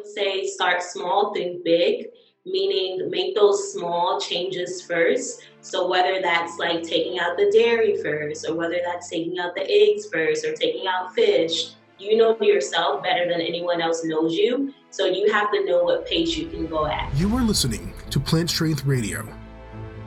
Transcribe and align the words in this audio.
would 0.00 0.12
say 0.12 0.46
start 0.46 0.82
small, 0.82 1.32
think 1.34 1.64
big, 1.64 2.06
meaning 2.46 3.10
make 3.10 3.34
those 3.34 3.72
small 3.72 4.20
changes 4.20 4.82
first. 4.82 5.42
So 5.60 5.88
whether 5.88 6.20
that's 6.22 6.58
like 6.58 6.82
taking 6.82 7.18
out 7.18 7.36
the 7.36 7.50
dairy 7.52 8.02
first, 8.02 8.48
or 8.48 8.54
whether 8.54 8.78
that's 8.84 9.10
taking 9.10 9.38
out 9.38 9.54
the 9.54 9.70
eggs 9.70 10.08
first, 10.12 10.44
or 10.44 10.54
taking 10.54 10.86
out 10.86 11.14
fish, 11.14 11.72
you 11.98 12.16
know 12.16 12.36
yourself 12.40 13.02
better 13.02 13.28
than 13.28 13.42
anyone 13.42 13.82
else 13.82 14.04
knows 14.04 14.34
you. 14.34 14.72
So 14.90 15.04
you 15.04 15.30
have 15.32 15.52
to 15.52 15.64
know 15.66 15.84
what 15.84 16.06
pace 16.06 16.36
you 16.36 16.48
can 16.48 16.66
go 16.66 16.86
at. 16.86 17.14
You 17.14 17.34
are 17.36 17.42
listening 17.42 17.92
to 18.08 18.18
Plant 18.18 18.48
Strength 18.48 18.86
Radio. 18.86 19.26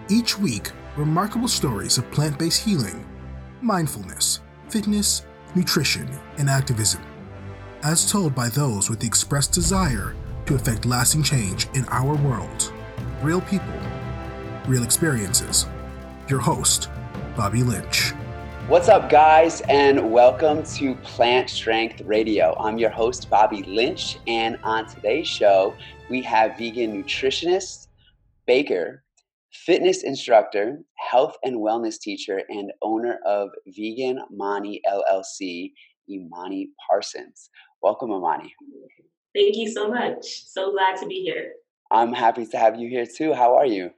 Each 0.09 0.37
week, 0.37 0.71
remarkable 0.97 1.47
stories 1.47 1.97
of 1.97 2.09
plant 2.11 2.39
based 2.39 2.63
healing, 2.63 3.05
mindfulness, 3.61 4.41
fitness, 4.69 5.23
nutrition, 5.53 6.09
and 6.39 6.49
activism, 6.49 7.01
as 7.83 8.09
told 8.09 8.33
by 8.33 8.47
those 8.47 8.89
with 8.89 9.01
the 9.01 9.05
expressed 9.05 9.51
desire 9.51 10.15
to 10.45 10.55
effect 10.55 10.85
lasting 10.85 11.21
change 11.21 11.67
in 11.73 11.85
our 11.89 12.15
world. 12.15 12.71
Real 13.21 13.41
people, 13.41 13.73
real 14.67 14.83
experiences. 14.83 15.67
Your 16.29 16.39
host, 16.39 16.89
Bobby 17.35 17.61
Lynch. 17.61 18.13
What's 18.69 18.87
up, 18.87 19.09
guys, 19.09 19.59
and 19.67 20.13
welcome 20.13 20.63
to 20.63 20.95
Plant 20.95 21.49
Strength 21.49 22.03
Radio. 22.05 22.55
I'm 22.57 22.77
your 22.77 22.89
host, 22.89 23.29
Bobby 23.29 23.63
Lynch, 23.63 24.17
and 24.27 24.57
on 24.63 24.87
today's 24.87 25.27
show, 25.27 25.75
we 26.09 26.21
have 26.21 26.57
vegan 26.57 27.03
nutritionist, 27.03 27.87
baker, 28.47 29.03
fitness 29.51 30.03
instructor, 30.03 30.79
health 30.95 31.35
and 31.43 31.57
wellness 31.57 31.99
teacher, 31.99 32.43
and 32.47 32.71
owner 32.81 33.19
of 33.25 33.49
Vegan 33.67 34.21
Mani 34.31 34.81
LLC, 34.89 35.73
Imani 36.09 36.69
Parsons. 36.87 37.49
Welcome, 37.83 38.11
Imani. 38.11 38.55
Thank 39.35 39.57
you 39.57 39.69
so 39.69 39.89
much. 39.89 40.45
So 40.47 40.71
glad 40.71 40.95
to 41.01 41.05
be 41.05 41.15
here. 41.15 41.51
I'm 41.91 42.13
happy 42.13 42.45
to 42.45 42.57
have 42.57 42.79
you 42.79 42.87
here 42.87 43.05
too. 43.05 43.33
How 43.33 43.57
are 43.57 43.65
you? 43.65 43.91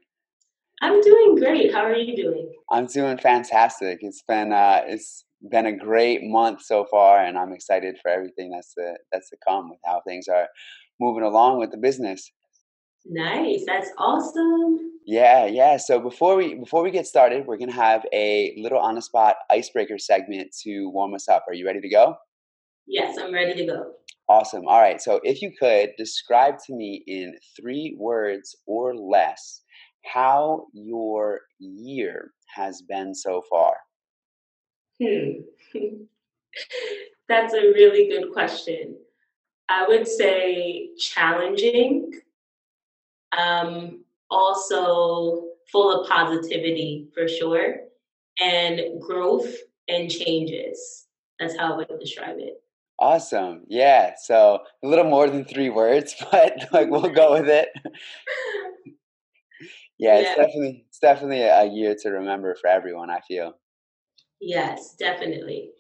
I'm 0.82 1.00
doing 1.02 1.36
great. 1.36 1.72
How 1.72 1.84
are 1.86 1.96
you 1.96 2.16
doing? 2.16 2.52
I'm 2.72 2.88
doing 2.88 3.20
fantastic. 3.20 4.00
It's 4.02 4.24
been 4.28 4.52
uh, 4.52 4.82
it's 4.88 5.26
been 5.52 5.68
a 5.68 5.78
great 5.78 6.24
month 6.24 6.64
so 6.64 6.88
far, 6.90 7.24
and 7.24 7.38
I'm 7.38 7.54
excited 7.54 8.00
for 8.02 8.10
everything 8.10 8.50
that's 8.50 8.74
to, 8.74 8.96
that's 9.12 9.30
to 9.30 9.38
come 9.48 9.70
with 9.70 9.80
how 9.86 10.02
things 10.08 10.28
are 10.28 10.48
moving 11.00 11.24
along 11.24 11.60
with 11.60 11.70
the 11.70 11.78
business. 11.78 12.32
Nice. 13.06 13.66
That's 13.68 13.92
awesome. 14.00 14.80
Yeah, 15.06 15.46
yeah. 15.46 15.78
So 15.78 16.00
before 16.00 16.36
we 16.36 16.56
before 16.56 16.82
we 16.82 16.90
get 16.90 17.06
started, 17.06 17.46
we're 17.46 17.58
gonna 17.58 17.72
have 17.72 18.04
a 18.12 18.56
little 18.58 18.80
on 18.80 18.96
the 18.96 19.02
spot 19.04 19.36
icebreaker 19.52 20.00
segment 20.00 20.56
to 20.64 20.90
warm 20.90 21.14
us 21.14 21.30
up. 21.30 21.46
Are 21.48 21.54
you 21.54 21.68
ready 21.68 21.82
to 21.82 21.90
go? 21.90 22.18
Yes, 22.88 23.18
I'm 23.20 23.34
ready 23.34 23.56
to 23.56 23.66
go. 23.66 23.92
Awesome. 24.28 24.68
All 24.68 24.82
right. 24.82 25.02
So 25.02 25.20
if 25.24 25.42
you 25.42 25.52
could 25.58 25.92
describe 25.98 26.56
to 26.66 26.74
me 26.74 27.04
in 27.08 27.36
three 27.56 27.96
words 28.00 28.56
or 28.66 28.96
less 28.96 29.62
how 30.06 30.68
your 30.74 31.42
year 31.60 32.32
has 32.56 32.82
been 32.82 33.14
so 33.14 33.44
far. 33.50 33.76
Hmm. 35.02 35.42
That's 37.28 37.54
a 37.54 37.72
really 37.74 38.08
good 38.08 38.32
question. 38.32 38.98
I 39.68 39.88
would 39.88 40.08
say 40.08 40.90
challenging, 40.98 42.12
um, 43.36 44.04
also 44.30 45.46
full 45.72 46.02
of 46.02 46.08
positivity 46.08 47.08
for 47.14 47.28
sure, 47.28 47.78
and 48.40 49.02
growth 49.02 49.52
and 49.88 50.10
changes. 50.10 51.08
That's 51.40 51.58
how 51.58 51.74
I 51.74 51.78
would 51.78 52.00
describe 52.00 52.38
it. 52.38 52.62
Awesome. 53.00 53.64
Yeah. 53.68 54.14
So 54.24 54.60
a 54.84 54.88
little 54.88 55.06
more 55.06 55.30
than 55.30 55.46
three 55.46 55.70
words, 55.70 56.16
but 56.32 56.54
like 56.72 56.90
we'll 56.90 57.10
go 57.10 57.34
with 57.34 57.50
it. 57.50 57.70
yeah, 60.00 60.20
yeah, 60.20 60.20
it's 60.20 60.36
definitely 60.36 60.86
it's 60.88 61.00
definitely 61.00 61.42
a 61.42 61.66
year 61.66 61.96
to 62.04 62.10
remember 62.10 62.56
for 62.56 62.70
everyone, 62.70 63.10
I 63.10 63.20
feel. 63.28 63.54
Yes, 64.40 64.96
definitely. 64.98 65.72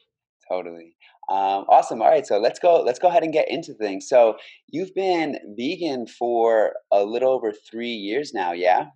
Totally. 0.49 0.95
Um, 1.27 1.65
awesome. 1.69 2.01
All 2.01 2.09
right, 2.09 2.25
so 2.25 2.37
let's 2.37 2.59
go. 2.59 2.81
Let's 2.81 2.99
go 2.99 3.07
ahead 3.07 3.23
and 3.23 3.33
get 3.33 3.49
into 3.49 3.73
things. 3.73 4.07
So 4.07 4.37
you've 4.67 4.93
been 4.93 5.37
vegan 5.57 6.05
for 6.07 6.73
a 6.91 7.03
little 7.03 7.31
over 7.31 7.51
three 7.51 7.93
years 7.93 8.33
now, 8.33 8.51
yeah? 8.51 8.87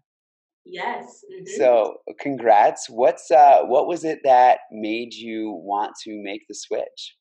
Yes. 0.66 1.24
Mm-hmm. 1.34 1.46
So 1.58 1.98
congrats. 2.20 2.88
What's 2.90 3.32
uh, 3.32 3.62
what 3.64 3.88
was 3.88 4.04
it 4.04 4.20
that 4.24 4.60
made 4.72 5.14
you 5.14 5.52
want 5.52 5.94
to 6.04 6.22
make 6.22 6.48
the 6.48 6.54
switch? 6.54 7.16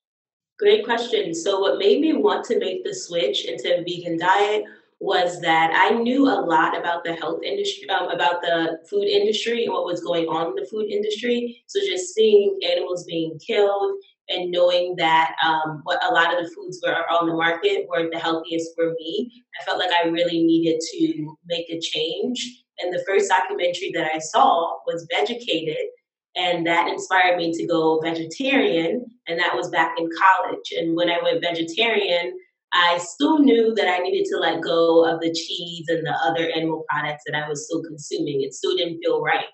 Great 0.58 0.84
question. 0.84 1.34
So, 1.34 1.60
what 1.60 1.78
made 1.78 2.00
me 2.00 2.14
want 2.14 2.44
to 2.46 2.58
make 2.58 2.82
the 2.82 2.92
switch 2.92 3.44
into 3.44 3.78
a 3.78 3.84
vegan 3.84 4.18
diet 4.18 4.64
was 4.98 5.40
that 5.40 5.70
I 5.72 5.94
knew 5.94 6.26
a 6.26 6.42
lot 6.42 6.76
about 6.76 7.04
the 7.04 7.14
health 7.14 7.42
industry, 7.44 7.88
um, 7.90 8.10
about 8.10 8.42
the 8.42 8.80
food 8.90 9.04
industry 9.04 9.64
and 9.64 9.72
what 9.72 9.84
was 9.84 10.02
going 10.02 10.26
on 10.26 10.48
in 10.48 10.54
the 10.56 10.68
food 10.68 10.90
industry. 10.90 11.62
So, 11.68 11.78
just 11.80 12.12
seeing 12.12 12.58
animals 12.68 13.04
being 13.04 13.38
killed 13.38 14.02
and 14.28 14.50
knowing 14.50 14.96
that 14.96 15.36
um, 15.46 15.80
what 15.84 16.04
a 16.04 16.12
lot 16.12 16.36
of 16.36 16.44
the 16.44 16.52
foods 16.52 16.80
were 16.84 17.08
on 17.08 17.28
the 17.28 17.34
market 17.34 17.86
weren't 17.88 18.12
the 18.12 18.18
healthiest 18.18 18.72
for 18.74 18.94
me, 18.98 19.44
I 19.60 19.64
felt 19.64 19.78
like 19.78 19.92
I 19.92 20.08
really 20.08 20.42
needed 20.42 20.80
to 20.80 21.36
make 21.46 21.70
a 21.70 21.78
change. 21.78 22.64
And 22.80 22.92
the 22.92 23.04
first 23.06 23.28
documentary 23.28 23.92
that 23.94 24.10
I 24.12 24.18
saw 24.18 24.76
was 24.86 25.06
Vegucated, 25.12 25.86
and 26.34 26.66
that 26.66 26.88
inspired 26.88 27.36
me 27.36 27.52
to 27.52 27.66
go 27.66 28.00
vegetarian 28.00 29.06
and 29.28 29.38
that 29.38 29.54
was 29.54 29.70
back 29.70 29.94
in 29.98 30.08
college 30.08 30.72
and 30.76 30.96
when 30.96 31.08
i 31.08 31.18
went 31.22 31.42
vegetarian 31.42 32.36
i 32.72 32.98
still 32.98 33.38
knew 33.38 33.74
that 33.74 33.88
i 33.88 33.98
needed 33.98 34.24
to 34.24 34.38
let 34.38 34.60
go 34.60 35.04
of 35.04 35.20
the 35.20 35.32
cheese 35.32 35.86
and 35.88 36.06
the 36.06 36.14
other 36.24 36.50
animal 36.54 36.84
products 36.88 37.22
that 37.26 37.36
i 37.36 37.48
was 37.48 37.64
still 37.64 37.82
consuming 37.82 38.42
it 38.42 38.54
still 38.54 38.76
didn't 38.76 39.00
feel 39.02 39.22
right 39.22 39.46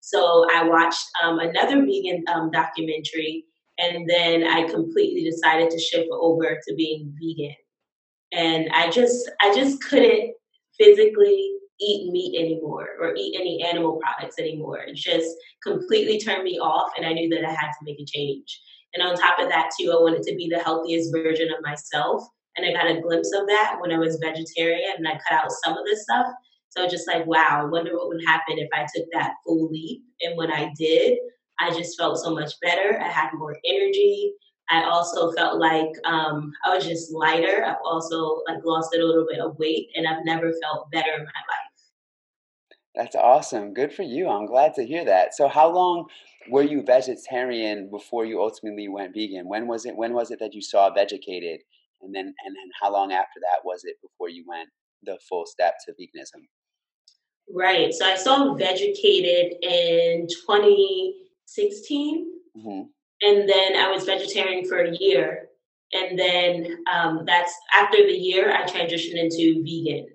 so 0.00 0.46
i 0.54 0.62
watched 0.62 1.04
um, 1.22 1.38
another 1.38 1.80
vegan 1.84 2.22
um, 2.32 2.50
documentary 2.50 3.44
and 3.78 4.08
then 4.08 4.44
i 4.44 4.62
completely 4.68 5.28
decided 5.28 5.70
to 5.70 5.78
shift 5.78 6.08
over 6.12 6.58
to 6.66 6.74
being 6.74 7.12
vegan 7.20 7.54
and 8.32 8.68
i 8.74 8.90
just 8.90 9.30
i 9.40 9.54
just 9.54 9.82
couldn't 9.82 10.32
physically 10.78 11.52
eat 11.82 12.12
meat 12.12 12.38
anymore 12.38 12.88
or 13.00 13.14
eat 13.16 13.36
any 13.38 13.64
animal 13.64 13.98
products 14.02 14.38
anymore. 14.38 14.78
It 14.78 14.94
just 14.94 15.36
completely 15.62 16.18
turned 16.18 16.44
me 16.44 16.58
off, 16.58 16.92
and 16.96 17.06
I 17.06 17.12
knew 17.12 17.28
that 17.30 17.44
I 17.44 17.52
had 17.52 17.70
to 17.70 17.84
make 17.84 18.00
a 18.00 18.04
change. 18.04 18.60
And 18.94 19.02
on 19.02 19.16
top 19.16 19.38
of 19.38 19.48
that, 19.48 19.70
too, 19.78 19.92
I 19.92 20.00
wanted 20.00 20.22
to 20.22 20.34
be 20.36 20.48
the 20.48 20.62
healthiest 20.62 21.12
version 21.12 21.48
of 21.50 21.62
myself. 21.62 22.26
And 22.56 22.66
I 22.66 22.72
got 22.72 22.90
a 22.90 23.00
glimpse 23.00 23.32
of 23.34 23.46
that 23.46 23.76
when 23.80 23.92
I 23.92 23.98
was 23.98 24.20
vegetarian 24.22 24.92
and 24.98 25.08
I 25.08 25.12
cut 25.12 25.44
out 25.44 25.50
some 25.64 25.76
of 25.76 25.84
this 25.86 26.02
stuff. 26.02 26.26
So 26.68 26.88
just 26.88 27.06
like, 27.06 27.26
wow, 27.26 27.60
I 27.62 27.64
wonder 27.64 27.94
what 27.94 28.08
would 28.08 28.24
happen 28.26 28.58
if 28.58 28.68
I 28.72 28.86
took 28.94 29.06
that 29.12 29.34
full 29.44 29.68
leap. 29.70 30.02
And 30.22 30.36
when 30.36 30.52
I 30.52 30.72
did, 30.78 31.18
I 31.58 31.70
just 31.70 31.98
felt 31.98 32.18
so 32.18 32.34
much 32.34 32.52
better. 32.60 33.00
I 33.00 33.08
had 33.08 33.30
more 33.34 33.56
energy. 33.64 34.34
I 34.70 34.84
also 34.84 35.32
felt 35.32 35.58
like 35.58 35.90
um, 36.04 36.52
I 36.64 36.74
was 36.74 36.86
just 36.86 37.12
lighter. 37.12 37.64
I've 37.64 37.76
also 37.84 38.40
like 38.48 38.64
lost 38.64 38.94
a 38.94 39.04
little 39.04 39.26
bit 39.28 39.38
of 39.38 39.58
weight, 39.58 39.88
and 39.94 40.06
I've 40.06 40.24
never 40.24 40.52
felt 40.62 40.90
better 40.90 41.12
in 41.12 41.20
my 41.20 41.24
life. 41.24 41.61
That's 42.94 43.16
awesome. 43.16 43.72
Good 43.72 43.92
for 43.92 44.02
you. 44.02 44.28
I'm 44.28 44.46
glad 44.46 44.74
to 44.74 44.84
hear 44.84 45.04
that. 45.04 45.34
So 45.34 45.48
how 45.48 45.72
long 45.72 46.06
were 46.50 46.62
you 46.62 46.82
vegetarian 46.82 47.88
before 47.90 48.26
you 48.26 48.42
ultimately 48.42 48.88
went 48.88 49.14
vegan? 49.14 49.48
When 49.48 49.66
was 49.66 49.86
it 49.86 49.96
when 49.96 50.12
was 50.12 50.30
it 50.30 50.38
that 50.40 50.54
you 50.54 50.60
saw 50.60 50.90
Vegucated? 50.90 51.60
And 52.02 52.14
then 52.14 52.26
and 52.26 52.56
then 52.56 52.70
how 52.80 52.92
long 52.92 53.12
after 53.12 53.40
that 53.40 53.64
was 53.64 53.84
it 53.84 53.96
before 54.02 54.28
you 54.28 54.44
went 54.46 54.68
the 55.04 55.18
full 55.28 55.46
step 55.46 55.74
to 55.86 55.92
veganism? 55.92 56.42
Right. 57.54 57.92
So 57.92 58.04
I 58.06 58.16
saw 58.16 58.54
Vegucated 58.54 59.54
in 59.62 60.26
2016. 60.28 62.26
Mm-hmm. 62.56 62.82
And 63.24 63.48
then 63.48 63.76
I 63.76 63.90
was 63.90 64.04
vegetarian 64.04 64.66
for 64.66 64.82
a 64.82 64.94
year. 64.96 65.48
And 65.92 66.18
then 66.18 66.78
um, 66.92 67.24
that's 67.26 67.52
after 67.74 67.98
the 67.98 68.12
year, 68.12 68.52
I 68.52 68.62
transitioned 68.64 69.16
into 69.16 69.62
vegan. 69.62 70.08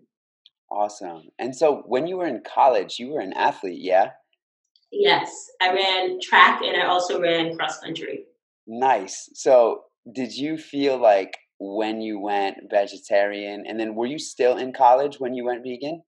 Awesome. 0.69 1.30
And 1.40 1.56
so 1.56 1.84
when 1.86 2.08
you 2.08 2.18
were 2.18 2.28
in 2.28 2.42
college, 2.46 3.00
you 3.00 3.14
were 3.14 3.22
an 3.22 3.34
athlete, 3.34 3.81
yeah? 3.81 4.12
Yes, 4.92 5.50
I 5.62 5.74
ran 5.74 6.19
track 6.22 6.62
and 6.64 6.81
I 6.81 6.88
also 6.88 7.22
ran 7.22 7.56
cross 7.56 7.80
country. 7.80 8.25
Nice. 8.68 9.30
So 9.34 9.84
did 10.14 10.36
you 10.36 10.58
feel 10.58 10.98
like 10.98 11.38
when 11.60 12.02
you 12.02 12.19
went 12.19 12.58
vegetarian 12.69 13.66
and 13.68 13.80
then 13.80 13.96
were 13.96 14.06
you 14.06 14.19
still 14.19 14.58
in 14.58 14.74
college 14.74 15.19
when 15.19 15.34
you 15.34 15.46
went 15.46 15.64
vegan? 15.64 16.04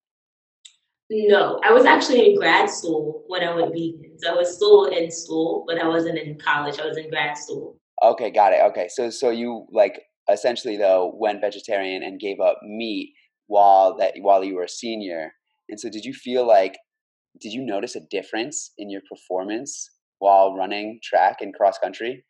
No, 1.09 1.59
I 1.65 1.71
was 1.71 1.85
actually 1.85 2.29
in 2.29 2.39
grad 2.39 2.69
school 2.69 3.23
when 3.27 3.43
I 3.43 3.55
went 3.55 3.73
vegan. 3.73 4.13
So 4.17 4.31
I 4.31 4.35
was 4.35 4.55
still 4.55 4.85
in 4.85 5.09
school, 5.09 5.65
but 5.67 5.79
I 5.79 5.87
wasn't 5.87 6.19
in 6.19 6.37
college. 6.37 6.79
I 6.79 6.85
was 6.85 6.97
in 6.97 7.09
grad 7.09 7.37
school. 7.37 7.77
Okay, 8.03 8.29
got 8.29 8.53
it. 8.53 8.61
Okay. 8.65 8.87
So 8.89 9.09
so 9.09 9.29
you 9.29 9.65
like 9.71 10.01
essentially 10.31 10.77
though 10.77 11.13
went 11.15 11.41
vegetarian 11.41 12.03
and 12.03 12.19
gave 12.19 12.39
up 12.39 12.59
meat 12.63 13.13
while 13.49 13.97
that 13.97 14.13
while 14.21 14.43
you 14.43 14.55
were 14.55 14.63
a 14.63 14.69
senior. 14.69 15.33
And 15.67 15.79
so 15.79 15.89
did 15.89 16.05
you 16.05 16.13
feel 16.13 16.47
like 16.47 16.77
did 17.41 17.51
you 17.51 17.61
notice 17.61 17.95
a 17.95 18.01
difference 18.11 18.71
in 18.77 18.89
your 18.89 19.01
performance 19.09 19.89
while 20.19 20.55
running 20.55 20.99
track 21.03 21.37
and 21.41 21.53
cross 21.53 21.77
country? 21.77 22.23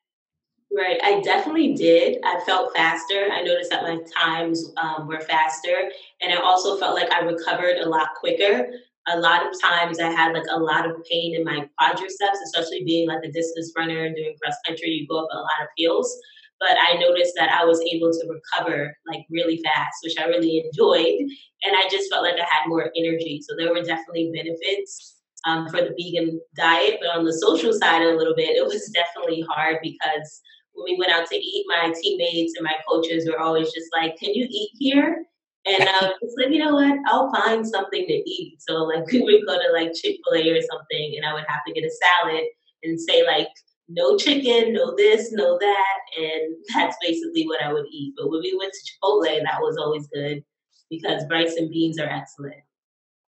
Right, 0.76 1.00
I 1.04 1.20
definitely 1.22 1.74
did. 1.74 2.20
I 2.24 2.40
felt 2.46 2.76
faster. 2.76 3.28
I 3.32 3.42
noticed 3.42 3.72
that 3.72 3.84
my 3.84 4.00
times 4.16 4.72
um, 4.78 5.08
were 5.08 5.20
faster, 5.22 5.90
and 6.22 6.32
I 6.32 6.38
also 6.38 6.78
felt 6.78 6.96
like 6.96 7.12
I 7.12 7.22
recovered 7.22 7.78
a 7.78 7.90
lot 7.90 8.10
quicker. 8.20 8.70
A 9.08 9.20
lot 9.20 9.42
of 9.42 9.60
times, 9.60 10.00
I 10.00 10.12
had 10.12 10.34
like 10.34 10.46
a 10.52 10.60
lot 10.60 10.88
of 10.88 11.04
pain 11.10 11.36
in 11.36 11.44
my 11.44 11.68
quadriceps, 11.82 12.44
especially 12.46 12.84
being 12.86 13.08
like 13.08 13.24
a 13.24 13.32
distance 13.32 13.74
runner 13.76 14.14
doing 14.14 14.36
cross 14.42 14.56
country. 14.68 14.90
You 14.90 15.08
go 15.08 15.24
up 15.24 15.30
a 15.32 15.38
lot 15.38 15.64
of 15.64 15.70
hills, 15.76 16.16
but 16.60 16.78
I 16.80 16.98
noticed 16.98 17.34
that 17.38 17.52
I 17.52 17.66
was 17.66 17.82
able 17.92 18.12
to 18.12 18.28
recover 18.28 18.96
like 19.08 19.26
really 19.30 19.62
fast, 19.64 19.98
which 20.04 20.16
I 20.20 20.26
really 20.26 20.64
enjoyed, 20.66 21.20
and 21.64 21.76
I 21.76 21.88
just 21.90 22.12
felt 22.12 22.24
like 22.24 22.36
I 22.36 22.48
had 22.50 22.68
more 22.68 22.92
energy. 22.96 23.42
So 23.48 23.56
there 23.56 23.74
were 23.74 23.82
definitely 23.82 24.32
benefits 24.34 25.16
um, 25.46 25.68
for 25.70 25.78
the 25.78 25.96
vegan 25.98 26.40
diet, 26.56 26.98
but 27.02 27.18
on 27.18 27.24
the 27.24 27.34
social 27.34 27.74
side 27.74 28.02
a 28.02 28.16
little 28.16 28.36
bit, 28.36 28.58
it 28.58 28.66
was 28.66 28.90
definitely 28.94 29.46
hard 29.50 29.78
because 29.82 30.42
when 30.74 30.86
we 30.86 31.00
went 31.00 31.12
out 31.12 31.28
to 31.28 31.36
eat, 31.36 31.66
my 31.68 31.94
teammates 32.02 32.54
and 32.58 32.64
my 32.64 32.76
coaches 32.88 33.28
were 33.28 33.40
always 33.40 33.72
just 33.72 33.88
like, 33.96 34.18
"Can 34.18 34.34
you 34.34 34.48
eat 34.50 34.72
here?" 34.78 35.26
And 35.66 35.88
um, 35.88 36.12
it's 36.22 36.36
like, 36.38 36.54
you 36.54 36.60
know 36.60 36.76
what? 36.76 37.00
I'll 37.08 37.32
find 37.34 37.66
something 37.66 38.06
to 38.06 38.14
eat. 38.14 38.58
So 38.60 38.84
like 38.84 39.06
we 39.12 39.22
would 39.22 39.48
go 39.48 39.58
to 39.58 39.74
like 39.74 39.94
Chick 39.94 40.18
Fil 40.24 40.42
A 40.42 40.50
or 40.50 40.62
something, 40.62 41.14
and 41.16 41.26
I 41.26 41.34
would 41.34 41.46
have 41.48 41.62
to 41.68 41.74
get 41.74 41.86
a 41.86 41.92
salad 41.92 42.44
and 42.84 43.00
say 43.00 43.26
like, 43.26 43.48
no 43.90 44.16
chicken, 44.18 44.74
no 44.74 44.96
this, 44.96 45.32
no 45.32 45.58
that, 45.60 46.00
and 46.18 46.56
that's 46.74 46.96
basically 47.02 47.46
what 47.46 47.62
I 47.62 47.74
would 47.74 47.88
eat. 47.92 48.14
But 48.18 48.30
when 48.30 48.42
we 48.42 48.56
went 48.58 48.72
to 48.72 48.92
Chipotle, 48.92 49.44
that 49.44 49.60
was 49.60 49.78
always 49.78 50.08
good 50.14 50.44
because 50.90 51.24
rice 51.30 51.56
and 51.56 51.70
beans 51.72 52.00
are 52.00 52.10
excellent. 52.10 52.62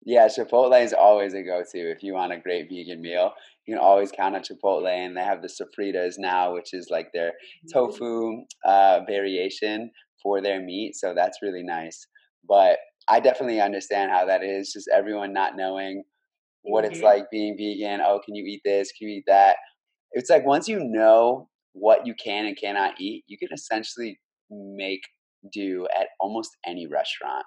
Yeah, 0.05 0.29
Chipotle 0.29 0.83
is 0.83 0.93
always 0.93 1.35
a 1.35 1.43
go-to 1.43 1.91
if 1.91 2.03
you 2.03 2.15
want 2.15 2.33
a 2.33 2.39
great 2.39 2.69
vegan 2.71 3.03
meal. 3.03 3.33
You 3.67 3.75
can 3.75 3.83
always 3.83 4.13
count 4.13 4.37
on 4.37 4.43
Chipotle, 4.43 4.89
and 4.89 5.17
they 5.17 5.23
have 5.23 5.43
the 5.43 5.49
sofritas 5.49 6.15
now, 6.17 6.55
which 6.55 6.73
is 6.73 6.89
like 6.91 7.09
their 7.13 7.31
mm-hmm. 7.31 7.73
tofu 7.73 8.45
uh, 8.65 9.01
variation 9.07 9.91
for 10.23 10.41
their 10.41 10.63
meat. 10.63 10.95
So 10.95 11.13
that's 11.15 11.39
really 11.43 11.65
nice. 11.65 12.07
But 12.49 12.79
I 13.09 13.21
definitely 13.21 13.61
understand 13.61 14.11
how 14.11 14.25
that 14.27 14.43
is. 14.43 14.73
Just 14.73 14.89
everyone 14.95 15.33
not 15.33 15.57
knowing 15.57 16.05
what 16.63 16.85
it's 16.85 16.99
mm-hmm. 16.99 17.07
like 17.07 17.31
being 17.31 17.57
vegan. 17.59 18.01
Oh, 18.01 18.21
can 18.25 18.37
you 18.37 18.45
eat 18.45 18.63
this? 18.65 18.93
Can 18.93 19.09
you 19.09 19.17
eat 19.19 19.25
that? 19.27 19.57
It's 20.17 20.31
like 20.31 20.47
once 20.47 20.67
you 20.67 20.83
know 20.83 21.51
what 21.75 22.07
you 22.07 22.15
can 22.15 22.47
and 22.47 22.57
cannot 22.57 22.99
eat, 22.99 23.25
you 23.27 23.37
can 23.37 23.49
essentially 23.53 24.19
make 24.51 25.03
do 25.53 25.87
at 25.95 26.09
almost 26.19 26.57
any 26.67 26.87
restaurant. 26.87 27.45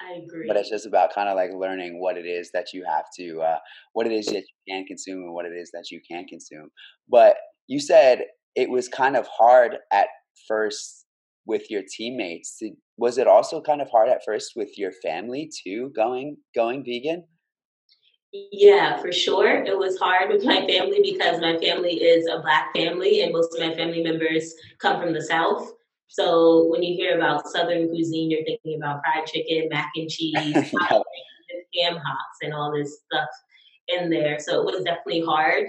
I 0.00 0.18
agree. 0.24 0.46
But 0.48 0.56
it's 0.56 0.70
just 0.70 0.86
about 0.86 1.14
kind 1.14 1.28
of 1.28 1.36
like 1.36 1.50
learning 1.54 2.00
what 2.00 2.16
it 2.16 2.24
is 2.24 2.50
that 2.54 2.72
you 2.72 2.82
have 2.88 3.04
to, 3.18 3.40
uh, 3.42 3.58
what 3.92 4.06
it 4.06 4.12
is 4.12 4.24
that 4.26 4.42
you 4.42 4.74
can 4.74 4.86
consume 4.86 5.22
and 5.22 5.34
what 5.34 5.44
it 5.44 5.52
is 5.52 5.70
that 5.72 5.90
you 5.90 6.00
can't 6.10 6.26
consume. 6.26 6.70
But 7.10 7.36
you 7.68 7.78
said 7.78 8.22
it 8.56 8.70
was 8.70 8.88
kind 8.88 9.14
of 9.14 9.26
hard 9.26 9.76
at 9.92 10.06
first 10.48 11.04
with 11.44 11.70
your 11.70 11.82
teammates. 11.94 12.58
Was 12.96 13.18
it 13.18 13.26
also 13.26 13.60
kind 13.60 13.82
of 13.82 13.90
hard 13.90 14.08
at 14.08 14.22
first 14.24 14.52
with 14.56 14.78
your 14.78 14.92
family 15.02 15.50
too, 15.62 15.92
going 15.94 16.38
going 16.54 16.84
vegan? 16.84 17.24
Yeah, 18.32 18.98
for 18.98 19.12
sure. 19.12 19.62
It 19.62 19.76
was 19.76 19.98
hard 19.98 20.30
with 20.30 20.44
my 20.44 20.66
family 20.66 21.00
because 21.02 21.40
my 21.40 21.58
family 21.58 22.02
is 22.02 22.26
a 22.26 22.40
black 22.40 22.74
family 22.74 23.20
and 23.20 23.32
most 23.32 23.54
of 23.54 23.60
my 23.60 23.74
family 23.74 24.02
members 24.02 24.54
come 24.78 25.00
from 25.00 25.12
the 25.12 25.20
South. 25.20 25.70
So 26.08 26.66
when 26.68 26.82
you 26.82 26.94
hear 26.94 27.16
about 27.16 27.46
Southern 27.48 27.88
cuisine, 27.88 28.30
you're 28.30 28.44
thinking 28.44 28.76
about 28.76 29.00
fried 29.02 29.26
chicken, 29.26 29.68
mac 29.70 29.90
and 29.96 30.08
cheese, 30.08 30.54
ham 30.54 31.96
hocks, 31.96 32.38
and 32.42 32.54
all 32.54 32.72
this 32.72 33.00
stuff 33.06 33.28
in 33.88 34.08
there. 34.08 34.38
So 34.38 34.60
it 34.60 34.64
was 34.64 34.84
definitely 34.84 35.22
hard. 35.22 35.68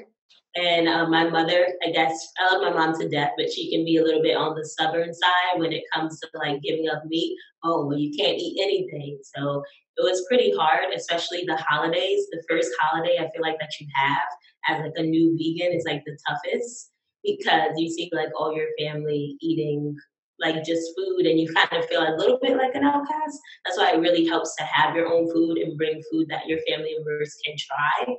And 0.56 0.88
uh, 0.88 1.08
my 1.08 1.28
mother, 1.28 1.68
I 1.86 1.92
guess, 1.92 2.32
I 2.40 2.54
love 2.54 2.62
my 2.62 2.70
mom 2.86 3.00
to 3.00 3.10
death, 3.10 3.32
but 3.38 3.52
she 3.52 3.72
can 3.72 3.84
be 3.84 3.98
a 3.98 4.04
little 4.04 4.22
bit 4.22 4.38
on 4.38 4.56
the 4.56 4.66
stubborn 4.66 5.12
side 5.14 5.58
when 5.60 5.74
it 5.74 5.84
comes 5.94 6.20
to 6.20 6.28
like 6.36 6.62
giving 6.62 6.88
up 6.90 7.04
meat. 7.08 7.36
Oh, 7.64 7.88
well, 7.88 7.98
you 7.98 8.16
can't 8.16 8.38
eat 8.38 8.62
anything. 8.62 9.20
So 9.36 9.64
it 9.98 10.04
was 10.04 10.26
pretty 10.28 10.54
hard, 10.56 10.94
especially 10.96 11.44
the 11.46 11.58
holidays. 11.58 12.28
The 12.32 12.44
first 12.48 12.70
holiday 12.80 13.18
I 13.18 13.32
feel 13.32 13.42
like 13.42 13.58
that 13.60 13.74
you 13.80 13.88
have 13.96 14.28
as 14.70 14.82
like 14.82 14.94
a 14.96 15.04
new 15.04 15.36
vegan 15.38 15.76
is 15.76 15.86
like 15.88 16.04
the 16.06 16.18
toughest 16.28 16.92
because 17.24 17.72
you 17.78 17.90
see 17.90 18.10
like 18.14 18.30
all 18.38 18.56
your 18.56 18.68
family 18.78 19.38
eating 19.42 19.96
like 20.40 20.64
just 20.64 20.92
food 20.98 21.26
and 21.26 21.40
you 21.40 21.52
kind 21.54 21.82
of 21.82 21.88
feel 21.88 22.02
a 22.02 22.18
little 22.18 22.40
bit 22.42 22.58
like 22.58 22.76
an 22.76 22.84
outcast. 22.84 23.40
That's 23.66 23.78
why 23.78 23.94
it 23.94 24.00
really 24.00 24.26
helps 24.26 24.56
to 24.58 24.64
have 24.64 24.96
your 24.96 25.08
own 25.08 25.32
food 25.32 25.58
and 25.58 25.78
bring 25.78 26.02
food 26.12 26.28
that 26.30 26.48
your 26.48 26.60
family 26.68 26.94
members 26.98 27.36
can 27.46 27.56
try. 27.58 28.16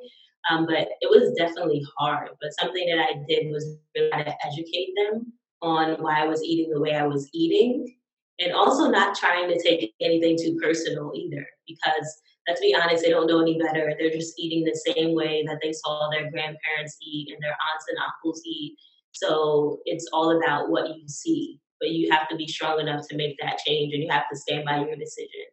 Um, 0.51 0.67
but 0.67 0.89
it 1.01 1.09
was 1.11 1.35
definitely 1.39 1.85
hard. 1.99 2.31
But 2.41 2.51
something 2.59 2.87
that 2.89 2.99
I 2.99 3.25
did 3.29 3.51
was 3.51 3.79
really 3.95 4.11
try 4.11 4.23
to 4.25 4.35
educate 4.47 4.91
them 4.97 5.33
on 5.63 6.03
why 6.03 6.23
I 6.23 6.27
was 6.27 6.43
eating 6.43 6.71
the 6.71 6.81
way 6.81 6.95
I 6.95 7.07
was 7.07 7.29
eating. 7.33 7.97
And 8.41 8.53
also 8.53 8.91
not 8.91 9.17
trying 9.17 9.49
to 9.49 9.63
take 9.63 9.95
anything 10.01 10.37
too 10.37 10.59
personal 10.61 11.13
either, 11.15 11.47
because 11.69 12.21
let's 12.49 12.61
be 12.61 12.75
honest, 12.75 13.05
they 13.05 13.11
don't 13.11 13.29
know 13.29 13.41
any 13.41 13.59
better. 13.59 13.95
They're 13.99 14.11
just 14.11 14.39
eating 14.39 14.65
the 14.65 14.93
same 14.93 15.15
way 15.15 15.45
that 15.47 15.61
they 15.63 15.73
saw 15.73 16.11
their 16.11 16.31
grandparents 16.31 16.97
eat 17.01 17.33
and 17.33 17.41
their 17.43 17.53
aunts 17.53 17.87
and 17.89 17.99
uncles 17.99 18.43
eat. 18.45 18.77
So 19.13 19.79
it's 19.85 20.09
all 20.13 20.37
about 20.37 20.69
what 20.69 20.89
you 20.97 21.07
see 21.07 21.61
but 21.85 21.91
you 21.91 22.11
have 22.11 22.29
to 22.29 22.37
be 22.37 22.47
strong 22.47 22.81
enough 22.81 23.07
to 23.09 23.17
make 23.17 23.37
that 23.41 23.59
change 23.59 23.93
and 23.93 24.03
you 24.03 24.11
have 24.11 24.29
to 24.33 24.37
stand 24.39 24.65
by 24.65 24.79
your 24.79 24.97
decision. 24.97 25.45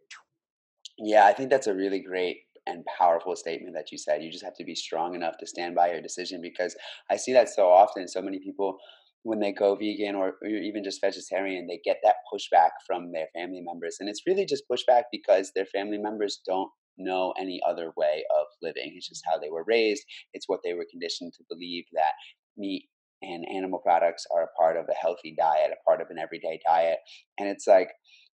Yeah, 0.97 1.25
I 1.25 1.33
think 1.33 1.49
that's 1.49 1.67
a 1.67 1.73
really 1.73 1.99
great 1.99 2.43
and 2.67 2.83
powerful 2.97 3.35
statement 3.35 3.75
that 3.75 3.91
you 3.91 3.97
said. 3.97 4.21
You 4.21 4.31
just 4.31 4.43
have 4.43 4.55
to 4.57 4.63
be 4.63 4.75
strong 4.75 5.15
enough 5.15 5.35
to 5.39 5.47
stand 5.47 5.75
by 5.75 5.91
your 5.91 6.01
decision 6.01 6.41
because 6.41 6.75
I 7.09 7.17
see 7.17 7.33
that 7.33 7.49
so 7.49 7.67
often. 7.67 8.07
So 8.07 8.21
many 8.21 8.39
people, 8.39 8.77
when 9.23 9.39
they 9.39 9.51
go 9.51 9.75
vegan 9.75 10.15
or, 10.15 10.33
or 10.41 10.47
even 10.47 10.83
just 10.83 11.01
vegetarian, 11.01 11.67
they 11.67 11.79
get 11.83 11.97
that 12.03 12.15
pushback 12.33 12.69
from 12.85 13.11
their 13.11 13.27
family 13.35 13.61
members. 13.61 13.97
And 13.99 14.09
it's 14.09 14.23
really 14.27 14.45
just 14.45 14.63
pushback 14.71 15.03
because 15.11 15.51
their 15.55 15.65
family 15.65 15.97
members 15.97 16.41
don't 16.45 16.69
know 16.97 17.33
any 17.39 17.59
other 17.67 17.91
way 17.97 18.23
of 18.39 18.47
living. 18.61 18.93
It's 18.95 19.07
just 19.09 19.23
how 19.29 19.37
they 19.37 19.49
were 19.49 19.65
raised, 19.67 20.03
it's 20.33 20.47
what 20.47 20.59
they 20.63 20.73
were 20.73 20.85
conditioned 20.89 21.33
to 21.33 21.43
believe 21.49 21.85
that 21.93 22.13
meat 22.57 22.87
and 23.23 23.45
animal 23.55 23.79
products 23.79 24.25
are 24.35 24.43
a 24.43 24.59
part 24.59 24.77
of 24.77 24.85
a 24.89 24.95
healthy 24.95 25.35
diet, 25.37 25.71
a 25.71 25.83
part 25.87 26.01
of 26.01 26.07
an 26.09 26.17
everyday 26.17 26.59
diet. 26.65 26.97
And 27.39 27.47
it's 27.47 27.67
like, 27.67 27.89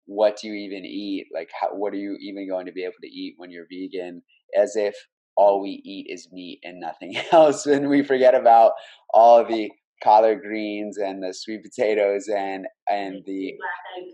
what 0.07 0.39
do 0.41 0.49
you 0.49 0.55
even 0.55 0.85
eat? 0.85 1.27
Like, 1.33 1.51
how, 1.59 1.69
what 1.69 1.93
are 1.93 1.99
you 1.99 2.17
even 2.21 2.49
going 2.49 2.67
to 2.67 2.73
be 2.73 2.85
able 2.85 2.95
to 3.03 3.09
eat 3.09 3.35
when 3.37 3.51
you're 3.51 3.67
vegan? 3.71 4.23
As 4.59 4.77
if 4.77 4.95
all 5.37 5.63
we 5.63 5.83
eat 5.85 6.07
is 6.11 6.29
meat 6.33 6.61
and 6.63 6.81
nothing 6.81 7.17
else. 7.33 7.67
And 7.67 7.89
we 7.89 8.03
forget 8.03 8.35
about 8.35 8.73
all 9.15 9.45
the 9.45 9.71
collard 10.03 10.41
greens 10.43 10.99
and 10.99 11.23
the 11.23 11.33
sweet 11.33 11.63
potatoes 11.63 12.27
and 12.29 12.67
and 12.89 13.23
the 13.25 13.55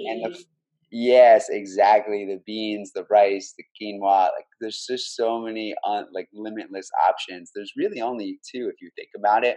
and 0.01 0.23
the 0.23 0.45
yes 0.91 1.47
exactly 1.49 2.27
the 2.27 2.41
beans 2.47 2.93
the 2.93 3.07
rice 3.11 3.55
the 3.57 3.65
quinoa 3.81 4.29
like 4.37 4.45
there's 4.61 4.85
just 4.87 5.17
so 5.17 5.41
many 5.41 5.75
un, 5.87 6.05
like 6.13 6.29
limitless 6.35 6.91
options 7.09 7.51
there's 7.55 7.73
really 7.75 8.03
only 8.03 8.39
two 8.55 8.71
if 8.71 8.75
you 8.83 8.91
think 8.97 9.09
about 9.17 9.45
it 9.45 9.57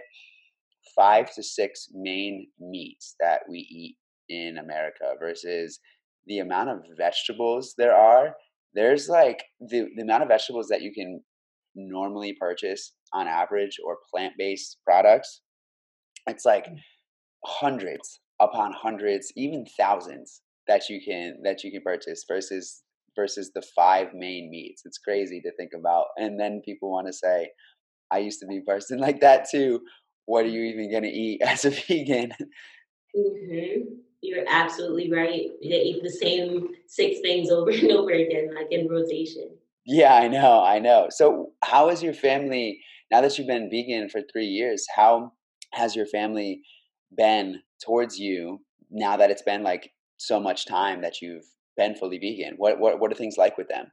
five 0.96 1.32
to 1.34 1.42
six 1.42 1.88
main 1.92 2.46
meats 2.58 3.14
that 3.20 3.40
we 3.48 3.58
eat 3.58 3.96
in 4.28 4.58
America 4.58 5.14
versus 5.20 5.78
the 6.26 6.38
amount 6.38 6.70
of 6.70 6.78
vegetables 6.96 7.74
there 7.76 7.94
are. 7.94 8.34
There's 8.74 9.08
like 9.08 9.44
the, 9.60 9.86
the 9.96 10.02
amount 10.02 10.22
of 10.22 10.28
vegetables 10.28 10.68
that 10.68 10.82
you 10.82 10.92
can 10.92 11.22
normally 11.74 12.36
purchase 12.38 12.92
on 13.12 13.28
average 13.28 13.78
or 13.84 13.98
plant 14.12 14.34
based 14.38 14.78
products. 14.84 15.40
It's 16.26 16.44
like 16.44 16.66
mm. 16.66 16.76
hundreds 17.44 18.20
upon 18.40 18.72
hundreds, 18.72 19.32
even 19.36 19.66
thousands 19.78 20.40
that 20.68 20.88
you 20.88 21.00
can 21.04 21.38
that 21.42 21.64
you 21.64 21.72
can 21.72 21.82
purchase 21.82 22.24
versus 22.28 22.82
versus 23.16 23.50
the 23.54 23.62
five 23.76 24.08
main 24.14 24.48
meats. 24.50 24.82
It's 24.84 24.98
crazy 24.98 25.40
to 25.42 25.52
think 25.56 25.72
about. 25.78 26.06
And 26.16 26.40
then 26.40 26.62
people 26.64 26.90
want 26.90 27.06
to 27.08 27.12
say, 27.12 27.50
I 28.10 28.18
used 28.18 28.40
to 28.40 28.46
be 28.46 28.58
a 28.58 28.62
person 28.62 28.98
like 29.00 29.20
that 29.20 29.46
too, 29.50 29.80
what 30.26 30.44
are 30.44 30.48
you 30.48 30.62
even 30.62 30.90
going 30.90 31.02
to 31.02 31.08
eat 31.08 31.42
as 31.46 31.64
a 31.64 31.70
vegan? 31.70 32.32
Mm-hmm. 33.14 33.96
You're 34.22 34.44
absolutely 34.48 35.12
right. 35.12 35.50
They 35.60 35.82
eat 35.82 36.02
the 36.02 36.10
same 36.10 36.68
six 36.86 37.20
things 37.20 37.50
over 37.50 37.70
and 37.72 37.90
over 37.90 38.10
again, 38.10 38.54
like 38.54 38.68
in 38.70 38.88
rotation. 38.88 39.50
Yeah, 39.84 40.14
I 40.14 40.28
know, 40.28 40.62
I 40.62 40.78
know. 40.78 41.08
So, 41.10 41.50
how 41.64 41.88
is 41.90 42.02
your 42.02 42.14
family 42.14 42.80
now 43.10 43.20
that 43.20 43.36
you've 43.36 43.48
been 43.48 43.68
vegan 43.68 44.08
for 44.08 44.22
three 44.22 44.46
years? 44.46 44.86
How 44.94 45.32
has 45.72 45.96
your 45.96 46.06
family 46.06 46.62
been 47.16 47.60
towards 47.84 48.18
you 48.18 48.60
now 48.90 49.16
that 49.16 49.30
it's 49.30 49.42
been 49.42 49.64
like 49.64 49.92
so 50.18 50.38
much 50.38 50.66
time 50.66 51.02
that 51.02 51.20
you've 51.20 51.46
been 51.76 51.96
fully 51.96 52.18
vegan? 52.18 52.54
What 52.58 52.78
what 52.78 53.00
what 53.00 53.10
are 53.10 53.16
things 53.16 53.36
like 53.36 53.58
with 53.58 53.68
them? 53.68 53.90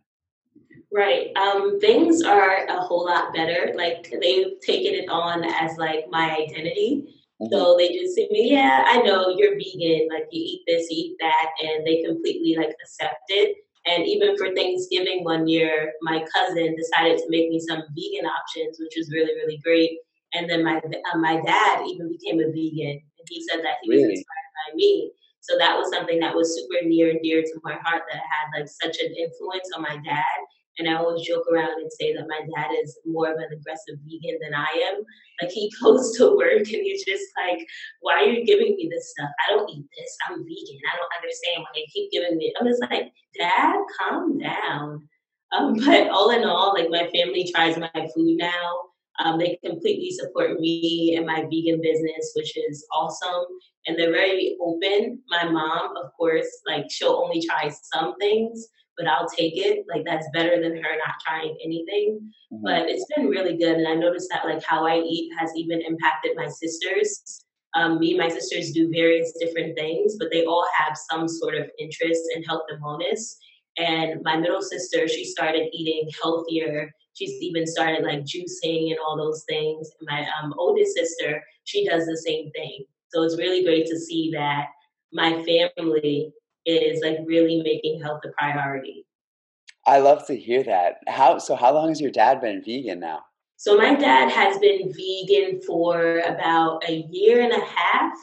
Right. 0.91 1.35
Um, 1.35 1.79
things 1.79 2.21
are 2.21 2.65
a 2.67 2.81
whole 2.81 3.05
lot 3.05 3.33
better. 3.33 3.73
Like 3.75 4.11
they've 4.21 4.59
taken 4.61 4.93
it 4.93 5.09
on 5.09 5.43
as 5.43 5.77
like 5.77 6.05
my 6.09 6.35
identity. 6.35 7.18
Mm-hmm. 7.41 7.53
So 7.53 7.75
they 7.77 7.89
just 7.93 8.15
say 8.15 8.27
me, 8.31 8.51
yeah, 8.51 8.83
I 8.87 9.01
know 9.01 9.29
you're 9.37 9.55
vegan. 9.55 10.07
Like 10.11 10.27
you 10.31 10.43
eat 10.43 10.63
this, 10.67 10.87
you 10.89 11.11
eat 11.11 11.17
that, 11.19 11.49
and 11.63 11.87
they 11.87 12.03
completely 12.03 12.55
like 12.57 12.75
accept 12.81 13.23
it. 13.29 13.55
And 13.85 14.05
even 14.05 14.37
for 14.37 14.53
Thanksgiving 14.53 15.23
one 15.23 15.47
year, 15.47 15.93
my 16.01 16.23
cousin 16.35 16.75
decided 16.75 17.17
to 17.17 17.25
make 17.29 17.49
me 17.49 17.59
some 17.59 17.81
vegan 17.95 18.27
options, 18.27 18.77
which 18.79 18.93
was 18.97 19.09
really 19.11 19.33
really 19.35 19.59
great. 19.63 19.99
And 20.33 20.49
then 20.49 20.63
my 20.63 20.77
uh, 20.77 21.17
my 21.17 21.41
dad 21.41 21.87
even 21.87 22.09
became 22.09 22.39
a 22.39 22.51
vegan, 22.51 22.99
And 22.99 23.27
he 23.29 23.41
said 23.49 23.63
that 23.63 23.79
he 23.83 23.89
really? 23.89 24.03
was 24.03 24.19
inspired 24.19 24.53
by 24.59 24.75
me. 24.75 25.11
So 25.41 25.57
that 25.57 25.77
was 25.77 25.89
something 25.89 26.19
that 26.19 26.35
was 26.35 26.53
super 26.53 26.85
near 26.85 27.09
and 27.09 27.21
dear 27.23 27.41
to 27.41 27.59
my 27.63 27.73
heart 27.83 28.03
that 28.11 28.21
had 28.21 28.59
like 28.59 28.67
such 28.67 28.99
an 28.99 29.15
influence 29.15 29.69
on 29.75 29.81
my 29.81 29.95
dad. 30.03 30.39
And 30.79 30.89
I 30.89 30.95
always 30.95 31.27
joke 31.27 31.43
around 31.51 31.79
and 31.81 31.91
say 31.91 32.13
that 32.15 32.27
my 32.27 32.39
dad 32.55 32.71
is 32.81 32.97
more 33.05 33.29
of 33.29 33.37
an 33.37 33.51
aggressive 33.51 33.99
vegan 34.05 34.39
than 34.41 34.55
I 34.55 34.71
am. 34.89 35.03
Like 35.41 35.51
he 35.51 35.71
goes 35.83 36.17
to 36.17 36.35
work 36.35 36.59
and 36.59 36.65
he's 36.67 37.05
just 37.05 37.25
like, 37.37 37.67
"Why 38.01 38.23
are 38.23 38.25
you 38.25 38.45
giving 38.45 38.75
me 38.75 38.89
this 38.89 39.11
stuff? 39.11 39.29
I 39.45 39.53
don't 39.53 39.69
eat 39.69 39.85
this. 39.97 40.17
I'm 40.27 40.39
vegan. 40.39 40.79
I 40.91 40.97
don't 40.97 41.17
understand 41.19 41.61
why 41.61 41.71
they 41.75 41.85
keep 41.93 42.11
giving 42.11 42.37
me." 42.37 42.53
I'm 42.59 42.67
just 42.67 42.81
like, 42.89 43.11
"Dad, 43.37 43.75
calm 43.99 44.39
down." 44.39 45.07
Um, 45.51 45.73
but 45.85 46.09
all 46.09 46.29
in 46.31 46.45
all, 46.45 46.73
like 46.73 46.89
my 46.89 47.09
family 47.13 47.49
tries 47.53 47.77
my 47.77 47.91
food 47.93 48.37
now. 48.37 48.79
Um, 49.23 49.37
they 49.37 49.59
completely 49.65 50.11
support 50.11 50.59
me 50.61 51.15
and 51.17 51.25
my 51.25 51.41
vegan 51.41 51.81
business, 51.81 52.31
which 52.35 52.57
is 52.57 52.85
awesome. 52.93 53.45
And 53.85 53.99
they're 53.99 54.13
very 54.13 54.55
open. 54.61 55.21
My 55.29 55.43
mom, 55.43 55.97
of 55.97 56.11
course, 56.17 56.47
like 56.65 56.85
she'll 56.89 57.21
only 57.21 57.41
try 57.45 57.69
some 57.93 58.15
things, 58.17 58.67
but 58.99 59.07
I'll 59.07 59.29
take 59.29 59.53
it. 59.55 59.85
Like 59.89 60.03
that's 60.05 60.27
better 60.33 60.61
than 60.61 60.75
her 60.75 60.97
not 61.07 61.15
trying 61.25 61.57
anything. 61.63 62.31
Mm-hmm. 62.53 62.63
But 62.63 62.89
it's 62.89 63.05
been 63.15 63.27
really 63.27 63.57
good. 63.57 63.77
And 63.77 63.87
I 63.87 63.95
noticed 63.95 64.27
that 64.31 64.45
like 64.45 64.61
how 64.63 64.85
I 64.85 64.99
eat 64.99 65.31
has 65.39 65.49
even 65.55 65.81
impacted 65.81 66.35
my 66.35 66.47
sisters. 66.47 67.45
Um, 67.75 67.99
me 67.99 68.11
and 68.11 68.19
my 68.19 68.29
sisters 68.29 68.71
do 68.71 68.91
various 68.91 69.33
different 69.39 69.77
things, 69.77 70.17
but 70.19 70.29
they 70.31 70.43
all 70.43 70.65
have 70.77 70.97
some 71.09 71.27
sort 71.27 71.55
of 71.55 71.69
interest 71.79 72.21
in 72.35 72.43
health 72.43 72.63
and 72.69 72.83
wellness. 72.83 73.37
And 73.77 74.21
my 74.23 74.35
middle 74.35 74.61
sister, 74.61 75.07
she 75.07 75.23
started 75.23 75.69
eating 75.71 76.09
healthier. 76.21 76.91
She's 77.13 77.41
even 77.41 77.65
started 77.65 78.03
like 78.03 78.21
juicing 78.21 78.89
and 78.89 78.97
all 79.05 79.15
those 79.15 79.45
things. 79.47 79.89
And 79.99 80.09
my 80.09 80.27
um, 80.41 80.53
oldest 80.57 80.95
sister, 80.95 81.41
she 81.63 81.87
does 81.87 82.05
the 82.05 82.17
same 82.17 82.51
thing. 82.51 82.83
So 83.09 83.23
it's 83.23 83.37
really 83.37 83.63
great 83.63 83.85
to 83.87 83.97
see 83.97 84.31
that 84.33 84.67
my 85.13 85.43
family 85.43 86.33
is 86.69 87.01
like 87.03 87.17
really 87.25 87.61
making 87.61 88.01
health 88.01 88.21
a 88.25 88.29
priority. 88.37 89.05
I 89.85 89.99
love 89.99 90.25
to 90.27 90.35
hear 90.35 90.63
that. 90.63 90.97
How 91.07 91.37
so 91.37 91.55
how 91.55 91.73
long 91.73 91.89
has 91.89 92.01
your 92.01 92.11
dad 92.11 92.41
been 92.41 92.63
vegan 92.63 92.99
now? 92.99 93.21
So 93.57 93.77
my 93.77 93.95
dad 93.95 94.29
has 94.29 94.57
been 94.59 94.93
vegan 94.93 95.61
for 95.61 96.19
about 96.19 96.83
a 96.87 97.05
year 97.11 97.41
and 97.41 97.51
a 97.51 97.65
half. 97.65 98.13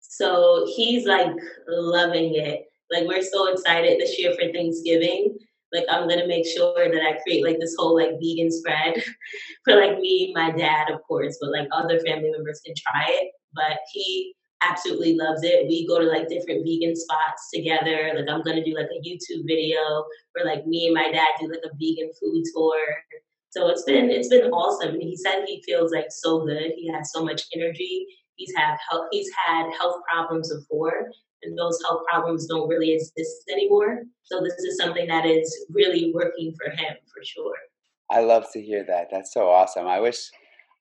So 0.00 0.66
he's 0.74 1.06
like 1.06 1.30
loving 1.68 2.34
it. 2.34 2.64
Like 2.90 3.06
we're 3.06 3.22
so 3.22 3.52
excited 3.52 4.00
this 4.00 4.18
year 4.18 4.32
for 4.32 4.52
Thanksgiving. 4.52 5.38
Like 5.72 5.84
I'm 5.88 6.08
gonna 6.08 6.26
make 6.26 6.46
sure 6.46 6.90
that 6.90 7.02
I 7.02 7.20
create 7.22 7.44
like 7.44 7.60
this 7.60 7.76
whole 7.78 7.94
like 7.94 8.18
vegan 8.20 8.50
spread 8.50 9.02
for 9.64 9.76
like 9.76 9.98
me, 9.98 10.32
my 10.34 10.50
dad, 10.50 10.90
of 10.90 11.00
course, 11.06 11.38
but 11.40 11.52
like 11.52 11.68
other 11.72 12.00
family 12.00 12.30
members 12.30 12.60
can 12.64 12.74
try 12.76 13.04
it. 13.08 13.32
But 13.54 13.78
he 13.92 14.34
absolutely 14.62 15.16
loves 15.16 15.42
it. 15.42 15.66
We 15.68 15.86
go 15.86 15.98
to 15.98 16.06
like 16.06 16.28
different 16.28 16.64
vegan 16.64 16.94
spots 16.96 17.48
together. 17.52 18.12
Like 18.14 18.28
I'm 18.28 18.42
gonna 18.42 18.64
do 18.64 18.74
like 18.74 18.88
a 18.92 19.06
YouTube 19.06 19.46
video 19.46 20.04
where 20.32 20.44
like 20.44 20.66
me 20.66 20.86
and 20.86 20.94
my 20.94 21.10
dad 21.10 21.28
do 21.40 21.48
like 21.48 21.64
a 21.64 21.74
vegan 21.78 22.10
food 22.20 22.44
tour. 22.54 22.76
So 23.50 23.68
it's 23.68 23.84
been 23.84 24.10
it's 24.10 24.28
been 24.28 24.50
awesome. 24.50 24.94
And 24.94 25.02
he 25.02 25.16
said 25.16 25.44
he 25.46 25.62
feels 25.66 25.92
like 25.92 26.06
so 26.10 26.44
good. 26.44 26.72
He 26.76 26.90
has 26.92 27.10
so 27.12 27.24
much 27.24 27.42
energy. 27.54 28.06
He's 28.36 28.52
had 28.56 28.76
health 28.88 29.06
he's 29.10 29.30
had 29.46 29.70
health 29.78 29.96
problems 30.10 30.52
before 30.54 31.10
and 31.42 31.58
those 31.58 31.78
health 31.84 32.02
problems 32.10 32.46
don't 32.46 32.68
really 32.68 32.92
exist 32.92 33.44
anymore. 33.50 34.02
So 34.22 34.40
this 34.42 34.54
is 34.54 34.78
something 34.78 35.06
that 35.08 35.26
is 35.26 35.66
really 35.70 36.12
working 36.14 36.54
for 36.60 36.70
him 36.70 36.96
for 37.12 37.24
sure. 37.24 37.54
I 38.10 38.20
love 38.20 38.46
to 38.52 38.60
hear 38.60 38.84
that. 38.84 39.08
That's 39.10 39.32
so 39.32 39.48
awesome. 39.48 39.86
I 39.86 40.00
wish 40.00 40.30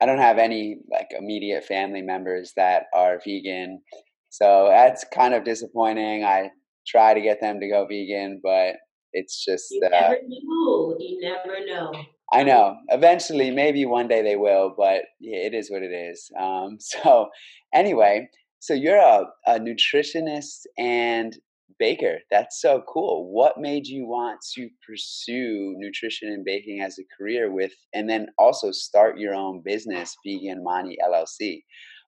I 0.02 0.06
don't 0.06 0.20
have 0.20 0.38
any 0.38 0.78
like 0.92 1.08
immediate 1.18 1.66
family 1.66 2.02
members 2.02 2.54
that 2.56 2.84
are 2.94 3.20
vegan. 3.26 3.82
So 4.30 4.68
that's 4.70 5.06
kind 5.14 5.34
of 5.34 5.44
disappointing. 5.44 6.24
I 6.24 6.52
try 6.88 7.14
to 7.14 7.22
get 7.22 7.42
them 7.42 7.60
to 7.60 7.68
go 7.68 7.86
vegan, 7.86 8.40
but 8.44 8.76
it's 9.12 9.44
just 9.44 9.66
you 9.72 9.82
uh, 9.86 9.90
never 9.90 10.20
know. 10.28 10.96
You 11.00 11.20
never 11.22 11.66
know. 11.66 11.92
I 12.32 12.44
know. 12.44 12.78
Eventually, 12.90 13.52
maybe 13.52 13.86
one 13.86 14.08
day 14.08 14.22
they 14.22 14.36
will, 14.36 14.74
but 14.78 15.04
yeah, 15.20 15.38
it 15.38 15.54
is 15.54 15.72
what 15.72 15.82
it 15.82 15.92
is. 15.92 16.30
Um, 16.40 16.78
so, 16.80 17.30
anyway, 17.74 18.30
so 18.60 18.74
you're 18.74 18.98
a, 18.98 19.26
a 19.48 19.60
nutritionist 19.60 20.66
and 20.78 21.36
baker. 21.80 22.20
That's 22.30 22.62
so 22.62 22.84
cool. 22.88 23.32
What 23.32 23.58
made 23.58 23.88
you 23.88 24.06
want 24.06 24.40
to 24.56 24.70
pursue 24.86 25.74
nutrition 25.78 26.30
and 26.30 26.46
baking 26.46 26.82
as 26.82 27.00
a 27.00 27.04
career 27.18 27.52
with, 27.52 27.74
and 27.94 28.10
then 28.10 28.28
also 28.38 28.72
start 28.72 29.18
your 29.18 29.34
own 29.34 29.62
business, 29.64 30.16
Vegan 30.26 30.64
Mani 30.64 30.98
LLC? 31.04 31.64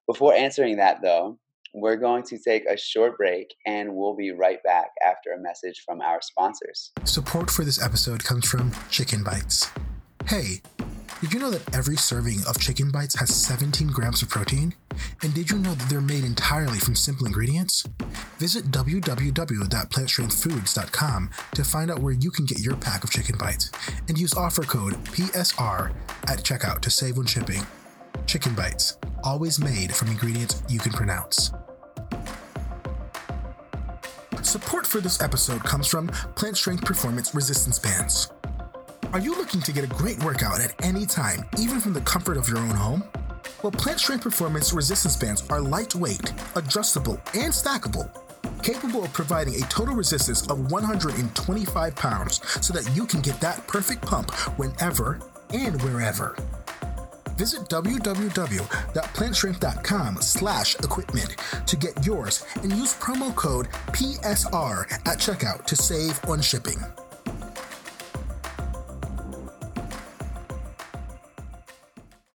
Before 0.06 0.34
answering 0.34 0.76
that, 0.76 0.98
though, 1.02 1.38
we're 1.74 1.96
going 1.96 2.22
to 2.24 2.38
take 2.38 2.64
a 2.66 2.76
short 2.76 3.16
break 3.16 3.46
and 3.66 3.94
we'll 3.94 4.14
be 4.14 4.30
right 4.30 4.62
back 4.62 4.88
after 5.06 5.32
a 5.32 5.40
message 5.40 5.82
from 5.86 6.00
our 6.00 6.20
sponsors. 6.20 6.92
Support 7.04 7.50
for 7.50 7.64
this 7.64 7.82
episode 7.82 8.22
comes 8.24 8.46
from 8.46 8.72
Chicken 8.90 9.24
Bites. 9.24 9.70
Hey, 10.26 10.60
did 11.22 11.32
you 11.32 11.38
know 11.38 11.50
that 11.50 11.72
every 11.72 11.96
serving 11.96 12.40
of 12.48 12.58
chicken 12.58 12.90
bites 12.90 13.16
has 13.20 13.32
17 13.32 13.86
grams 13.86 14.22
of 14.22 14.28
protein? 14.28 14.74
And 15.22 15.32
did 15.32 15.52
you 15.52 15.58
know 15.58 15.72
that 15.72 15.88
they're 15.88 16.00
made 16.00 16.24
entirely 16.24 16.80
from 16.80 16.96
simple 16.96 17.28
ingredients? 17.28 17.86
Visit 18.38 18.72
www.plantstrengthfoods.com 18.72 21.30
to 21.54 21.62
find 21.62 21.92
out 21.92 22.00
where 22.00 22.12
you 22.12 22.32
can 22.32 22.44
get 22.44 22.58
your 22.58 22.74
pack 22.74 23.04
of 23.04 23.10
chicken 23.10 23.38
bites 23.38 23.70
and 24.08 24.18
use 24.18 24.34
offer 24.34 24.64
code 24.64 24.94
PSR 25.14 25.94
at 26.26 26.40
checkout 26.40 26.80
to 26.80 26.90
save 26.90 27.16
when 27.16 27.26
shipping. 27.26 27.64
Chicken 28.26 28.56
bites, 28.56 28.98
always 29.22 29.60
made 29.60 29.94
from 29.94 30.08
ingredients 30.08 30.60
you 30.68 30.80
can 30.80 30.90
pronounce. 30.90 31.52
Support 34.42 34.88
for 34.88 35.00
this 35.00 35.22
episode 35.22 35.62
comes 35.62 35.86
from 35.86 36.08
Plant 36.08 36.56
Strength 36.56 36.84
Performance 36.84 37.32
Resistance 37.32 37.78
Bands. 37.78 38.28
Are 39.12 39.20
you 39.20 39.36
looking 39.36 39.60
to 39.60 39.72
get 39.72 39.84
a 39.84 39.88
great 39.88 40.24
workout 40.24 40.58
at 40.58 40.74
any 40.82 41.04
time, 41.04 41.44
even 41.58 41.80
from 41.80 41.92
the 41.92 42.00
comfort 42.00 42.38
of 42.38 42.48
your 42.48 42.56
own 42.56 42.70
home? 42.70 43.04
Well, 43.62 43.70
Plant 43.70 44.00
Strength 44.00 44.22
Performance 44.22 44.72
resistance 44.72 45.16
bands 45.16 45.44
are 45.50 45.60
lightweight, 45.60 46.32
adjustable, 46.56 47.20
and 47.34 47.52
stackable, 47.52 48.10
capable 48.62 49.04
of 49.04 49.12
providing 49.12 49.56
a 49.56 49.66
total 49.66 49.94
resistance 49.94 50.46
of 50.46 50.72
125 50.72 51.94
pounds 51.94 52.40
so 52.66 52.72
that 52.72 52.90
you 52.96 53.04
can 53.04 53.20
get 53.20 53.38
that 53.42 53.66
perfect 53.66 54.00
pump 54.00 54.30
whenever 54.56 55.20
and 55.52 55.78
wherever. 55.82 56.34
Visit 57.36 57.68
www.plantstrength.com 57.68 60.22
slash 60.22 60.74
equipment 60.76 61.36
to 61.66 61.76
get 61.76 62.06
yours 62.06 62.46
and 62.62 62.72
use 62.72 62.94
promo 62.94 63.36
code 63.36 63.68
PSR 63.88 64.90
at 64.90 65.18
checkout 65.18 65.66
to 65.66 65.76
save 65.76 66.18
on 66.30 66.40
shipping. 66.40 66.82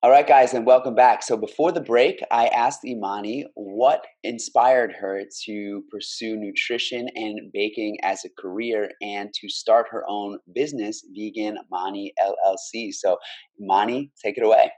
All 0.07 0.13
right, 0.13 0.25
guys, 0.25 0.53
and 0.53 0.65
welcome 0.65 0.95
back. 0.95 1.21
So, 1.21 1.35
before 1.35 1.73
the 1.73 1.81
break, 1.81 2.23
I 2.31 2.47
asked 2.47 2.85
Imani 2.85 3.45
what 3.55 4.07
inspired 4.23 4.93
her 4.93 5.23
to 5.43 5.83
pursue 5.91 6.37
nutrition 6.37 7.09
and 7.13 7.51
baking 7.51 7.97
as 8.03 8.23
a 8.23 8.29
career 8.41 8.89
and 9.01 9.33
to 9.33 9.49
start 9.49 9.87
her 9.91 10.05
own 10.07 10.39
business, 10.55 11.05
Vegan 11.13 11.57
Mani 11.69 12.13
LLC. 12.25 12.93
So, 12.93 13.17
Imani, 13.61 14.09
take 14.23 14.37
it 14.37 14.45
away. 14.45 14.71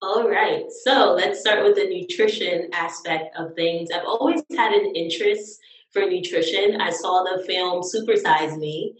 All 0.00 0.30
right, 0.30 0.62
so 0.84 1.14
let's 1.14 1.40
start 1.40 1.64
with 1.64 1.74
the 1.74 1.88
nutrition 1.88 2.68
aspect 2.72 3.36
of 3.36 3.56
things. 3.56 3.88
I've 3.90 4.06
always 4.06 4.42
had 4.56 4.74
an 4.74 4.94
interest 4.94 5.58
for 5.92 6.02
nutrition. 6.02 6.80
I 6.80 6.90
saw 6.90 7.24
the 7.24 7.42
film 7.42 7.82
Super 7.82 8.14
Size 8.14 8.56
Me, 8.58 8.94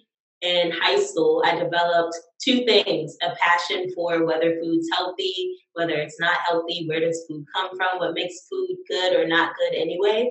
in 0.44 0.72
high 0.72 1.00
school, 1.00 1.42
I 1.46 1.56
developed 1.56 2.14
two 2.42 2.64
things 2.66 3.16
a 3.22 3.34
passion 3.40 3.90
for 3.94 4.26
whether 4.26 4.60
food's 4.60 4.88
healthy, 4.92 5.56
whether 5.72 5.94
it's 5.94 6.20
not 6.20 6.36
healthy, 6.46 6.84
where 6.86 7.00
does 7.00 7.24
food 7.28 7.44
come 7.54 7.70
from, 7.76 7.98
what 7.98 8.14
makes 8.14 8.46
food 8.50 8.76
good 8.88 9.16
or 9.16 9.26
not 9.26 9.54
good 9.56 9.74
anyway. 9.74 10.28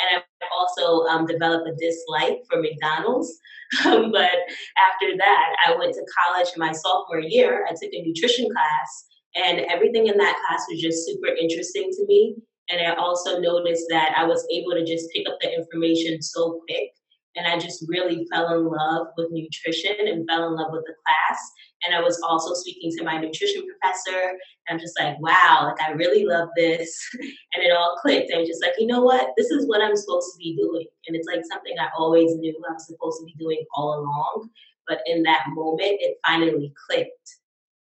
And 0.00 0.22
I 0.42 0.46
also 0.58 1.04
um, 1.06 1.26
developed 1.26 1.68
a 1.68 1.74
dislike 1.76 2.40
for 2.50 2.60
McDonald's. 2.60 3.32
but 3.84 3.94
after 3.94 5.16
that, 5.16 5.56
I 5.66 5.76
went 5.78 5.94
to 5.94 6.06
college 6.26 6.48
in 6.54 6.60
my 6.60 6.72
sophomore 6.72 7.20
year. 7.20 7.64
I 7.68 7.70
took 7.70 7.92
a 7.92 8.02
nutrition 8.02 8.48
class, 8.50 9.06
and 9.36 9.60
everything 9.70 10.08
in 10.08 10.18
that 10.18 10.40
class 10.44 10.64
was 10.68 10.80
just 10.80 11.06
super 11.06 11.28
interesting 11.28 11.88
to 11.92 12.06
me. 12.06 12.36
And 12.68 12.80
I 12.80 12.94
also 12.94 13.38
noticed 13.38 13.84
that 13.90 14.14
I 14.16 14.24
was 14.24 14.46
able 14.52 14.72
to 14.72 14.84
just 14.84 15.10
pick 15.14 15.28
up 15.28 15.38
the 15.40 15.54
information 15.54 16.20
so 16.20 16.60
quick 16.66 16.90
and 17.36 17.46
I 17.46 17.58
just 17.58 17.84
really 17.88 18.26
fell 18.32 18.54
in 18.54 18.66
love 18.66 19.08
with 19.16 19.28
nutrition 19.30 19.96
and 20.06 20.28
fell 20.28 20.48
in 20.48 20.54
love 20.54 20.70
with 20.70 20.84
the 20.86 20.94
class. 21.06 21.40
And 21.84 21.94
I 21.94 22.00
was 22.00 22.20
also 22.22 22.54
speaking 22.54 22.90
to 22.98 23.04
my 23.04 23.18
nutrition 23.18 23.66
professor. 23.66 24.30
And 24.68 24.76
I'm 24.76 24.78
just 24.78 24.98
like, 24.98 25.18
wow, 25.20 25.72
like 25.72 25.80
I 25.80 25.92
really 25.92 26.24
love 26.24 26.48
this. 26.56 26.94
And 27.54 27.62
it 27.62 27.70
all 27.70 27.98
clicked. 28.00 28.32
I'm 28.34 28.46
just 28.46 28.62
like, 28.62 28.72
you 28.78 28.86
know 28.86 29.02
what? 29.02 29.28
This 29.36 29.50
is 29.50 29.68
what 29.68 29.82
I'm 29.82 29.94
supposed 29.94 30.32
to 30.32 30.38
be 30.38 30.56
doing. 30.56 30.86
And 31.06 31.14
it's 31.14 31.26
like 31.26 31.42
something 31.50 31.74
I 31.78 31.88
always 31.98 32.34
knew 32.36 32.54
I 32.66 32.72
was 32.72 32.86
supposed 32.86 33.20
to 33.20 33.26
be 33.26 33.34
doing 33.38 33.62
all 33.74 34.00
along. 34.00 34.48
But 34.88 35.00
in 35.04 35.22
that 35.24 35.44
moment, 35.48 35.98
it 36.00 36.16
finally 36.26 36.72
clicked. 36.88 37.36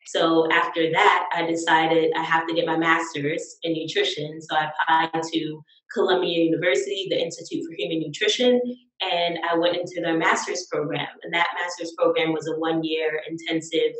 So 0.07 0.51
after 0.51 0.91
that, 0.91 1.29
I 1.33 1.45
decided 1.45 2.11
I 2.17 2.23
have 2.23 2.45
to 2.47 2.53
get 2.53 2.65
my 2.65 2.75
master's 2.75 3.57
in 3.63 3.73
nutrition. 3.73 4.41
So 4.41 4.57
I 4.57 4.69
applied 4.69 5.23
to 5.23 5.63
Columbia 5.93 6.43
University, 6.43 7.07
the 7.09 7.21
Institute 7.21 7.63
for 7.67 7.75
Human 7.77 7.99
Nutrition, 7.99 8.59
and 9.01 9.39
I 9.49 9.57
went 9.57 9.77
into 9.77 10.01
their 10.01 10.17
master's 10.17 10.67
program. 10.71 11.07
And 11.23 11.33
that 11.33 11.47
master's 11.59 11.93
program 11.97 12.33
was 12.33 12.47
a 12.47 12.59
one 12.59 12.83
year 12.83 13.21
intensive 13.27 13.93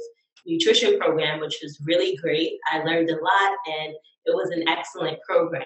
nutrition 0.45 0.99
program, 0.99 1.39
which 1.39 1.59
was 1.61 1.81
really 1.85 2.15
great. 2.17 2.53
I 2.71 2.79
learned 2.79 3.09
a 3.09 3.13
lot 3.13 3.57
and 3.67 3.93
it 4.25 4.35
was 4.35 4.49
an 4.51 4.67
excellent 4.67 5.17
program. 5.27 5.65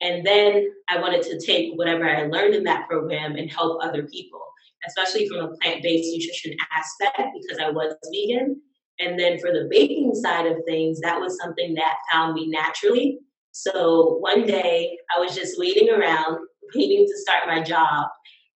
And 0.00 0.24
then 0.24 0.68
I 0.88 1.00
wanted 1.00 1.22
to 1.22 1.44
take 1.44 1.72
whatever 1.74 2.08
I 2.08 2.26
learned 2.26 2.54
in 2.54 2.64
that 2.64 2.88
program 2.88 3.34
and 3.36 3.50
help 3.50 3.82
other 3.82 4.04
people, 4.04 4.40
especially 4.86 5.28
from 5.28 5.38
a 5.38 5.56
plant 5.56 5.82
based 5.82 6.08
nutrition 6.12 6.56
aspect 6.76 7.30
because 7.34 7.58
I 7.58 7.70
was 7.70 7.94
vegan. 8.12 8.60
And 9.00 9.18
then 9.18 9.38
for 9.38 9.50
the 9.50 9.68
baking 9.70 10.14
side 10.14 10.46
of 10.46 10.56
things, 10.66 11.00
that 11.00 11.20
was 11.20 11.38
something 11.40 11.74
that 11.74 11.96
found 12.12 12.34
me 12.34 12.48
naturally. 12.48 13.18
So 13.60 14.18
one 14.20 14.46
day 14.46 14.96
I 15.14 15.18
was 15.18 15.34
just 15.34 15.58
waiting 15.58 15.90
around, 15.90 16.38
waiting 16.76 17.04
to 17.04 17.18
start 17.18 17.48
my 17.48 17.60
job, 17.60 18.06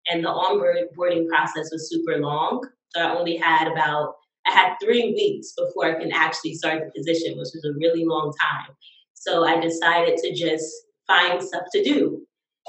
and 0.06 0.24
the 0.24 0.28
onboarding 0.28 1.26
process 1.26 1.70
was 1.72 1.90
super 1.90 2.18
long. 2.18 2.62
So 2.90 3.00
I 3.00 3.12
only 3.18 3.36
had 3.36 3.66
about 3.66 4.14
I 4.46 4.52
had 4.52 4.76
three 4.80 5.12
weeks 5.12 5.54
before 5.58 5.86
I 5.86 6.00
can 6.00 6.12
actually 6.12 6.54
start 6.54 6.84
the 6.84 6.92
position, 6.96 7.32
which 7.32 7.50
was 7.52 7.64
a 7.64 7.76
really 7.78 8.04
long 8.04 8.32
time. 8.40 8.76
So 9.14 9.44
I 9.44 9.58
decided 9.58 10.18
to 10.18 10.34
just 10.34 10.72
find 11.08 11.42
stuff 11.42 11.64
to 11.72 11.82
do. 11.82 12.24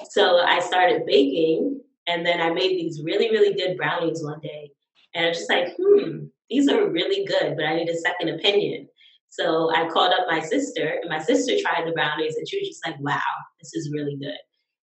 So 0.09 0.39
I 0.39 0.59
started 0.59 1.05
baking, 1.05 1.81
and 2.07 2.25
then 2.25 2.41
I 2.41 2.49
made 2.49 2.71
these 2.71 3.01
really, 3.03 3.29
really 3.29 3.53
good 3.53 3.77
brownies 3.77 4.23
one 4.23 4.39
day. 4.41 4.71
And 5.13 5.25
I 5.25 5.29
was 5.29 5.37
just 5.37 5.51
like, 5.51 5.75
hmm, 5.79 6.25
these 6.49 6.67
are 6.67 6.89
really 6.89 7.25
good, 7.25 7.55
but 7.55 7.65
I 7.65 7.75
need 7.75 7.89
a 7.89 7.97
second 7.97 8.29
opinion. 8.29 8.87
So 9.33 9.71
I 9.73 9.89
called 9.89 10.13
up 10.13 10.27
my 10.29 10.41
sister, 10.41 10.99
and 11.01 11.09
my 11.09 11.17
sister 11.17 11.53
tried 11.59 11.87
the 11.87 11.91
brownies, 11.91 12.35
and 12.35 12.47
she 12.47 12.59
was 12.59 12.67
just 12.67 12.85
like, 12.85 12.99
wow, 12.99 13.19
this 13.59 13.73
is 13.73 13.91
really 13.91 14.15
good. 14.15 14.37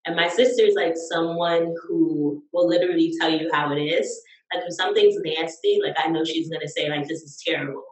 And 0.06 0.16
my 0.16 0.26
sister 0.26 0.64
is 0.64 0.74
like 0.74 0.94
someone 1.08 1.72
who 1.86 2.42
will 2.52 2.66
literally 2.66 3.14
tell 3.20 3.30
you 3.30 3.48
how 3.52 3.70
it 3.70 3.80
is. 3.80 4.10
Like 4.52 4.64
if 4.66 4.74
something's 4.74 5.14
nasty, 5.24 5.78
like 5.80 5.94
I 6.04 6.08
know 6.08 6.24
she's 6.24 6.48
gonna 6.48 6.66
say 6.66 6.90
like 6.90 7.06
this 7.06 7.22
is 7.22 7.40
terrible. 7.46 7.84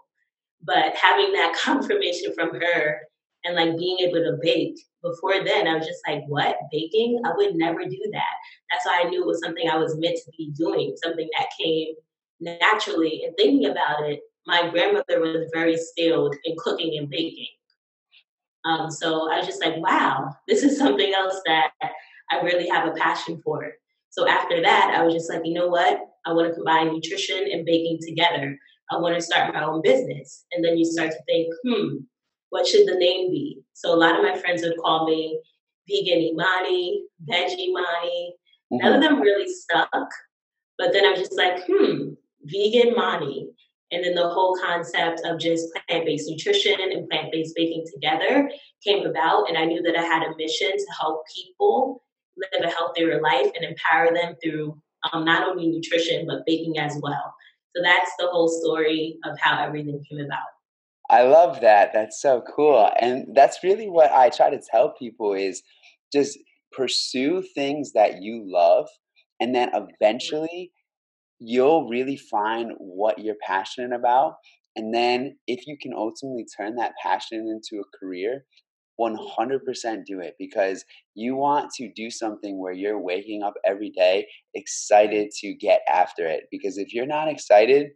But 0.61 0.97
having 0.97 1.33
that 1.35 1.57
confirmation 1.63 2.35
from 2.35 2.51
her 2.61 3.03
and 3.45 3.55
like 3.55 3.79
being 3.79 3.99
able 4.01 4.19
to 4.25 4.39
bake 4.43 4.81
before 5.01 5.45
then, 5.45 5.69
I 5.69 5.77
was 5.77 5.87
just 5.87 6.01
like, 6.09 6.25
what 6.27 6.57
baking? 6.73 7.23
I 7.25 7.35
would 7.37 7.55
never 7.55 7.85
do 7.85 8.11
that. 8.13 8.35
That's 8.73 8.85
why 8.85 9.03
I 9.05 9.09
knew 9.09 9.23
it 9.23 9.29
was 9.29 9.41
something 9.45 9.71
I 9.71 9.77
was 9.77 9.97
meant 9.97 10.17
to 10.17 10.33
be 10.37 10.51
doing, 10.57 10.97
something 11.05 11.29
that 11.39 11.51
came 11.61 11.95
naturally. 12.41 13.23
And 13.25 13.37
thinking 13.37 13.71
about 13.71 14.09
it, 14.09 14.19
my 14.49 14.71
grandmother 14.71 15.21
was 15.21 15.51
very 15.53 15.77
skilled 15.77 16.35
in 16.45 16.57
cooking 16.59 16.99
and 16.99 17.11
baking. 17.11 17.47
Um, 18.65 18.91
so 18.91 19.31
I 19.31 19.37
was 19.37 19.47
just 19.47 19.63
like, 19.63 19.77
wow, 19.77 20.35
this 20.49 20.63
is 20.63 20.79
something 20.79 21.13
else 21.13 21.39
that 21.47 21.71
I 22.31 22.41
really 22.41 22.67
have 22.69 22.89
a 22.89 22.93
passion 22.93 23.41
for. 23.45 23.71
So 24.09 24.27
after 24.27 24.63
that, 24.63 24.95
I 24.97 25.03
was 25.05 25.13
just 25.13 25.31
like, 25.31 25.43
you 25.45 25.53
know 25.53 25.69
what? 25.69 26.01
I 26.27 26.33
want 26.33 26.49
to 26.49 26.55
combine 26.55 26.93
nutrition 26.93 27.45
and 27.53 27.67
baking 27.67 27.99
together. 28.01 28.59
I 28.91 28.97
want 28.97 29.15
to 29.17 29.23
start 29.23 29.53
my 29.53 29.65
own 29.65 29.83
business. 29.83 30.47
And 30.53 30.65
then 30.65 30.79
you 30.79 30.85
start 30.87 31.11
to 31.11 31.23
think, 31.27 31.53
hmm, 31.63 31.97
what 32.49 32.67
should 32.67 32.89
the 32.89 32.95
name 32.95 33.31
be? 33.31 33.61
So 33.75 33.95
a 33.95 33.97
lot 33.97 34.17
of 34.17 34.25
my 34.25 34.39
friends 34.39 34.63
would 34.63 34.79
call 34.79 35.07
me 35.07 35.41
vegan 35.87 36.23
Imani, 36.23 37.05
veggie 37.31 37.59
Imani. 37.59 38.35
Mm-hmm. 38.73 38.79
None 38.79 38.95
of 38.95 39.03
them 39.03 39.21
really 39.21 39.47
stuck. 39.53 40.09
But 40.79 40.95
then 40.95 41.05
I 41.05 41.11
was 41.11 41.21
just 41.21 41.37
like, 41.37 41.67
hmm, 41.67 42.15
vegan 42.45 42.95
Mani. 42.97 43.51
And 43.91 44.05
then 44.05 44.15
the 44.15 44.29
whole 44.29 44.57
concept 44.65 45.23
of 45.25 45.41
just 45.41 45.69
plant 45.89 46.05
based 46.05 46.29
nutrition 46.29 46.77
and 46.79 47.09
plant 47.09 47.33
based 47.33 47.55
baking 47.57 47.85
together 47.93 48.51
came 48.85 49.07
about. 49.07 49.49
And 49.49 49.57
I 49.57 49.65
knew 49.65 49.83
that 49.83 49.97
I 49.97 50.03
had 50.03 50.23
a 50.23 50.37
mission 50.37 50.71
to 50.71 50.87
help 51.01 51.23
people 51.35 52.03
live 52.37 52.65
a 52.65 52.71
healthier 52.71 53.21
life 53.21 53.51
and 53.55 53.65
empower 53.65 54.13
them 54.13 54.37
through 54.43 54.81
um, 55.13 55.25
not 55.25 55.49
only 55.49 55.69
nutrition, 55.69 56.27
but 56.27 56.45
baking 56.47 56.79
as 56.79 56.99
well. 57.03 57.35
So 57.75 57.83
that's 57.83 58.11
the 58.19 58.29
whole 58.29 58.49
story 58.49 59.19
of 59.25 59.39
how 59.41 59.65
everything 59.65 60.03
came 60.09 60.25
about. 60.25 60.39
I 61.11 61.23
love 61.23 61.61
that. 61.63 61.93
That's 61.93 62.21
so 62.21 62.43
cool. 62.55 62.91
And 63.01 63.35
that's 63.35 63.65
really 63.65 63.89
what 63.89 64.11
I 64.13 64.29
try 64.29 64.51
to 64.51 64.61
tell 64.71 64.91
people 64.91 65.33
is 65.33 65.63
just 66.13 66.39
pursue 66.73 67.43
things 67.55 67.93
that 67.93 68.21
you 68.21 68.43
love 68.47 68.89
and 69.41 69.55
then 69.55 69.71
eventually 69.73 70.73
you'll 71.39 71.89
really 71.89 72.17
find 72.17 72.73
what 72.79 73.19
you're 73.19 73.37
passionate 73.47 73.95
about 73.95 74.35
and 74.77 74.95
then 74.95 75.37
if 75.47 75.67
you 75.67 75.77
can 75.81 75.93
ultimately 75.95 76.47
turn 76.57 76.77
that 76.77 76.93
passion 77.03 77.49
into 77.49 77.83
a 77.83 77.99
career 77.99 78.45
100% 79.01 80.05
do 80.05 80.19
it 80.21 80.35
because 80.41 80.85
you 81.15 81.37
want 81.37 81.71
to 81.71 81.93
do 81.95 82.11
something 82.11 82.59
where 82.59 82.73
you're 82.73 83.01
waking 83.01 83.45
up 83.45 83.55
every 83.65 83.91
day 83.91 84.27
excited 84.55 85.31
to 85.31 85.55
get 85.55 85.81
after 85.89 86.27
it 86.27 86.45
because 86.51 86.79
if 86.79 86.93
you're 86.93 87.07
not 87.07 87.29
excited 87.29 87.91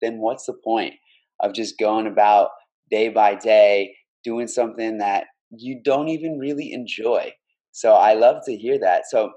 then 0.00 0.18
what's 0.18 0.46
the 0.46 0.54
point 0.64 0.94
of 1.40 1.52
just 1.52 1.78
going 1.78 2.06
about 2.06 2.50
day 2.90 3.08
by 3.08 3.34
day 3.34 3.94
doing 4.24 4.46
something 4.46 4.98
that 4.98 5.24
you 5.50 5.80
don't 5.82 6.08
even 6.08 6.38
really 6.38 6.72
enjoy. 6.72 7.32
So 7.72 7.94
I 7.94 8.14
love 8.14 8.36
to 8.46 8.56
hear 8.56 8.78
that. 8.80 9.02
So 9.08 9.32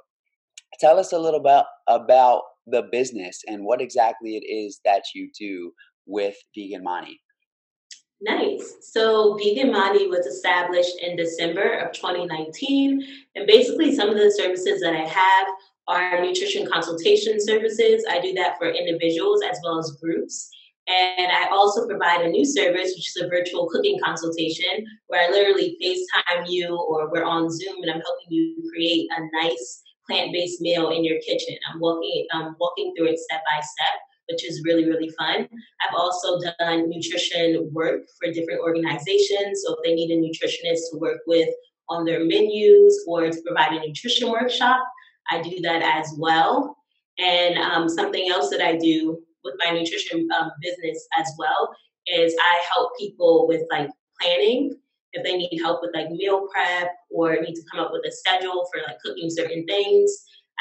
tell 0.79 0.99
us 0.99 1.13
a 1.13 1.19
little 1.19 1.39
bit 1.39 1.63
about 1.87 2.41
the 2.67 2.83
business 2.91 3.41
and 3.47 3.63
what 3.63 3.81
exactly 3.81 4.35
it 4.35 4.45
is 4.45 4.79
that 4.85 5.03
you 5.13 5.29
do 5.37 5.71
with 6.05 6.35
Vegan 6.55 6.83
Mani. 6.83 7.19
Nice. 8.21 8.75
So 8.81 9.37
Vegan 9.37 9.71
Mani 9.71 10.07
was 10.07 10.25
established 10.25 10.97
in 11.01 11.17
December 11.17 11.79
of 11.79 11.91
2019. 11.91 13.05
And 13.35 13.45
basically, 13.45 13.93
some 13.93 14.09
of 14.09 14.15
the 14.15 14.31
services 14.31 14.79
that 14.81 14.95
I 14.95 15.05
have 15.05 15.47
are 15.87 16.21
nutrition 16.21 16.65
consultation 16.71 17.37
services. 17.39 18.05
I 18.09 18.21
do 18.21 18.33
that 18.33 18.57
for 18.57 18.69
individuals 18.69 19.41
as 19.43 19.59
well 19.63 19.77
as 19.77 19.97
groups. 20.01 20.49
And 20.87 21.31
I 21.31 21.49
also 21.49 21.87
provide 21.87 22.21
a 22.21 22.29
new 22.29 22.45
service, 22.45 22.93
which 22.95 23.09
is 23.09 23.21
a 23.21 23.27
virtual 23.27 23.69
cooking 23.69 23.99
consultation, 24.03 24.85
where 25.07 25.27
I 25.27 25.31
literally 25.31 25.77
FaceTime 25.81 26.45
you 26.47 26.77
or 26.77 27.09
we're 27.11 27.23
on 27.23 27.49
Zoom 27.49 27.81
and 27.81 27.91
I'm 27.91 28.01
helping 28.01 28.27
you 28.29 28.69
create 28.71 29.07
a 29.17 29.43
nice 29.43 29.81
plant-based 30.07 30.61
meal 30.61 30.89
in 30.89 31.03
your 31.03 31.19
kitchen. 31.19 31.55
I'm 31.71 31.79
walking, 31.79 32.25
I'm 32.31 32.55
walking 32.59 32.93
through 32.95 33.07
it 33.07 33.19
step 33.19 33.41
by 33.45 33.61
step, 33.61 33.99
which 34.29 34.43
is 34.47 34.63
really, 34.65 34.85
really 34.85 35.09
fun. 35.17 35.47
I've 35.47 35.95
also 35.95 36.39
done 36.59 36.89
nutrition 36.89 37.69
work 37.73 38.01
for 38.19 38.31
different 38.31 38.61
organizations. 38.61 39.63
So 39.65 39.75
if 39.75 39.79
they 39.83 39.95
need 39.95 40.11
a 40.11 40.17
nutritionist 40.17 40.91
to 40.91 40.99
work 40.99 41.21
with 41.27 41.49
on 41.89 42.05
their 42.05 42.23
menus 42.23 43.03
or 43.07 43.29
to 43.29 43.41
provide 43.45 43.73
a 43.73 43.85
nutrition 43.85 44.29
workshop, 44.29 44.79
I 45.29 45.41
do 45.41 45.59
that 45.61 45.81
as 45.81 46.13
well. 46.17 46.77
And 47.19 47.57
um, 47.57 47.87
something 47.89 48.29
else 48.29 48.49
that 48.49 48.61
I 48.61 48.77
do 48.77 49.19
with 49.43 49.55
my 49.63 49.71
nutrition 49.71 50.27
um, 50.37 50.51
business 50.61 51.05
as 51.17 51.31
well 51.37 51.75
is 52.07 52.35
I 52.39 52.63
help 52.73 52.91
people 52.99 53.47
with 53.47 53.61
like 53.71 53.89
planning 54.19 54.75
if 55.13 55.23
they 55.23 55.37
need 55.37 55.59
help 55.61 55.81
with 55.81 55.91
like 55.93 56.09
meal 56.09 56.47
prep 56.51 56.91
or 57.09 57.35
need 57.39 57.53
to 57.55 57.63
come 57.71 57.83
up 57.83 57.91
with 57.91 58.05
a 58.05 58.11
schedule 58.11 58.67
for 58.71 58.81
like 58.87 58.99
cooking 58.99 59.29
certain 59.29 59.65
things. 59.65 60.11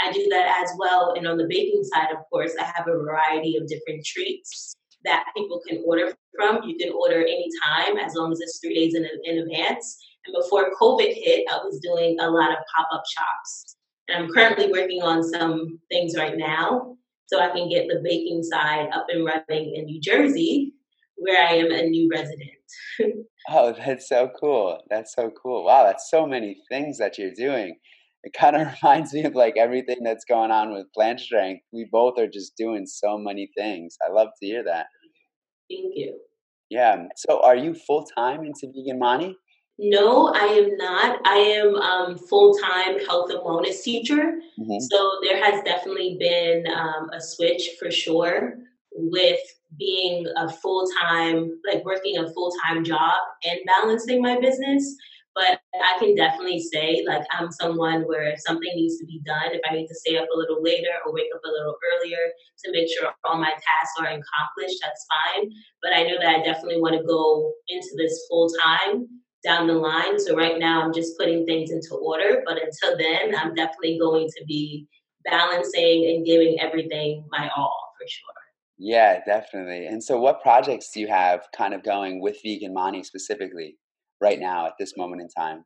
I 0.02 0.12
do 0.12 0.26
that 0.30 0.62
as 0.62 0.70
well. 0.78 1.14
And 1.16 1.26
on 1.26 1.36
the 1.36 1.46
baking 1.48 1.84
side, 1.84 2.12
of 2.12 2.18
course, 2.30 2.52
I 2.58 2.64
have 2.64 2.86
a 2.88 2.92
variety 2.92 3.56
of 3.56 3.68
different 3.68 4.04
treats 4.04 4.74
that 5.04 5.24
people 5.36 5.60
can 5.68 5.82
order 5.86 6.14
from. 6.36 6.62
You 6.64 6.76
can 6.76 6.92
order 6.92 7.20
anytime 7.20 7.98
as 7.98 8.14
long 8.14 8.32
as 8.32 8.40
it's 8.40 8.58
three 8.60 8.74
days 8.74 8.94
in, 8.94 9.06
in 9.24 9.38
advance. 9.42 9.98
And 10.26 10.34
before 10.40 10.70
COVID 10.80 11.12
hit, 11.12 11.46
I 11.50 11.56
was 11.58 11.80
doing 11.80 12.18
a 12.20 12.30
lot 12.30 12.52
of 12.52 12.58
pop 12.74 12.88
up 12.92 13.02
shops. 13.06 13.76
And 14.08 14.24
I'm 14.24 14.30
currently 14.30 14.70
working 14.70 15.02
on 15.02 15.22
some 15.22 15.78
things 15.90 16.16
right 16.16 16.36
now 16.36 16.96
so 17.26 17.40
I 17.40 17.48
can 17.48 17.68
get 17.68 17.88
the 17.88 18.00
baking 18.02 18.42
side 18.42 18.88
up 18.92 19.06
and 19.08 19.24
running 19.24 19.74
in 19.74 19.86
New 19.86 20.00
Jersey, 20.00 20.74
where 21.16 21.46
I 21.46 21.54
am 21.54 21.70
a 21.70 21.82
new 21.82 22.10
resident. 22.10 22.50
oh, 23.48 23.72
that's 23.87 24.09
so 24.09 24.31
cool. 24.40 24.81
That's 24.90 25.14
so 25.14 25.31
cool. 25.42 25.64
Wow, 25.64 25.85
that's 25.85 26.11
so 26.11 26.26
many 26.26 26.57
things 26.70 26.98
that 26.98 27.18
you're 27.18 27.35
doing. 27.35 27.76
It 28.24 28.33
kind 28.33 28.57
of 28.57 28.68
reminds 28.83 29.12
me 29.12 29.24
of 29.24 29.35
like 29.35 29.55
everything 29.57 29.98
that's 30.05 30.24
going 30.24 30.50
on 30.50 30.72
with 30.72 30.92
Plant 30.94 31.20
Strength. 31.20 31.62
We 31.72 31.88
both 31.90 32.18
are 32.18 32.28
just 32.28 32.57
doing 32.57 32.87
so 32.87 33.18
many 33.18 33.50
things. 33.57 33.96
I 34.07 34.12
love 34.12 34.28
to 34.40 34.46
hear 34.46 34.64
that. 34.64 34.87
Thank 35.70 35.92
you. 35.94 36.18
Yeah. 36.70 37.07
So 37.16 37.40
are 37.42 37.57
you 37.57 37.74
full 37.74 38.07
time 38.16 38.44
into 38.44 38.72
Vegan 38.74 38.98
Mani? 38.98 39.37
No, 39.78 40.28
I 40.28 40.44
am 40.44 40.76
not. 40.76 41.20
I 41.24 41.37
am 41.37 41.74
um, 41.76 42.16
full 42.16 42.55
time 42.55 42.98
health 43.00 43.31
and 43.31 43.40
wellness 43.40 43.83
teacher. 43.83 44.38
Mm-hmm. 44.61 44.78
So 44.78 45.11
there 45.22 45.42
has 45.42 45.62
definitely 45.64 46.16
been 46.20 46.64
um, 46.72 47.11
a 47.12 47.20
switch 47.20 47.70
for 47.78 47.90
sure 47.90 48.59
with 48.94 49.40
being 49.78 50.26
a 50.37 50.48
full 50.48 50.87
time, 51.00 51.50
like 51.70 51.85
working 51.85 52.18
a 52.18 52.30
full 52.32 52.52
time 52.64 52.85
job 52.85 53.14
and 53.44 53.58
balancing 53.66 54.22
my 54.22 54.38
business. 54.40 54.96
but 55.35 55.61
I 55.74 55.98
can 55.98 56.14
definitely 56.14 56.61
say 56.61 57.04
like 57.06 57.22
I'm 57.30 57.50
someone 57.50 58.02
where 58.02 58.24
if 58.24 58.40
something 58.40 58.70
needs 58.74 58.98
to 58.98 59.06
be 59.06 59.20
done, 59.24 59.52
if 59.52 59.62
I 59.68 59.74
need 59.74 59.87
to 59.87 59.94
stay 59.94 60.16
up 60.18 60.28
a 60.35 60.37
little 60.37 60.62
later 60.62 60.92
or 61.04 61.12
wake 61.14 61.30
up 61.35 61.42
a 61.44 61.50
little 61.50 61.76
earlier 61.92 62.32
to 62.64 62.72
make 62.72 62.88
sure 62.88 63.11
all 63.24 63.38
my 63.38 63.50
tasks 63.50 63.96
are 64.00 64.06
accomplished, 64.06 64.78
that's 64.82 65.06
fine. 65.08 65.50
But 65.82 65.94
I 65.94 66.02
know 66.04 66.18
that 66.20 66.37
I 66.37 66.42
definitely 66.44 66.80
want 66.80 66.96
to 66.96 67.04
go 67.04 67.52
into 67.68 67.88
this 67.96 68.26
full 68.28 68.48
time 68.62 69.08
down 69.44 69.66
the 69.66 69.74
line. 69.74 70.20
So 70.20 70.37
right 70.37 70.58
now 70.58 70.82
I'm 70.82 70.92
just 70.92 71.18
putting 71.18 71.46
things 71.46 71.70
into 71.70 71.94
order. 71.96 72.42
But 72.46 72.58
until 72.62 72.96
then, 72.98 73.35
I'm 73.37 73.54
definitely 73.54 73.98
going 73.98 74.28
to 74.28 74.44
be 74.46 74.87
balancing 75.24 76.06
and 76.14 76.26
giving 76.26 76.61
everything 76.61 77.24
my 77.30 77.48
all 77.56 77.92
for 77.98 78.06
sure. 78.08 78.41
Yeah, 78.84 79.20
definitely. 79.24 79.86
And 79.86 80.02
so, 80.02 80.18
what 80.18 80.42
projects 80.42 80.90
do 80.90 80.98
you 80.98 81.06
have 81.06 81.46
kind 81.56 81.72
of 81.72 81.84
going 81.84 82.20
with 82.20 82.38
Vegan 82.42 82.74
Mani 82.74 83.04
specifically 83.04 83.76
right 84.20 84.40
now 84.40 84.66
at 84.66 84.72
this 84.76 84.96
moment 84.96 85.22
in 85.22 85.28
time? 85.28 85.64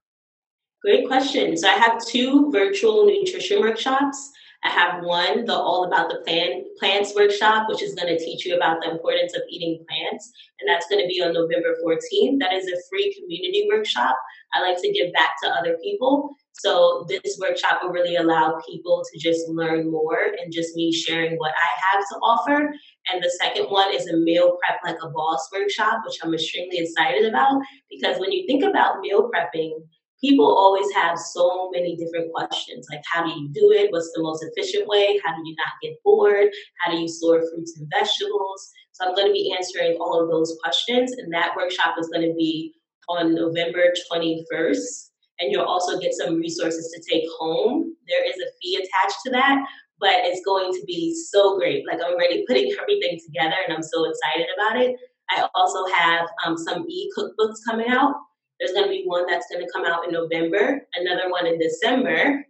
Great 0.85 1.07
question. 1.07 1.57
So, 1.57 1.66
I 1.66 1.72
have 1.72 2.05
two 2.05 2.50
virtual 2.52 3.07
nutrition 3.07 3.61
workshops. 3.61 4.31
I 4.66 4.70
have 4.70 5.05
one, 5.05 5.44
the 5.44 5.55
All 5.55 5.85
About 5.85 6.09
the 6.09 6.22
Plant, 6.26 6.66
Plants 6.81 7.14
workshop, 7.14 7.68
which 7.68 7.83
is 7.83 7.94
going 7.94 8.09
to 8.09 8.18
teach 8.18 8.44
you 8.44 8.57
about 8.57 8.83
the 8.83 8.90
importance 8.90 9.33
of 9.35 9.42
eating 9.48 9.85
plants. 9.88 10.33
And 10.61 10.68
that's 10.68 10.88
going 10.88 11.00
to 11.00 11.07
be 11.07 11.22
on 11.22 11.35
November 11.35 11.76
14th. 11.85 12.40
That 12.40 12.52
is 12.52 12.66
a 12.66 12.83
free 12.90 13.14
community 13.14 13.68
workshop. 13.70 14.16
I 14.55 14.62
like 14.62 14.81
to 14.83 14.92
give 14.92 15.12
back 15.12 15.31
to 15.44 15.50
other 15.50 15.76
people. 15.85 16.35
So 16.55 17.07
this 17.09 17.38
workshop 17.40 17.81
will 17.83 17.90
really 17.90 18.16
allow 18.16 18.59
people 18.68 19.05
to 19.12 19.20
just 19.20 19.46
learn 19.48 19.90
more 19.90 20.18
and 20.42 20.52
just 20.52 20.74
me 20.74 20.92
sharing 20.92 21.37
what 21.37 21.52
I 21.52 21.81
have 21.92 22.02
to 22.09 22.14
offer. 22.16 22.72
And 23.12 23.22
the 23.22 23.31
second 23.40 23.66
one 23.66 23.94
is 23.94 24.09
a 24.09 24.16
meal 24.16 24.57
prep 24.64 24.81
like 24.85 25.00
a 25.02 25.11
boss 25.11 25.48
workshop, 25.52 26.00
which 26.05 26.18
I'm 26.24 26.35
extremely 26.35 26.79
excited 26.79 27.26
about 27.26 27.61
because 27.90 28.18
when 28.18 28.33
you 28.33 28.46
think 28.48 28.64
about 28.64 29.00
meal 29.00 29.31
prepping, 29.31 29.79
people 30.20 30.46
always 30.46 30.87
have 30.94 31.18
so 31.18 31.70
many 31.72 31.96
different 31.96 32.33
questions 32.33 32.87
like 32.90 33.02
how 33.11 33.24
do 33.24 33.31
you 33.31 33.48
do 33.52 33.70
it 33.72 33.90
what's 33.90 34.12
the 34.14 34.22
most 34.22 34.44
efficient 34.44 34.87
way 34.88 35.20
how 35.24 35.35
do 35.35 35.42
you 35.44 35.55
not 35.57 35.74
get 35.83 35.96
bored 36.05 36.48
how 36.81 36.90
do 36.90 36.98
you 36.98 37.09
store 37.09 37.42
fruits 37.50 37.79
and 37.79 37.90
vegetables 37.90 38.70
so 38.92 39.07
i'm 39.07 39.14
going 39.14 39.26
to 39.26 39.33
be 39.33 39.55
answering 39.57 39.96
all 40.00 40.22
of 40.22 40.31
those 40.31 40.57
questions 40.62 41.12
and 41.12 41.33
that 41.33 41.55
workshop 41.57 41.94
is 41.98 42.09
going 42.09 42.26
to 42.26 42.35
be 42.35 42.72
on 43.09 43.35
november 43.35 43.92
21st 44.12 45.11
and 45.40 45.52
you'll 45.52 45.64
also 45.64 45.98
get 45.98 46.12
some 46.14 46.37
resources 46.37 46.90
to 46.92 47.12
take 47.12 47.24
home. 47.38 47.94
There 48.09 48.26
is 48.26 48.37
a 48.37 48.50
fee 48.61 48.76
attached 48.76 49.18
to 49.26 49.33
that, 49.33 49.64
but 50.00 50.12
it's 50.24 50.44
going 50.44 50.72
to 50.72 50.85
be 50.87 51.14
so 51.31 51.57
great. 51.59 51.85
Like 51.87 51.98
I'm 52.02 52.14
already 52.14 52.44
putting 52.46 52.72
everything 52.81 53.18
together 53.24 53.57
and 53.66 53.76
I'm 53.76 53.83
so 53.83 54.09
excited 54.09 54.46
about 54.57 54.81
it. 54.81 54.96
I 55.31 55.46
also 55.55 55.85
have 55.92 56.26
um, 56.44 56.57
some 56.57 56.87
e 56.88 57.11
cookbooks 57.16 57.57
coming 57.68 57.88
out. 57.88 58.14
There's 58.59 58.73
going 58.73 58.85
to 58.85 58.90
be 58.90 59.05
one 59.05 59.27
that's 59.29 59.47
going 59.51 59.64
to 59.64 59.73
come 59.73 59.85
out 59.85 60.07
in 60.07 60.12
November, 60.12 60.81
another 60.95 61.31
one 61.31 61.47
in 61.47 61.59
December. 61.59 62.45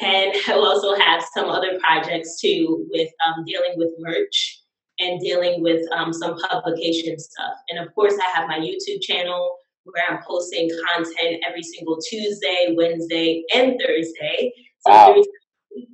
And 0.00 0.32
I'll 0.48 0.64
also 0.64 0.94
have 0.96 1.24
some 1.34 1.48
other 1.48 1.78
projects 1.78 2.40
too 2.40 2.86
with 2.90 3.10
um, 3.26 3.44
dealing 3.44 3.74
with 3.76 3.90
merch 3.98 4.62
and 4.98 5.20
dealing 5.20 5.62
with 5.62 5.86
um, 5.92 6.12
some 6.12 6.36
publication 6.50 7.18
stuff. 7.18 7.54
And 7.68 7.78
of 7.78 7.94
course, 7.94 8.14
I 8.14 8.38
have 8.38 8.48
my 8.48 8.58
YouTube 8.58 9.02
channel 9.02 9.56
where 9.84 10.04
I'm 10.08 10.22
posting 10.26 10.68
content 10.94 11.44
every 11.46 11.62
single 11.62 11.98
Tuesday, 12.00 12.74
Wednesday, 12.76 13.44
and 13.54 13.78
Thursday. 13.80 14.52
So 14.80 14.90
wow. 14.90 15.22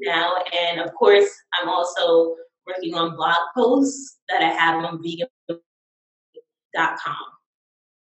now, 0.00 0.36
and 0.56 0.80
of 0.80 0.94
course, 0.94 1.28
I'm 1.60 1.68
also 1.68 2.36
working 2.66 2.94
on 2.94 3.16
blog 3.16 3.36
posts 3.54 4.18
that 4.28 4.40
I 4.42 4.48
have 4.48 4.82
on 4.84 5.02
vegan.com. 5.02 5.60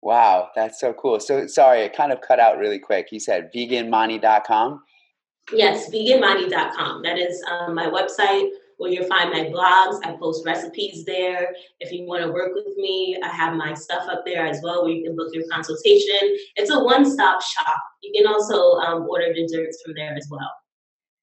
Wow, 0.09 0.49
that's 0.57 0.81
so 0.81 0.94
cool. 0.94 1.21
So 1.21 1.47
sorry, 1.49 1.83
it 1.83 1.94
kind 1.94 2.12
of 2.12 2.23
cut 2.23 2.40
out 2.40 2.57
really 2.57 2.79
quick. 2.79 3.09
You 3.12 3.21
said 3.21 3.51
veganmani.com? 3.55 4.83
Yes, 5.53 5.90
veganmani.com. 5.90 7.03
That 7.03 7.18
is 7.18 7.44
um, 7.51 7.75
my 7.75 7.88
website 7.88 8.49
where 8.79 8.90
you'll 8.90 9.07
find 9.07 9.31
my 9.31 9.51
blogs. 9.51 9.99
I 10.05 10.16
post 10.18 10.47
recipes 10.47 11.05
there. 11.05 11.55
If 11.81 11.92
you 11.92 12.07
want 12.07 12.23
to 12.23 12.33
work 12.33 12.53
with 12.55 12.75
me, 12.79 13.18
I 13.23 13.29
have 13.29 13.53
my 13.53 13.75
stuff 13.75 14.09
up 14.09 14.23
there 14.25 14.47
as 14.47 14.61
well 14.62 14.83
where 14.83 14.94
you 14.94 15.05
can 15.05 15.14
book 15.14 15.29
your 15.35 15.44
consultation. 15.53 16.38
It's 16.57 16.71
a 16.71 16.83
one 16.83 17.05
stop 17.05 17.42
shop. 17.42 17.77
You 18.03 18.11
can 18.16 18.33
also 18.33 18.77
um, 18.77 19.07
order 19.11 19.35
desserts 19.35 19.83
from 19.85 19.92
there 19.94 20.14
as 20.14 20.27
well. 20.31 20.51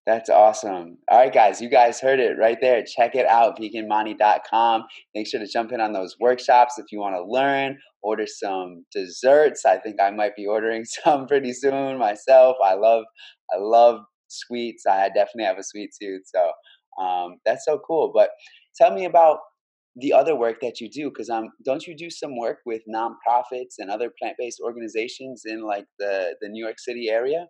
That's 0.06 0.30
awesome. 0.30 1.00
All 1.10 1.18
right, 1.18 1.34
guys, 1.34 1.60
you 1.62 1.68
guys 1.70 2.00
heard 2.00 2.20
it 2.20 2.38
right 2.38 2.60
there. 2.62 2.84
Check 2.84 3.16
it 3.16 3.26
out, 3.26 3.60
veganmani.com. 3.60 4.84
Make 5.16 5.28
sure 5.28 5.40
to 5.40 5.48
jump 5.48 5.72
in 5.72 5.82
on 5.82 5.94
those 5.94 6.16
workshops 6.20 6.78
if 6.78 6.86
you 6.92 7.00
want 7.00 7.16
to 7.16 7.24
learn. 7.24 7.80
Order 8.04 8.28
some 8.28 8.86
desserts. 8.92 9.66
I 9.66 9.80
think 9.80 10.00
I 10.00 10.12
might 10.12 10.36
be 10.36 10.46
ordering 10.46 10.86
some 11.04 11.26
pretty 11.26 11.54
soon 11.54 11.98
myself. 11.98 12.56
I 12.64 12.76
love, 12.76 13.04
I 13.52 13.58
love 13.58 14.02
sweets. 14.28 14.84
I 14.88 15.08
definitely 15.10 15.46
have 15.46 15.58
a 15.58 15.64
sweet 15.64 15.90
tooth, 16.00 16.22
so 16.26 16.52
um, 17.04 17.38
that's 17.44 17.66
so 17.66 17.80
cool. 17.88 18.12
But 18.14 18.30
tell 18.78 18.94
me 18.94 19.06
about 19.06 19.40
the 19.96 20.14
other 20.14 20.36
work 20.36 20.58
that 20.62 20.82
you 20.82 20.90
do 20.90 21.10
because 21.10 21.30
um 21.30 21.50
don't 21.64 21.88
you 21.88 21.96
do 21.96 22.10
some 22.10 22.38
work 22.38 22.58
with 22.66 22.82
nonprofits 22.94 23.76
and 23.80 23.90
other 23.90 24.12
plant-based 24.22 24.60
organizations 24.62 25.44
in 25.46 25.64
like 25.64 25.86
the 26.00 26.36
the 26.42 26.50
New 26.50 26.64
York 26.64 26.80
City 26.80 27.10
area? 27.10 27.48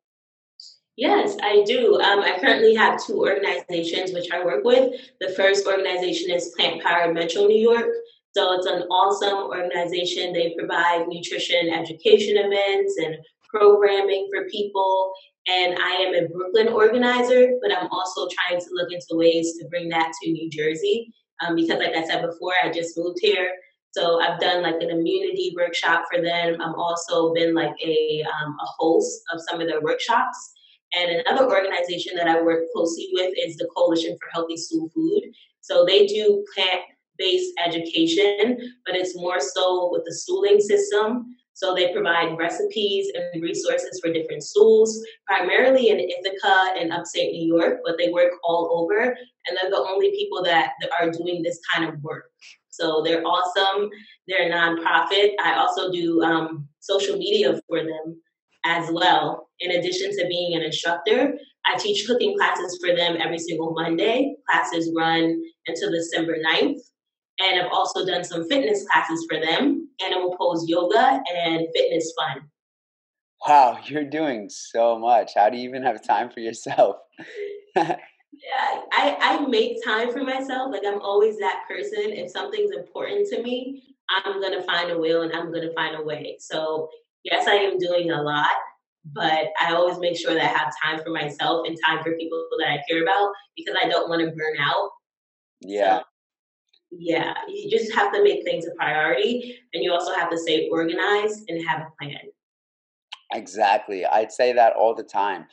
Yes, 0.97 1.35
I 1.43 1.63
do. 1.65 1.99
Um, 1.99 2.21
I 2.21 2.37
currently 2.39 2.73
have 2.75 3.03
two 3.03 3.19
organizations 3.19 4.13
which 4.13 4.31
I 4.31 4.45
work 4.45 4.63
with. 4.63 4.93
The 5.19 5.33
first 5.35 5.67
organization 5.67 6.31
is 6.31 6.53
Plant 6.55 6.81
Powered 6.83 7.13
Metro 7.13 7.45
New 7.45 7.59
York. 7.59 7.89
So 8.35 8.53
it's 8.53 8.65
an 8.65 8.83
awesome 8.83 9.49
organization. 9.49 10.31
They 10.31 10.55
provide 10.57 11.07
nutrition 11.07 11.69
education 11.69 12.37
events 12.37 12.95
and 12.97 13.17
programming 13.49 14.29
for 14.33 14.47
people. 14.49 15.13
And 15.47 15.77
I 15.77 15.91
am 15.91 16.15
a 16.15 16.27
Brooklyn 16.29 16.69
organizer, 16.69 17.51
but 17.61 17.77
I'm 17.77 17.87
also 17.91 18.27
trying 18.27 18.59
to 18.59 18.67
look 18.71 18.91
into 18.91 19.05
ways 19.11 19.57
to 19.59 19.67
bring 19.67 19.89
that 19.89 20.11
to 20.21 20.31
New 20.31 20.49
Jersey. 20.49 21.13
Um, 21.41 21.55
because, 21.55 21.79
like 21.79 21.95
I 21.95 22.05
said 22.05 22.21
before, 22.21 22.53
I 22.63 22.71
just 22.71 22.97
moved 22.97 23.19
here. 23.21 23.51
So 23.91 24.21
I've 24.21 24.39
done 24.39 24.63
like 24.63 24.75
an 24.81 24.89
immunity 24.89 25.53
workshop 25.55 26.03
for 26.11 26.21
them. 26.21 26.61
I've 26.61 26.75
also 26.75 27.33
been 27.33 27.53
like 27.53 27.75
a, 27.83 28.23
um, 28.23 28.55
a 28.61 28.65
host 28.77 29.21
of 29.33 29.41
some 29.49 29.61
of 29.61 29.67
their 29.67 29.81
workshops. 29.81 30.53
And 30.93 31.23
another 31.25 31.49
organization 31.49 32.15
that 32.15 32.27
I 32.27 32.41
work 32.41 32.63
closely 32.73 33.09
with 33.13 33.33
is 33.37 33.57
the 33.57 33.67
Coalition 33.75 34.17
for 34.19 34.29
Healthy 34.33 34.57
School 34.57 34.89
Food. 34.93 35.23
So 35.61 35.85
they 35.85 36.05
do 36.05 36.45
plant 36.53 36.81
based 37.17 37.53
education, 37.65 38.57
but 38.85 38.95
it's 38.95 39.15
more 39.15 39.39
so 39.39 39.89
with 39.91 40.03
the 40.05 40.13
stooling 40.13 40.59
system. 40.59 41.35
So 41.53 41.73
they 41.73 41.93
provide 41.93 42.37
recipes 42.37 43.09
and 43.15 43.41
resources 43.41 43.99
for 44.03 44.11
different 44.11 44.43
stools, 44.43 45.01
primarily 45.25 45.87
in 45.87 45.99
Ithaca 45.99 46.73
and 46.77 46.91
upstate 46.91 47.31
New 47.31 47.47
York, 47.47 47.79
but 47.85 47.97
they 47.97 48.09
work 48.09 48.33
all 48.43 48.81
over. 48.81 48.99
And 48.99 49.57
they're 49.61 49.69
the 49.69 49.77
only 49.77 50.11
people 50.11 50.43
that, 50.43 50.73
that 50.81 50.89
are 50.99 51.09
doing 51.11 51.41
this 51.41 51.59
kind 51.73 51.87
of 51.87 52.03
work. 52.03 52.25
So 52.69 53.01
they're 53.03 53.23
awesome. 53.25 53.89
They're 54.27 54.49
a 54.49 54.53
nonprofit. 54.53 55.31
I 55.41 55.55
also 55.55 55.93
do 55.93 56.21
um, 56.21 56.67
social 56.81 57.15
media 57.15 57.59
for 57.69 57.79
them 57.79 58.21
as 58.65 58.91
well. 58.91 59.44
In 59.59 59.71
addition 59.71 60.11
to 60.11 60.27
being 60.27 60.55
an 60.55 60.63
instructor, 60.63 61.33
I 61.65 61.77
teach 61.77 62.05
cooking 62.05 62.35
classes 62.37 62.77
for 62.83 62.95
them 62.95 63.17
every 63.19 63.39
single 63.39 63.73
Monday. 63.73 64.35
Classes 64.49 64.91
run 64.95 65.41
until 65.67 65.91
December 65.91 66.37
9th. 66.45 66.79
And 67.39 67.61
I've 67.61 67.71
also 67.71 68.05
done 68.05 68.23
some 68.23 68.47
fitness 68.47 68.85
classes 68.87 69.25
for 69.29 69.39
them, 69.39 69.89
animal 70.03 70.35
pose 70.37 70.65
yoga 70.67 71.21
and 71.35 71.67
fitness 71.75 72.13
fun. 72.17 72.49
Wow, 73.47 73.79
you're 73.85 74.09
doing 74.09 74.49
so 74.49 74.97
much. 74.97 75.31
How 75.35 75.49
do 75.49 75.57
you 75.57 75.67
even 75.67 75.83
have 75.83 76.01
time 76.01 76.29
for 76.29 76.39
yourself? 76.39 76.97
yeah, 77.75 77.97
I, 78.91 79.17
I 79.19 79.45
make 79.47 79.83
time 79.83 80.11
for 80.11 80.23
myself. 80.23 80.71
Like 80.71 80.83
I'm 80.85 81.01
always 81.01 81.37
that 81.39 81.63
person. 81.67 82.11
If 82.11 82.31
something's 82.31 82.71
important 82.71 83.27
to 83.29 83.43
me, 83.43 83.83
I'm 84.09 84.41
gonna 84.41 84.63
find 84.63 84.91
a 84.91 84.97
will 84.97 85.23
and 85.23 85.33
I'm 85.33 85.51
gonna 85.51 85.73
find 85.73 85.95
a 85.95 86.03
way. 86.03 86.37
So 86.39 86.89
yes, 87.23 87.47
I 87.47 87.55
am 87.55 87.77
doing 87.77 88.11
a 88.11 88.21
lot, 88.21 88.55
but 89.13 89.49
I 89.59 89.73
always 89.73 89.99
make 89.99 90.17
sure 90.17 90.33
that 90.33 90.43
I 90.43 90.57
have 90.57 90.73
time 90.83 91.03
for 91.03 91.11
myself 91.11 91.67
and 91.67 91.77
time 91.85 92.03
for 92.03 92.13
people 92.13 92.47
that 92.59 92.69
I 92.69 92.79
care 92.89 93.03
about 93.03 93.31
because 93.55 93.75
I 93.81 93.87
don't 93.87 94.09
want 94.09 94.21
to 94.21 94.27
burn 94.27 94.57
out. 94.59 94.89
Yeah. 95.61 95.99
So 95.99 96.05
yeah, 96.91 97.33
you 97.47 97.69
just 97.69 97.93
have 97.93 98.11
to 98.13 98.23
make 98.23 98.43
things 98.43 98.65
a 98.65 98.75
priority 98.75 99.57
and 99.73 99.83
you 99.83 99.91
also 99.91 100.13
have 100.13 100.29
to 100.29 100.37
stay 100.37 100.69
organized 100.69 101.43
and 101.49 101.67
have 101.67 101.81
a 101.81 101.87
plan. 102.01 102.17
Exactly. 103.33 104.05
I'd 104.05 104.31
say 104.31 104.53
that 104.53 104.73
all 104.73 104.95
the 104.95 105.03
time. 105.03 105.45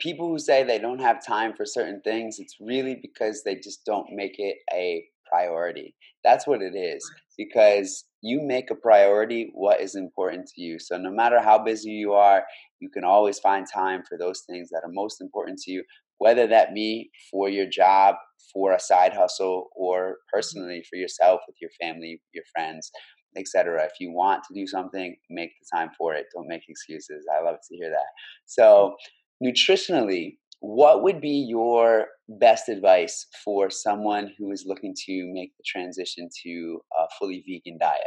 People 0.00 0.28
who 0.28 0.38
say 0.38 0.64
they 0.64 0.78
don't 0.78 1.00
have 1.00 1.24
time 1.24 1.54
for 1.54 1.64
certain 1.64 2.00
things, 2.02 2.38
it's 2.38 2.56
really 2.60 2.98
because 3.00 3.42
they 3.44 3.56
just 3.56 3.84
don't 3.84 4.06
make 4.12 4.34
it 4.38 4.56
a 4.72 5.04
priority. 5.30 5.94
That's 6.24 6.46
what 6.46 6.62
it 6.62 6.74
is. 6.74 7.08
Because 7.36 8.04
you 8.22 8.40
make 8.40 8.70
a 8.70 8.76
priority 8.76 9.50
what 9.52 9.80
is 9.80 9.96
important 9.96 10.46
to 10.46 10.62
you. 10.62 10.78
So 10.78 10.96
no 10.96 11.10
matter 11.10 11.40
how 11.40 11.58
busy 11.62 11.90
you 11.90 12.12
are, 12.12 12.44
you 12.78 12.88
can 12.88 13.04
always 13.04 13.40
find 13.40 13.66
time 13.66 14.02
for 14.08 14.16
those 14.16 14.42
things 14.48 14.70
that 14.70 14.82
are 14.84 14.92
most 14.92 15.20
important 15.20 15.58
to 15.62 15.72
you, 15.72 15.82
whether 16.18 16.46
that 16.46 16.72
be 16.72 17.10
for 17.30 17.48
your 17.48 17.66
job, 17.66 18.14
for 18.52 18.72
a 18.72 18.80
side 18.80 19.12
hustle, 19.12 19.70
or 19.74 20.00
mm-hmm. 20.00 20.12
personally 20.32 20.84
for 20.88 20.96
yourself 20.96 21.40
with 21.46 21.56
your 21.60 21.70
family, 21.80 22.22
your 22.32 22.44
friends. 22.54 22.90
etc. 23.34 23.82
If 23.84 23.92
you 23.98 24.12
want 24.12 24.42
to 24.44 24.54
do 24.54 24.66
something, 24.66 25.16
make 25.30 25.52
the 25.58 25.76
time 25.76 25.90
for 25.96 26.12
it. 26.14 26.26
Don't 26.34 26.48
make 26.48 26.64
excuses. 26.68 27.26
I 27.34 27.42
love 27.42 27.56
to 27.66 27.76
hear 27.76 27.88
that. 27.88 28.10
So, 28.44 28.94
nutritionally, 29.42 30.36
what 30.62 31.02
would 31.02 31.20
be 31.20 31.44
your 31.48 32.06
best 32.28 32.68
advice 32.68 33.26
for 33.44 33.68
someone 33.68 34.32
who 34.38 34.52
is 34.52 34.64
looking 34.64 34.94
to 35.06 35.32
make 35.32 35.50
the 35.56 35.64
transition 35.66 36.28
to 36.44 36.80
a 36.96 37.06
fully 37.18 37.44
vegan 37.44 37.78
diet? 37.78 38.00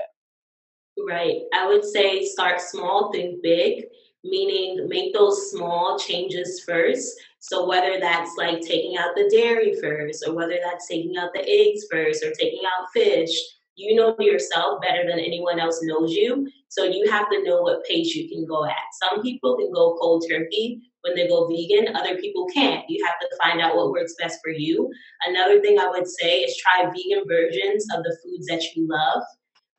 Right. 1.05 1.41
I 1.53 1.67
would 1.67 1.83
say 1.83 2.23
start 2.23 2.61
small, 2.61 3.11
think 3.11 3.43
big, 3.43 3.83
meaning 4.23 4.87
make 4.87 5.13
those 5.13 5.51
small 5.51 5.99
changes 5.99 6.63
first. 6.65 7.13
So 7.39 7.67
whether 7.67 7.99
that's 7.99 8.31
like 8.37 8.61
taking 8.61 8.95
out 8.97 9.15
the 9.15 9.29
dairy 9.29 9.75
first, 9.81 10.25
or 10.25 10.33
whether 10.33 10.57
that's 10.63 10.87
taking 10.87 11.17
out 11.17 11.31
the 11.33 11.45
eggs 11.45 11.85
first, 11.91 12.23
or 12.23 12.31
taking 12.31 12.61
out 12.65 12.87
fish, 12.93 13.37
you 13.75 13.95
know 13.95 14.15
yourself 14.17 14.81
better 14.81 15.05
than 15.05 15.19
anyone 15.19 15.59
else 15.59 15.81
knows 15.83 16.13
you. 16.13 16.49
So 16.69 16.85
you 16.85 17.11
have 17.11 17.29
to 17.29 17.43
know 17.43 17.61
what 17.61 17.83
pace 17.83 18.15
you 18.15 18.29
can 18.29 18.45
go 18.45 18.63
at. 18.65 18.73
Some 19.03 19.21
people 19.21 19.57
can 19.57 19.73
go 19.73 19.97
cold 19.99 20.25
turkey 20.29 20.81
when 21.05 21.15
they 21.15 21.27
go 21.27 21.47
vegan, 21.47 21.95
other 21.95 22.17
people 22.17 22.47
can't. 22.53 22.83
You 22.89 23.05
have 23.05 23.19
to 23.19 23.37
find 23.41 23.61
out 23.61 23.75
what 23.75 23.91
works 23.91 24.15
best 24.19 24.39
for 24.43 24.49
you. 24.49 24.89
Another 25.27 25.61
thing 25.61 25.79
I 25.79 25.87
would 25.87 26.07
say 26.07 26.39
is 26.39 26.57
try 26.57 26.85
vegan 26.85 27.23
versions 27.27 27.85
of 27.95 28.03
the 28.03 28.17
foods 28.23 28.47
that 28.47 28.63
you 28.75 28.87
love 28.89 29.21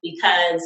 because 0.02 0.62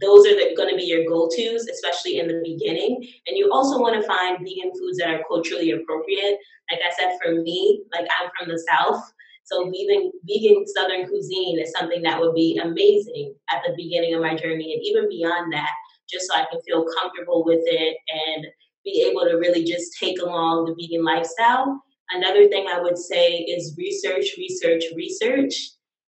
those 0.00 0.26
are 0.26 0.34
going 0.56 0.70
to 0.70 0.76
be 0.76 0.84
your 0.84 1.04
go-to's 1.08 1.68
especially 1.68 2.18
in 2.18 2.26
the 2.26 2.42
beginning 2.44 2.96
and 3.28 3.36
you 3.36 3.48
also 3.52 3.78
want 3.78 3.94
to 3.94 4.06
find 4.06 4.38
vegan 4.38 4.72
foods 4.72 4.98
that 4.98 5.08
are 5.08 5.22
culturally 5.28 5.70
appropriate 5.70 6.36
like 6.68 6.80
i 6.84 6.92
said 6.98 7.16
for 7.22 7.40
me 7.42 7.80
like 7.92 8.06
i'm 8.20 8.28
from 8.36 8.48
the 8.48 8.60
south 8.68 9.00
so 9.44 9.70
vegan 9.70 10.10
vegan 10.26 10.64
southern 10.74 11.06
cuisine 11.06 11.60
is 11.60 11.72
something 11.78 12.02
that 12.02 12.20
would 12.20 12.34
be 12.34 12.58
amazing 12.60 13.32
at 13.50 13.62
the 13.64 13.72
beginning 13.76 14.14
of 14.14 14.20
my 14.20 14.34
journey 14.34 14.74
and 14.74 14.82
even 14.82 15.08
beyond 15.08 15.52
that 15.52 15.70
just 16.10 16.26
so 16.26 16.34
i 16.34 16.44
can 16.50 16.60
feel 16.62 16.84
comfortable 17.00 17.44
with 17.44 17.62
it 17.66 17.96
and 18.08 18.46
be 18.84 19.06
able 19.10 19.22
to 19.22 19.36
really 19.36 19.64
just 19.64 19.96
take 19.98 20.20
along 20.20 20.66
the 20.66 20.74
vegan 20.74 21.04
lifestyle 21.04 21.80
another 22.10 22.48
thing 22.48 22.66
i 22.70 22.80
would 22.80 22.98
say 22.98 23.38
is 23.38 23.74
research 23.78 24.26
research 24.38 24.84
research 24.96 25.54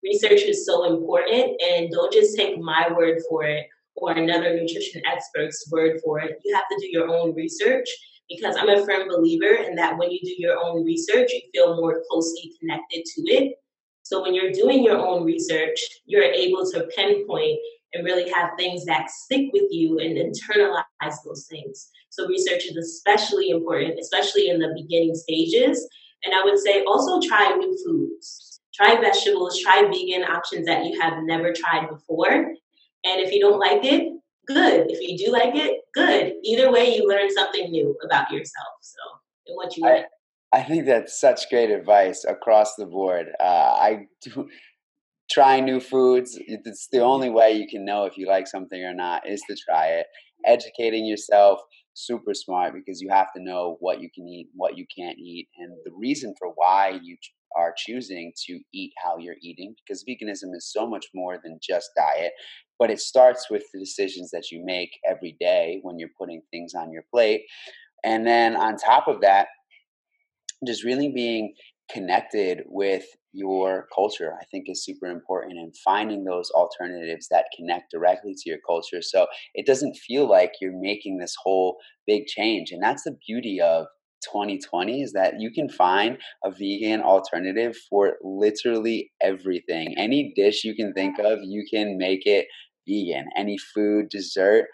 research 0.02 0.42
is 0.42 0.64
so 0.64 0.84
important 0.84 1.60
and 1.60 1.90
don't 1.90 2.12
just 2.12 2.36
take 2.36 2.58
my 2.58 2.90
word 2.92 3.18
for 3.28 3.44
it 3.44 3.66
or 3.96 4.12
another 4.12 4.54
nutrition 4.54 5.02
expert's 5.10 5.68
word 5.70 6.00
for 6.04 6.20
it. 6.20 6.38
You 6.44 6.54
have 6.54 6.64
to 6.70 6.78
do 6.80 6.88
your 6.90 7.08
own 7.08 7.34
research 7.34 7.88
because 8.28 8.56
I'm 8.56 8.68
a 8.68 8.84
firm 8.84 9.08
believer 9.08 9.54
in 9.54 9.74
that 9.76 9.96
when 9.96 10.10
you 10.10 10.20
do 10.22 10.34
your 10.38 10.58
own 10.58 10.84
research, 10.84 11.32
you 11.32 11.40
feel 11.52 11.76
more 11.76 12.02
closely 12.10 12.52
connected 12.60 13.04
to 13.04 13.22
it. 13.32 13.54
So 14.02 14.22
when 14.22 14.34
you're 14.34 14.52
doing 14.52 14.84
your 14.84 14.98
own 14.98 15.24
research, 15.24 15.80
you're 16.04 16.22
able 16.22 16.70
to 16.72 16.88
pinpoint 16.94 17.58
and 17.96 18.04
really 18.04 18.30
have 18.30 18.50
things 18.58 18.84
that 18.84 19.10
stick 19.10 19.46
with 19.52 19.70
you 19.70 19.98
and 19.98 20.16
internalize 20.16 21.16
those 21.24 21.46
things. 21.50 21.88
So 22.10 22.26
research 22.26 22.66
is 22.66 22.76
especially 22.76 23.50
important, 23.50 23.98
especially 23.98 24.48
in 24.48 24.60
the 24.60 24.72
beginning 24.76 25.14
stages. 25.14 25.88
And 26.24 26.34
I 26.34 26.44
would 26.44 26.58
say 26.58 26.84
also 26.84 27.26
try 27.26 27.54
new 27.56 27.76
foods. 27.84 28.60
Try 28.74 29.00
vegetables, 29.00 29.58
try 29.58 29.82
vegan 29.84 30.24
options 30.24 30.66
that 30.66 30.84
you 30.84 31.00
have 31.00 31.22
never 31.22 31.54
tried 31.54 31.88
before 31.88 32.46
and 33.06 33.20
if 33.20 33.32
you 33.32 33.40
don't 33.40 33.60
like 33.60 33.84
it, 33.84 34.12
good. 34.46 34.90
If 34.90 35.00
you 35.00 35.26
do 35.26 35.32
like 35.32 35.54
it, 35.54 35.82
good. 35.94 36.34
Either 36.42 36.72
way, 36.72 36.96
you 36.96 37.08
learn 37.08 37.30
something 37.32 37.70
new 37.70 37.96
about 38.04 38.30
yourself. 38.32 38.66
So, 38.80 39.00
and 39.46 39.56
what 39.56 39.76
you 39.76 39.86
I, 39.86 39.90
like. 39.90 40.06
I 40.52 40.62
think 40.62 40.86
that's 40.86 41.20
such 41.20 41.48
great 41.48 41.70
advice 41.70 42.24
across 42.24 42.74
the 42.74 42.86
board. 42.86 43.28
Uh, 43.38 43.76
I 43.78 44.06
do 44.22 44.48
try 45.36 45.60
new 45.60 45.80
foods. 45.80 46.38
It's 46.46 46.88
the 46.90 46.98
mm-hmm. 46.98 47.06
only 47.06 47.30
way 47.30 47.52
you 47.52 47.68
can 47.68 47.84
know 47.84 48.06
if 48.06 48.16
you 48.16 48.26
like 48.26 48.46
something 48.46 48.82
or 48.82 48.94
not 48.94 49.28
is 49.28 49.42
to 49.50 49.56
try 49.68 49.88
it. 49.88 50.06
Educating 50.46 51.04
yourself, 51.04 51.60
super 51.92 52.32
smart 52.32 52.72
because 52.72 53.02
you 53.02 53.10
have 53.10 53.32
to 53.36 53.42
know 53.42 53.76
what 53.80 54.00
you 54.00 54.08
can 54.14 54.26
eat, 54.26 54.48
what 54.54 54.78
you 54.78 54.86
can't 54.96 55.18
eat, 55.18 55.48
and 55.58 55.72
the 55.84 55.92
reason 55.98 56.34
for 56.38 56.52
why 56.54 56.98
you 57.02 57.16
are 57.54 57.74
choosing 57.76 58.32
to 58.46 58.58
eat 58.72 58.92
how 59.02 59.16
you're 59.18 59.36
eating 59.42 59.74
because 59.82 60.04
veganism 60.04 60.54
is 60.54 60.70
so 60.70 60.86
much 60.86 61.06
more 61.14 61.38
than 61.42 61.58
just 61.62 61.88
diet 61.96 62.32
but 62.78 62.90
it 62.90 63.00
starts 63.00 63.46
with 63.50 63.62
the 63.72 63.80
decisions 63.80 64.30
that 64.30 64.50
you 64.50 64.62
make 64.62 64.90
every 65.08 65.36
day 65.40 65.78
when 65.82 65.98
you're 65.98 66.10
putting 66.20 66.42
things 66.50 66.74
on 66.74 66.92
your 66.92 67.04
plate 67.10 67.42
and 68.04 68.26
then 68.26 68.56
on 68.56 68.76
top 68.76 69.08
of 69.08 69.22
that 69.22 69.46
just 70.66 70.84
really 70.84 71.10
being 71.10 71.54
connected 71.90 72.62
with 72.66 73.04
your 73.32 73.86
culture 73.94 74.34
i 74.40 74.44
think 74.50 74.66
is 74.68 74.84
super 74.84 75.06
important 75.06 75.58
and 75.58 75.74
finding 75.84 76.24
those 76.24 76.50
alternatives 76.52 77.28
that 77.30 77.46
connect 77.56 77.90
directly 77.90 78.34
to 78.34 78.48
your 78.48 78.58
culture 78.66 79.02
so 79.02 79.26
it 79.54 79.66
doesn't 79.66 79.96
feel 79.96 80.28
like 80.28 80.52
you're 80.60 80.80
making 80.80 81.18
this 81.18 81.34
whole 81.42 81.78
big 82.06 82.26
change 82.26 82.70
and 82.70 82.82
that's 82.82 83.04
the 83.04 83.16
beauty 83.26 83.60
of 83.60 83.86
2020 84.24 85.02
is 85.02 85.12
that 85.12 85.34
you 85.38 85.50
can 85.50 85.68
find 85.68 86.18
a 86.44 86.50
vegan 86.50 87.00
alternative 87.02 87.76
for 87.88 88.14
literally 88.22 89.12
everything. 89.22 89.94
Any 89.96 90.32
dish 90.34 90.64
you 90.64 90.74
can 90.74 90.92
think 90.92 91.18
of, 91.18 91.38
you 91.42 91.64
can 91.70 91.96
make 91.98 92.26
it 92.26 92.46
vegan. 92.88 93.26
Any 93.36 93.56
food, 93.58 94.08
dessert, 94.08 94.66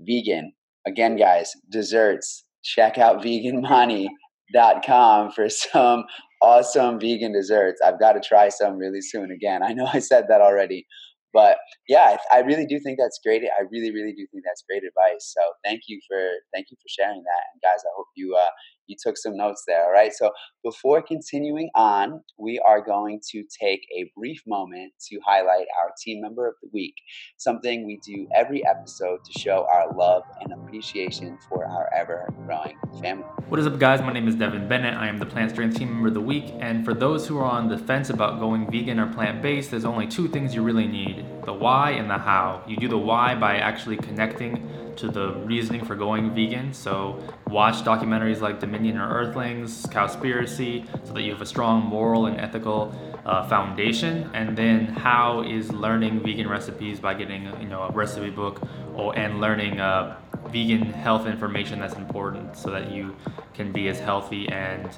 vegan. 0.00 0.52
Again, 0.86 1.16
guys, 1.16 1.52
desserts. 1.70 2.44
Check 2.62 2.98
out 2.98 3.22
veganmani.com 4.54 5.32
for 5.32 5.48
some 5.48 6.04
awesome 6.42 6.98
vegan 6.98 7.32
desserts. 7.32 7.80
I've 7.84 8.00
got 8.00 8.12
to 8.12 8.20
try 8.20 8.48
some 8.48 8.76
really 8.76 9.00
soon 9.00 9.30
again. 9.30 9.62
I 9.62 9.72
know 9.72 9.88
I 9.92 9.98
said 9.98 10.26
that 10.28 10.40
already, 10.40 10.86
but 11.32 11.58
yeah, 11.88 12.16
I, 12.30 12.38
I, 12.38 12.40
really 12.40 12.66
do 12.66 12.80
think 12.80 12.98
that's 12.98 13.20
great. 13.24 13.42
I 13.44 13.62
really, 13.70 13.92
really 13.92 14.12
do 14.12 14.26
think 14.32 14.42
that's 14.44 14.64
great 14.68 14.82
advice. 14.82 15.32
So 15.32 15.40
thank 15.64 15.82
you 15.86 16.00
for 16.08 16.18
thank 16.52 16.66
you 16.70 16.76
for 16.76 16.88
sharing 16.88 17.22
that. 17.22 17.42
And 17.52 17.62
guys, 17.62 17.82
I 17.84 17.92
hope 17.96 18.06
you 18.16 18.34
uh, 18.36 18.50
you 18.90 18.96
took 19.02 19.16
some 19.16 19.36
notes 19.36 19.62
there. 19.66 19.84
All 19.84 19.92
right. 19.92 20.12
So 20.12 20.30
before 20.64 21.00
continuing 21.00 21.70
on, 21.74 22.20
we 22.38 22.58
are 22.66 22.84
going 22.84 23.20
to 23.30 23.44
take 23.58 23.80
a 23.96 24.10
brief 24.16 24.42
moment 24.46 24.92
to 25.08 25.20
highlight 25.24 25.66
our 25.80 25.92
team 26.02 26.20
member 26.20 26.48
of 26.48 26.54
the 26.60 26.68
week, 26.72 26.94
something 27.36 27.86
we 27.86 28.00
do 28.04 28.26
every 28.34 28.66
episode 28.66 29.20
to 29.24 29.38
show 29.38 29.66
our 29.70 29.96
love 29.96 30.24
and 30.40 30.52
appreciation 30.52 31.38
for 31.48 31.64
our 31.64 31.88
ever 31.96 32.28
growing 32.44 32.76
family. 33.00 33.24
What 33.48 33.60
is 33.60 33.66
up, 33.66 33.78
guys? 33.78 34.02
My 34.02 34.12
name 34.12 34.26
is 34.26 34.34
Devin 34.34 34.68
Bennett. 34.68 34.94
I 34.94 35.08
am 35.08 35.18
the 35.18 35.26
Plant 35.26 35.52
Strength 35.52 35.78
Team 35.78 35.92
Member 35.92 36.08
of 36.08 36.14
the 36.14 36.20
Week. 36.20 36.52
And 36.58 36.84
for 36.84 36.92
those 36.92 37.28
who 37.28 37.38
are 37.38 37.44
on 37.44 37.68
the 37.68 37.78
fence 37.78 38.10
about 38.10 38.40
going 38.40 38.70
vegan 38.70 38.98
or 38.98 39.12
plant 39.12 39.40
based, 39.40 39.70
there's 39.70 39.84
only 39.84 40.08
two 40.08 40.28
things 40.28 40.54
you 40.54 40.62
really 40.62 40.86
need 40.88 41.24
the 41.44 41.52
why 41.52 41.92
and 41.92 42.10
the 42.10 42.18
how. 42.18 42.62
You 42.66 42.76
do 42.76 42.88
the 42.88 42.98
why 42.98 43.34
by 43.34 43.56
actually 43.56 43.96
connecting 43.96 44.89
to 45.00 45.08
the 45.08 45.32
reasoning 45.44 45.84
for 45.84 45.94
going 45.94 46.34
vegan. 46.34 46.72
So 46.72 47.22
watch 47.46 47.76
documentaries 47.76 48.40
like 48.40 48.60
Dominion 48.60 48.98
or 48.98 49.08
Earthlings, 49.08 49.86
Cowspiracy, 49.86 50.86
so 51.06 51.12
that 51.12 51.22
you 51.22 51.32
have 51.32 51.40
a 51.40 51.46
strong 51.46 51.84
moral 51.84 52.26
and 52.26 52.38
ethical 52.38 52.94
uh, 53.24 53.46
foundation. 53.48 54.30
And 54.34 54.56
then 54.56 54.86
how 54.86 55.42
is 55.42 55.72
learning 55.72 56.20
vegan 56.20 56.48
recipes 56.48 57.00
by 57.00 57.14
getting 57.14 57.44
you 57.60 57.68
know 57.68 57.82
a 57.82 57.90
recipe 57.90 58.30
book 58.30 58.60
or 58.94 59.18
and 59.18 59.40
learning 59.40 59.80
uh, 59.80 60.16
vegan 60.48 60.82
health 60.92 61.26
information 61.26 61.78
that's 61.78 61.94
important 61.94 62.56
so 62.56 62.70
that 62.70 62.90
you 62.90 63.16
can 63.54 63.72
be 63.72 63.88
as 63.88 63.98
healthy 63.98 64.48
and 64.48 64.88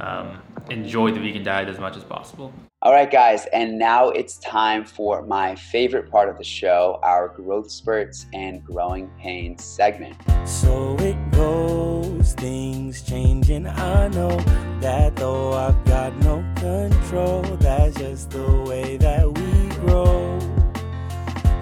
um, 0.00 0.38
enjoy 0.70 1.10
the 1.12 1.20
vegan 1.20 1.44
diet 1.44 1.68
as 1.68 1.78
much 1.78 1.96
as 1.96 2.04
possible. 2.04 2.52
All 2.80 2.92
right, 2.92 3.10
guys, 3.10 3.44
and 3.46 3.76
now 3.76 4.10
it's 4.10 4.38
time 4.38 4.84
for 4.84 5.22
my 5.22 5.56
favorite 5.56 6.08
part 6.12 6.28
of 6.28 6.38
the 6.38 6.44
show 6.44 7.00
our 7.02 7.26
growth 7.26 7.72
spurts 7.72 8.26
and 8.32 8.64
growing 8.64 9.10
pains 9.18 9.64
segment. 9.64 10.14
So 10.44 10.94
it 11.00 11.16
goes, 11.32 12.34
things 12.34 13.02
changing. 13.02 13.66
I 13.66 14.06
know 14.06 14.36
that 14.78 15.16
though 15.16 15.54
I've 15.54 15.84
got 15.86 16.16
no 16.18 16.36
control, 16.54 17.42
that's 17.56 17.96
just 17.96 18.30
the 18.30 18.62
way 18.62 18.96
that 18.98 19.26
we 19.26 19.68
grow. 19.80 20.38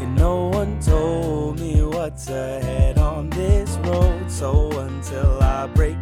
And 0.03 0.15
no 0.17 0.49
one 0.49 0.79
told 0.81 1.59
me 1.59 1.83
what's 1.83 2.29
ahead 2.29 2.99
on 2.99 3.31
this 3.31 3.79
road, 3.79 4.31
so 4.31 4.71
until 4.81 5.43
I 5.43 5.67
break 5.69 5.97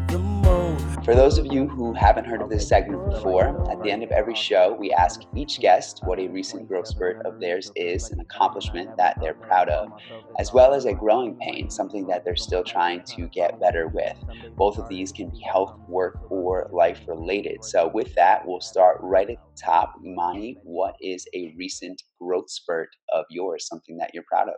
for 1.04 1.14
those 1.14 1.36
of 1.36 1.44
you 1.52 1.68
who 1.68 1.92
haven't 1.92 2.24
heard 2.24 2.40
of 2.40 2.48
this 2.48 2.66
segment 2.66 3.04
before, 3.10 3.70
at 3.70 3.82
the 3.82 3.90
end 3.90 4.02
of 4.02 4.10
every 4.10 4.34
show, 4.34 4.74
we 4.80 4.90
ask 4.90 5.20
each 5.36 5.60
guest 5.60 6.00
what 6.04 6.18
a 6.18 6.28
recent 6.28 6.66
growth 6.66 6.86
spurt 6.86 7.20
of 7.26 7.38
theirs 7.40 7.70
is, 7.76 8.10
an 8.10 8.20
accomplishment 8.20 8.96
that 8.96 9.18
they're 9.20 9.34
proud 9.34 9.68
of, 9.68 9.92
as 10.38 10.54
well 10.54 10.72
as 10.72 10.86
a 10.86 10.94
growing 10.94 11.36
pain, 11.42 11.68
something 11.68 12.06
that 12.06 12.24
they're 12.24 12.36
still 12.36 12.64
trying 12.64 13.02
to 13.04 13.28
get 13.28 13.60
better 13.60 13.88
with. 13.88 14.16
Both 14.56 14.78
of 14.78 14.88
these 14.88 15.12
can 15.12 15.28
be 15.28 15.40
health, 15.40 15.78
work, 15.88 16.20
or 16.30 16.70
life 16.72 17.02
related. 17.06 17.64
So, 17.64 17.90
with 17.92 18.14
that, 18.14 18.46
we'll 18.46 18.62
start 18.62 18.96
right 19.02 19.28
at 19.28 19.36
the 19.36 19.62
top. 19.62 19.92
Imani, 20.02 20.56
what 20.62 20.94
is 21.02 21.26
a 21.34 21.54
recent 21.58 22.02
growth 22.18 22.50
spurt 22.50 22.88
of 23.12 23.26
yours, 23.28 23.68
something 23.68 23.98
that 23.98 24.12
you're 24.14 24.24
proud 24.26 24.48
of? 24.48 24.54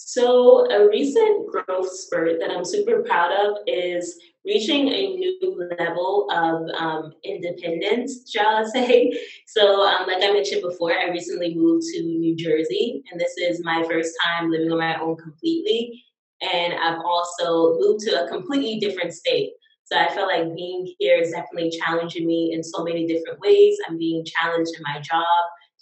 So, 0.00 0.70
a 0.70 0.88
recent 0.88 1.48
growth 1.48 1.90
spurt 1.90 2.38
that 2.38 2.52
I'm 2.52 2.64
super 2.64 3.02
proud 3.02 3.32
of 3.32 3.56
is 3.66 4.16
reaching 4.48 4.88
a 4.88 5.14
new 5.14 5.70
level 5.78 6.26
of 6.32 6.68
um, 6.80 7.12
independence, 7.22 8.30
shall 8.30 8.56
I 8.56 8.64
say. 8.64 9.12
So, 9.46 9.82
um, 9.82 10.06
like 10.06 10.22
I 10.22 10.30
mentioned 10.30 10.62
before, 10.62 10.92
I 10.92 11.08
recently 11.08 11.54
moved 11.54 11.82
to 11.92 12.02
New 12.02 12.36
Jersey, 12.36 13.02
and 13.10 13.18
this 13.18 13.32
is 13.38 13.64
my 13.64 13.82
first 13.90 14.12
time 14.22 14.50
living 14.50 14.70
on 14.70 14.78
my 14.78 15.00
own 15.00 15.16
completely. 15.16 16.04
And 16.42 16.74
I've 16.74 17.00
also 17.00 17.74
moved 17.78 18.00
to 18.06 18.24
a 18.24 18.28
completely 18.28 18.78
different 18.78 19.14
state. 19.14 19.52
So 19.86 19.98
I 19.98 20.12
feel 20.12 20.26
like 20.26 20.54
being 20.54 20.94
here 20.98 21.18
is 21.18 21.30
definitely 21.30 21.70
challenging 21.70 22.26
me 22.26 22.52
in 22.52 22.62
so 22.62 22.84
many 22.84 23.06
different 23.06 23.40
ways. 23.40 23.78
I'm 23.88 23.96
being 23.96 24.22
challenged 24.24 24.72
in 24.76 24.82
my 24.82 25.00
job 25.00 25.24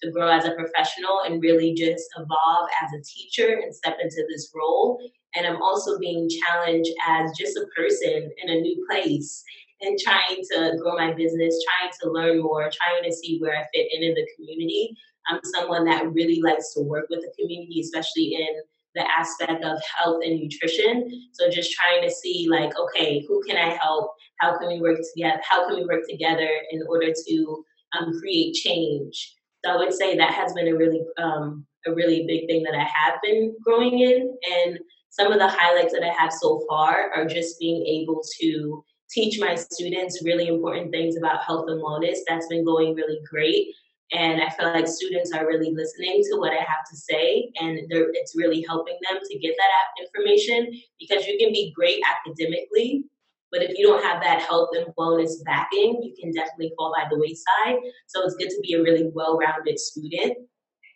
to 0.02 0.12
grow 0.12 0.28
as 0.28 0.44
a 0.44 0.52
professional 0.52 1.22
and 1.26 1.42
really 1.42 1.74
just 1.74 2.04
evolve 2.16 2.68
as 2.82 2.92
a 2.92 3.02
teacher 3.02 3.60
and 3.62 3.74
step 3.74 3.98
into 4.00 4.24
this 4.28 4.52
role. 4.54 5.00
And 5.36 5.46
I'm 5.46 5.60
also 5.62 5.98
being 5.98 6.28
challenged 6.28 6.90
as 7.06 7.30
just 7.38 7.56
a 7.56 7.66
person 7.76 8.30
in 8.42 8.50
a 8.50 8.60
new 8.60 8.86
place 8.90 9.44
and 9.82 9.98
trying 10.02 10.42
to 10.52 10.76
grow 10.82 10.96
my 10.96 11.12
business, 11.12 11.62
trying 11.64 11.92
to 12.00 12.10
learn 12.10 12.42
more, 12.42 12.62
trying 12.62 13.04
to 13.04 13.14
see 13.14 13.38
where 13.38 13.56
I 13.56 13.64
fit 13.74 13.88
in 13.92 14.02
in 14.02 14.14
the 14.14 14.26
community. 14.34 14.96
I'm 15.28 15.40
someone 15.44 15.84
that 15.84 16.12
really 16.12 16.40
likes 16.40 16.72
to 16.74 16.80
work 16.82 17.06
with 17.10 17.20
the 17.20 17.32
community, 17.38 17.80
especially 17.80 18.34
in 18.34 18.62
the 18.94 19.10
aspect 19.10 19.62
of 19.62 19.78
health 19.98 20.22
and 20.24 20.40
nutrition. 20.40 21.10
So 21.32 21.50
just 21.50 21.72
trying 21.72 22.02
to 22.02 22.10
see 22.10 22.48
like, 22.50 22.72
okay, 22.78 23.24
who 23.28 23.42
can 23.46 23.56
I 23.56 23.76
help? 23.80 24.12
How 24.40 24.58
can 24.58 24.68
we 24.68 24.80
work 24.80 24.98
together? 25.14 25.40
How 25.48 25.68
can 25.68 25.76
we 25.76 25.84
work 25.84 26.02
together 26.08 26.48
in 26.70 26.82
order 26.88 27.12
to 27.12 27.64
um, 27.98 28.18
create 28.20 28.54
change? 28.54 29.34
So 29.64 29.72
I 29.72 29.76
would 29.76 29.92
say 29.92 30.16
that 30.16 30.32
has 30.32 30.54
been 30.54 30.68
a 30.68 30.76
really 30.76 31.02
um, 31.18 31.66
a 31.86 31.94
really 31.94 32.24
big 32.26 32.46
thing 32.46 32.62
that 32.64 32.74
I 32.74 32.84
have 32.84 33.20
been 33.22 33.54
growing 33.64 34.00
in. 34.00 34.36
And 34.58 34.78
some 35.10 35.32
of 35.32 35.38
the 35.38 35.48
highlights 35.48 35.92
that 35.92 36.02
I 36.02 36.12
have 36.20 36.32
so 36.32 36.64
far 36.68 37.10
are 37.14 37.24
just 37.24 37.58
being 37.58 37.86
able 37.86 38.22
to 38.40 38.84
teach 39.10 39.38
my 39.40 39.54
students 39.54 40.22
really 40.24 40.48
important 40.48 40.90
things 40.90 41.16
about 41.16 41.42
health 41.42 41.66
and 41.68 41.82
wellness. 41.82 42.18
That's 42.28 42.48
been 42.48 42.64
going 42.64 42.94
really 42.94 43.20
great. 43.30 43.68
And 44.12 44.40
I 44.40 44.50
feel 44.50 44.68
like 44.68 44.86
students 44.86 45.32
are 45.32 45.46
really 45.46 45.72
listening 45.74 46.22
to 46.30 46.38
what 46.38 46.52
I 46.52 46.58
have 46.58 46.84
to 46.90 46.96
say, 46.96 47.50
and 47.60 47.78
it's 47.90 48.36
really 48.36 48.64
helping 48.68 48.96
them 49.08 49.18
to 49.20 49.38
get 49.38 49.56
that 49.56 50.04
information 50.04 50.80
because 51.00 51.26
you 51.26 51.36
can 51.40 51.50
be 51.52 51.72
great 51.74 52.00
academically, 52.24 53.04
but 53.50 53.62
if 53.62 53.76
you 53.76 53.86
don't 53.86 54.04
have 54.04 54.22
that 54.22 54.42
health 54.42 54.70
and 54.74 54.86
wellness 54.96 55.42
backing, 55.44 56.00
you 56.02 56.14
can 56.20 56.32
definitely 56.32 56.72
fall 56.76 56.92
by 56.96 57.08
the 57.10 57.18
wayside. 57.18 57.80
So 58.06 58.22
it's 58.24 58.36
good 58.36 58.50
to 58.50 58.60
be 58.62 58.74
a 58.74 58.82
really 58.82 59.10
well 59.12 59.38
rounded 59.38 59.78
student. 59.78 60.36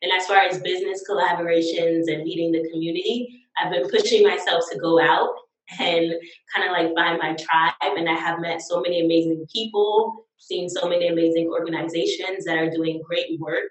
And 0.02 0.12
as 0.16 0.26
far 0.26 0.38
as 0.38 0.60
business 0.60 1.02
collaborations 1.08 2.04
and 2.06 2.22
meeting 2.22 2.52
the 2.52 2.68
community, 2.70 3.39
I've 3.60 3.72
been 3.72 3.88
pushing 3.88 4.22
myself 4.22 4.64
to 4.72 4.78
go 4.78 5.00
out 5.00 5.34
and 5.78 6.12
kind 6.54 6.68
of 6.68 6.72
like 6.72 6.94
find 6.94 7.18
my 7.18 7.36
tribe. 7.36 7.96
And 7.96 8.08
I 8.08 8.14
have 8.14 8.40
met 8.40 8.62
so 8.62 8.80
many 8.80 9.04
amazing 9.04 9.46
people, 9.52 10.26
seen 10.38 10.68
so 10.68 10.88
many 10.88 11.08
amazing 11.08 11.48
organizations 11.48 12.44
that 12.44 12.58
are 12.58 12.70
doing 12.70 13.02
great 13.06 13.38
work, 13.38 13.70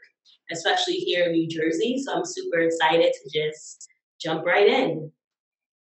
especially 0.52 0.96
here 0.96 1.26
in 1.26 1.34
New 1.34 1.48
Jersey. 1.48 2.02
So 2.04 2.14
I'm 2.14 2.26
super 2.26 2.60
excited 2.60 3.14
to 3.14 3.30
just 3.34 3.88
jump 4.22 4.46
right 4.46 4.68
in. 4.68 5.12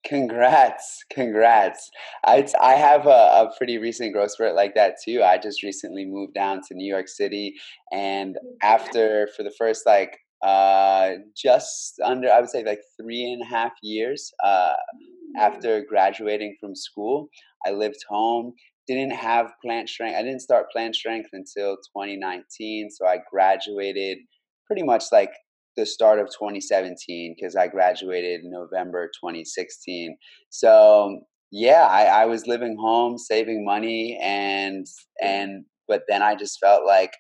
Congrats, 0.06 1.04
congrats. 1.12 1.90
I, 2.26 2.48
I 2.62 2.76
have 2.76 3.08
a, 3.08 3.10
a 3.10 3.52
pretty 3.58 3.78
recent 3.78 4.14
growth 4.14 4.32
spurt 4.32 4.56
like 4.56 4.74
that 4.76 4.96
too. 5.04 5.22
I 5.22 5.38
just 5.38 5.64
recently 5.64 6.06
moved 6.06 6.34
down 6.34 6.62
to 6.68 6.76
New 6.76 6.90
York 6.90 7.10
City, 7.10 7.56
and 7.92 8.38
oh, 8.42 8.56
after, 8.64 9.28
for 9.36 9.44
the 9.44 9.52
first 9.52 9.86
like 9.86 10.18
uh, 10.42 11.12
just 11.36 12.00
under, 12.04 12.32
I 12.32 12.40
would 12.40 12.50
say 12.50 12.64
like 12.64 12.82
three 13.02 13.32
and 13.32 13.42
a 13.42 13.46
half 13.46 13.74
years 13.82 14.32
uh, 14.44 14.74
after 15.38 15.84
graduating 15.88 16.58
from 16.60 16.76
school, 16.76 17.30
I 17.66 17.72
lived 17.72 18.04
home. 18.10 18.54
Didn't 18.88 19.12
have 19.12 19.52
plant 19.64 19.90
strength. 19.90 20.16
I 20.18 20.24
didn't 20.24 20.42
start 20.42 20.72
plant 20.72 20.96
strength 20.96 21.30
until 21.34 21.76
2019. 21.76 22.90
So 22.92 23.06
I 23.06 23.20
graduated 23.30 24.20
pretty 24.66 24.84
much 24.84 25.06
like 25.12 25.32
the 25.76 25.86
start 25.86 26.20
of 26.20 26.28
2017 26.28 27.36
because 27.38 27.56
I 27.56 27.68
graduated 27.68 28.44
in 28.44 28.52
November 28.52 29.08
2016. 29.08 30.18
So 30.50 31.22
yeah, 31.52 31.88
I, 31.90 32.06
I 32.06 32.26
was 32.26 32.48
living 32.48 32.78
home, 32.80 33.18
saving 33.18 33.64
money, 33.64 34.20
and 34.22 34.86
and 35.22 35.66
but 35.88 36.04
then 36.10 36.22
I 36.22 36.36
just 36.36 36.60
felt 36.60 36.86
like 36.86 37.14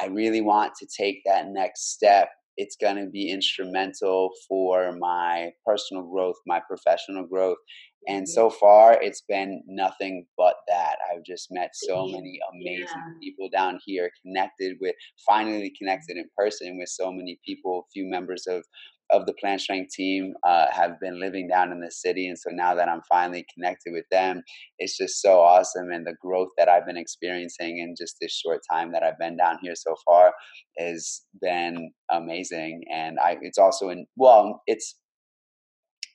I 0.00 0.06
really 0.06 0.40
want 0.40 0.74
to 0.76 0.86
take 0.86 1.22
that 1.26 1.48
next 1.48 1.92
step. 1.92 2.28
It's 2.62 2.76
going 2.76 2.96
to 2.96 3.08
be 3.10 3.30
instrumental 3.30 4.30
for 4.48 4.96
my 4.98 5.50
personal 5.66 6.04
growth, 6.12 6.36
my 6.46 6.60
professional 6.68 7.26
growth, 7.26 7.58
and 8.08 8.22
mm-hmm. 8.22 8.30
so 8.30 8.50
far, 8.50 8.98
it's 9.00 9.22
been 9.28 9.62
nothing 9.66 10.26
but 10.36 10.54
that. 10.68 10.96
I've 11.10 11.24
just 11.24 11.48
met 11.50 11.70
so 11.74 12.06
many 12.06 12.38
amazing 12.52 12.86
yeah. 12.86 13.18
people 13.22 13.48
down 13.52 13.78
here, 13.84 14.10
connected 14.24 14.76
with, 14.80 14.94
finally 15.26 15.72
connected 15.78 16.14
mm-hmm. 16.14 16.20
in 16.20 16.30
person 16.36 16.78
with 16.78 16.88
so 16.88 17.12
many 17.12 17.38
people. 17.46 17.86
a 17.86 17.90
Few 17.92 18.08
members 18.08 18.46
of 18.46 18.64
of 19.12 19.26
the 19.26 19.34
Plant 19.34 19.60
Strength 19.60 19.92
team 19.92 20.34
uh, 20.46 20.66
have 20.70 21.00
been 21.00 21.20
living 21.20 21.48
down 21.48 21.72
in 21.72 21.80
the 21.80 21.90
city, 21.90 22.26
and 22.26 22.38
so 22.38 22.50
now 22.52 22.74
that 22.74 22.88
I'm 22.88 23.02
finally 23.08 23.44
connected 23.54 23.92
with 23.92 24.06
them, 24.10 24.42
it's 24.78 24.96
just 24.96 25.20
so 25.20 25.40
awesome. 25.40 25.90
And 25.90 26.06
the 26.06 26.16
growth 26.20 26.50
that 26.56 26.68
I've 26.68 26.86
been 26.86 26.96
experiencing 26.96 27.78
in 27.78 27.94
just 27.98 28.16
this 28.20 28.32
short 28.32 28.60
time 28.70 28.92
that 28.92 29.02
I've 29.02 29.18
been 29.18 29.36
down 29.36 29.58
here 29.62 29.74
so 29.74 29.94
far 30.06 30.32
has 30.78 31.22
been 31.40 31.90
amazing. 32.10 32.82
And 32.92 33.18
I, 33.22 33.36
it's 33.42 33.58
also 33.58 33.88
in 33.88 34.06
well, 34.16 34.62
it's 34.66 34.96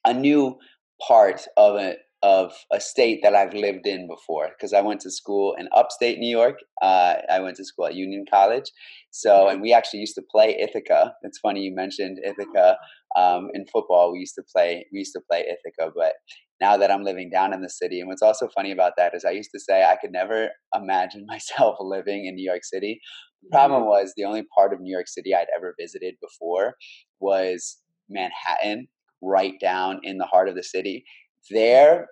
a 0.05 0.13
new 0.13 0.58
part 1.05 1.45
of 1.58 1.75
a 1.75 1.95
of 2.23 2.54
a 2.71 2.80
state 2.80 3.19
that 3.21 3.36
I've 3.36 3.54
lived 3.54 3.86
in 3.86 4.08
before 4.08 4.49
because 4.49 4.73
I 4.73 4.82
went 4.82 5.01
to 5.01 5.12
school 5.12 5.56
in 5.60 5.67
upstate 5.75 6.17
New 6.17 6.30
York. 6.30 6.60
Uh, 6.82 7.15
I 7.30 7.39
went 7.39 7.58
to 7.58 7.65
school 7.65 7.86
at 7.86 7.95
Union 7.95 8.25
College, 8.30 8.71
so 9.12 9.47
and 9.47 9.62
we 9.62 9.73
actually 9.73 9.99
used 9.99 10.15
to 10.15 10.23
play 10.32 10.58
Ithaca. 10.60 11.13
It's 11.23 11.39
funny 11.39 11.62
you 11.62 11.75
mentioned 11.75 12.19
Ithaca 12.23 12.78
um, 13.15 13.49
in 13.54 13.65
football. 13.71 14.12
We 14.12 14.19
used 14.19 14.36
to 14.36 14.43
play 14.54 14.86
we 14.91 14.99
used 14.99 15.13
to 15.13 15.21
play 15.30 15.41
Ithaca, 15.41 15.91
but 15.95 16.13
now 16.62 16.78
that 16.78 16.89
I'm 16.89 17.04
living 17.04 17.30
down 17.30 17.54
in 17.54 17.62
the 17.62 17.69
city, 17.69 17.99
and 17.99 18.08
what's 18.08 18.21
also 18.21 18.47
funny 18.56 18.71
about 18.71 18.93
that 18.97 19.13
is 19.13 19.25
I 19.25 19.32
used 19.32 19.51
to 19.54 19.60
say 19.60 19.84
I 19.84 19.97
could 19.97 20.12
never 20.12 20.49
imagine 20.73 21.25
myself 21.28 21.78
living 21.80 22.25
in 22.25 22.36
New 22.36 22.49
York 22.49 22.63
City. 22.63 22.99
The 23.43 23.49
problem 23.49 23.82
mm-hmm. 23.82 23.89
was 23.89 24.13
the 24.15 24.25
only 24.25 24.43
part 24.58 24.73
of 24.73 24.80
New 24.80 24.91
York 24.91 25.08
City 25.08 25.36
I'd 25.36 25.47
ever 25.56 25.75
visited 25.80 26.15
before 26.21 26.75
was 27.19 27.78
Manhattan 28.10 28.88
right 29.21 29.54
down 29.62 29.99
in 30.04 30.17
the 30.17 30.25
heart 30.25 30.49
of 30.49 30.56
the 30.56 30.63
city. 30.63 31.04
There, 31.51 32.08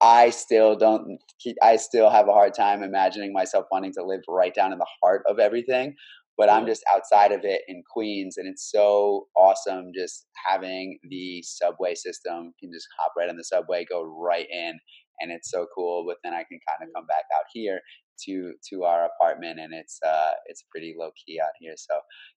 I 0.00 0.30
still 0.30 0.76
don't. 0.76 1.18
I 1.62 1.76
still 1.76 2.10
have 2.10 2.28
a 2.28 2.32
hard 2.32 2.54
time 2.54 2.82
imagining 2.82 3.32
myself 3.32 3.66
wanting 3.70 3.92
to 3.94 4.04
live 4.04 4.20
right 4.28 4.54
down 4.54 4.72
in 4.72 4.78
the 4.78 4.86
heart 5.02 5.22
of 5.28 5.38
everything. 5.38 5.94
But 6.36 6.48
I'm 6.48 6.66
just 6.66 6.84
outside 6.94 7.32
of 7.32 7.40
it 7.44 7.62
in 7.66 7.82
Queens, 7.92 8.36
and 8.36 8.46
it's 8.46 8.70
so 8.70 9.26
awesome 9.36 9.90
just 9.92 10.26
having 10.46 10.98
the 11.10 11.42
subway 11.42 11.96
system. 11.96 12.54
You 12.60 12.68
can 12.68 12.72
just 12.72 12.86
hop 12.98 13.12
right 13.18 13.28
on 13.28 13.36
the 13.36 13.44
subway, 13.44 13.84
go 13.84 14.04
right 14.04 14.46
in, 14.48 14.78
and 15.20 15.32
it's 15.32 15.50
so 15.50 15.66
cool. 15.74 16.04
But 16.06 16.18
then 16.22 16.32
I 16.32 16.44
can 16.44 16.60
kind 16.68 16.88
of 16.88 16.94
come 16.94 17.06
back 17.06 17.24
out 17.36 17.46
here 17.52 17.80
to 18.26 18.52
to 18.70 18.84
our 18.84 19.06
apartment 19.06 19.58
and 19.60 19.72
it's 19.72 19.98
uh 20.06 20.32
it's 20.46 20.64
pretty 20.70 20.94
low 20.98 21.10
key 21.24 21.40
out 21.40 21.52
here. 21.60 21.74
So 21.76 21.94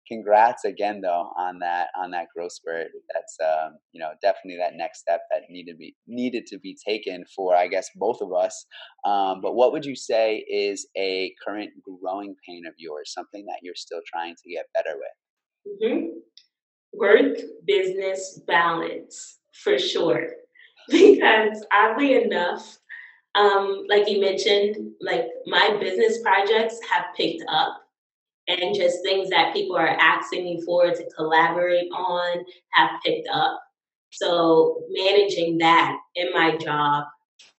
congrats 0.07 0.65
again 0.65 1.01
though 1.01 1.31
on 1.37 1.59
that 1.59 1.87
on 1.97 2.11
that 2.11 2.27
growth 2.35 2.53
spurt. 2.53 2.87
That's 3.13 3.37
um 3.43 3.77
you 3.91 4.01
know 4.01 4.11
definitely 4.21 4.57
that 4.57 4.75
next 4.75 4.99
step 4.99 5.21
that 5.31 5.43
needed 5.49 5.71
to 5.73 5.77
be 5.77 5.95
needed 6.07 6.45
to 6.47 6.59
be 6.59 6.77
taken 6.87 7.23
for 7.35 7.55
i 7.55 7.67
guess 7.67 7.89
both 7.95 8.21
of 8.21 8.33
us. 8.33 8.65
Um 9.05 9.41
but 9.41 9.53
what 9.55 9.71
would 9.71 9.85
you 9.85 9.95
say 9.95 10.37
is 10.37 10.87
a 10.97 11.33
current 11.45 11.71
growing 11.83 12.35
pain 12.47 12.63
of 12.67 12.73
yours 12.77 13.13
something 13.13 13.45
that 13.45 13.59
you're 13.61 13.75
still 13.75 14.01
trying 14.11 14.35
to 14.35 14.51
get 14.51 14.65
better 14.73 14.95
with? 14.97 15.81
Mm-hmm. 15.83 16.07
work 16.93 17.37
business 17.65 18.41
balance 18.47 19.39
for 19.63 19.77
sure. 19.77 20.27
Because 20.89 21.63
oddly 21.71 22.21
enough 22.23 22.79
um, 23.35 23.85
like 23.87 24.09
you 24.09 24.19
mentioned, 24.19 24.75
like 24.99 25.25
my 25.47 25.77
business 25.79 26.21
projects 26.21 26.79
have 26.89 27.05
picked 27.15 27.43
up 27.49 27.81
and 28.47 28.75
just 28.75 29.03
things 29.03 29.29
that 29.29 29.53
people 29.53 29.75
are 29.75 29.97
asking 29.99 30.43
me 30.43 30.61
for 30.65 30.91
to 30.91 31.09
collaborate 31.15 31.89
on 31.91 32.43
have 32.71 32.91
picked 33.05 33.27
up. 33.31 33.59
So 34.11 34.83
managing 34.89 35.57
that 35.59 35.97
in 36.15 36.31
my 36.33 36.57
job 36.57 37.05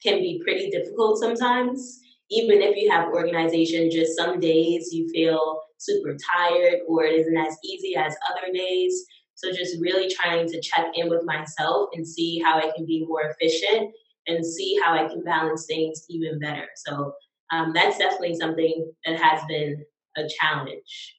can 0.03 0.19
be 0.19 0.41
pretty 0.45 0.71
difficult 0.71 1.19
sometimes. 1.19 2.01
Even 2.31 2.63
if 2.63 2.77
you 2.77 2.91
have 2.91 3.09
organization, 3.09 3.91
just 3.91 4.17
some 4.17 4.41
days 4.41 4.91
you 4.93 5.09
feel 5.11 5.63
super 5.79 6.17
tired 6.35 6.81
or 6.89 7.05
it 7.05 7.21
isn't 7.21 7.37
as 7.37 7.57
easy 7.65 7.97
as 7.97 8.15
other 8.31 8.53
days. 8.53 9.05
So 9.35 9.51
just 9.51 9.81
really 9.81 10.13
trying 10.13 10.49
to 10.49 10.61
check 10.61 10.87
in 10.95 11.09
with 11.09 11.25
myself 11.25 11.91
and 11.95 12.07
see 12.07 12.39
how 12.39 12.59
I 12.59 12.71
can 12.77 12.87
be 12.87 13.05
more 13.07 13.23
efficient 13.23 13.91
and 14.27 14.45
see 14.45 14.79
how 14.83 14.95
I 14.95 15.09
can 15.09 15.25
balance 15.25 15.67
things 15.67 16.05
even 16.09 16.39
better. 16.39 16.69
So 16.77 17.13
um, 17.53 17.73
that's 17.75 17.99
definitely 17.99 18.35
something 18.35 18.93
that 19.05 19.21
has 19.21 19.43
been 19.47 19.85
a 20.17 20.23
challenge. 20.41 21.17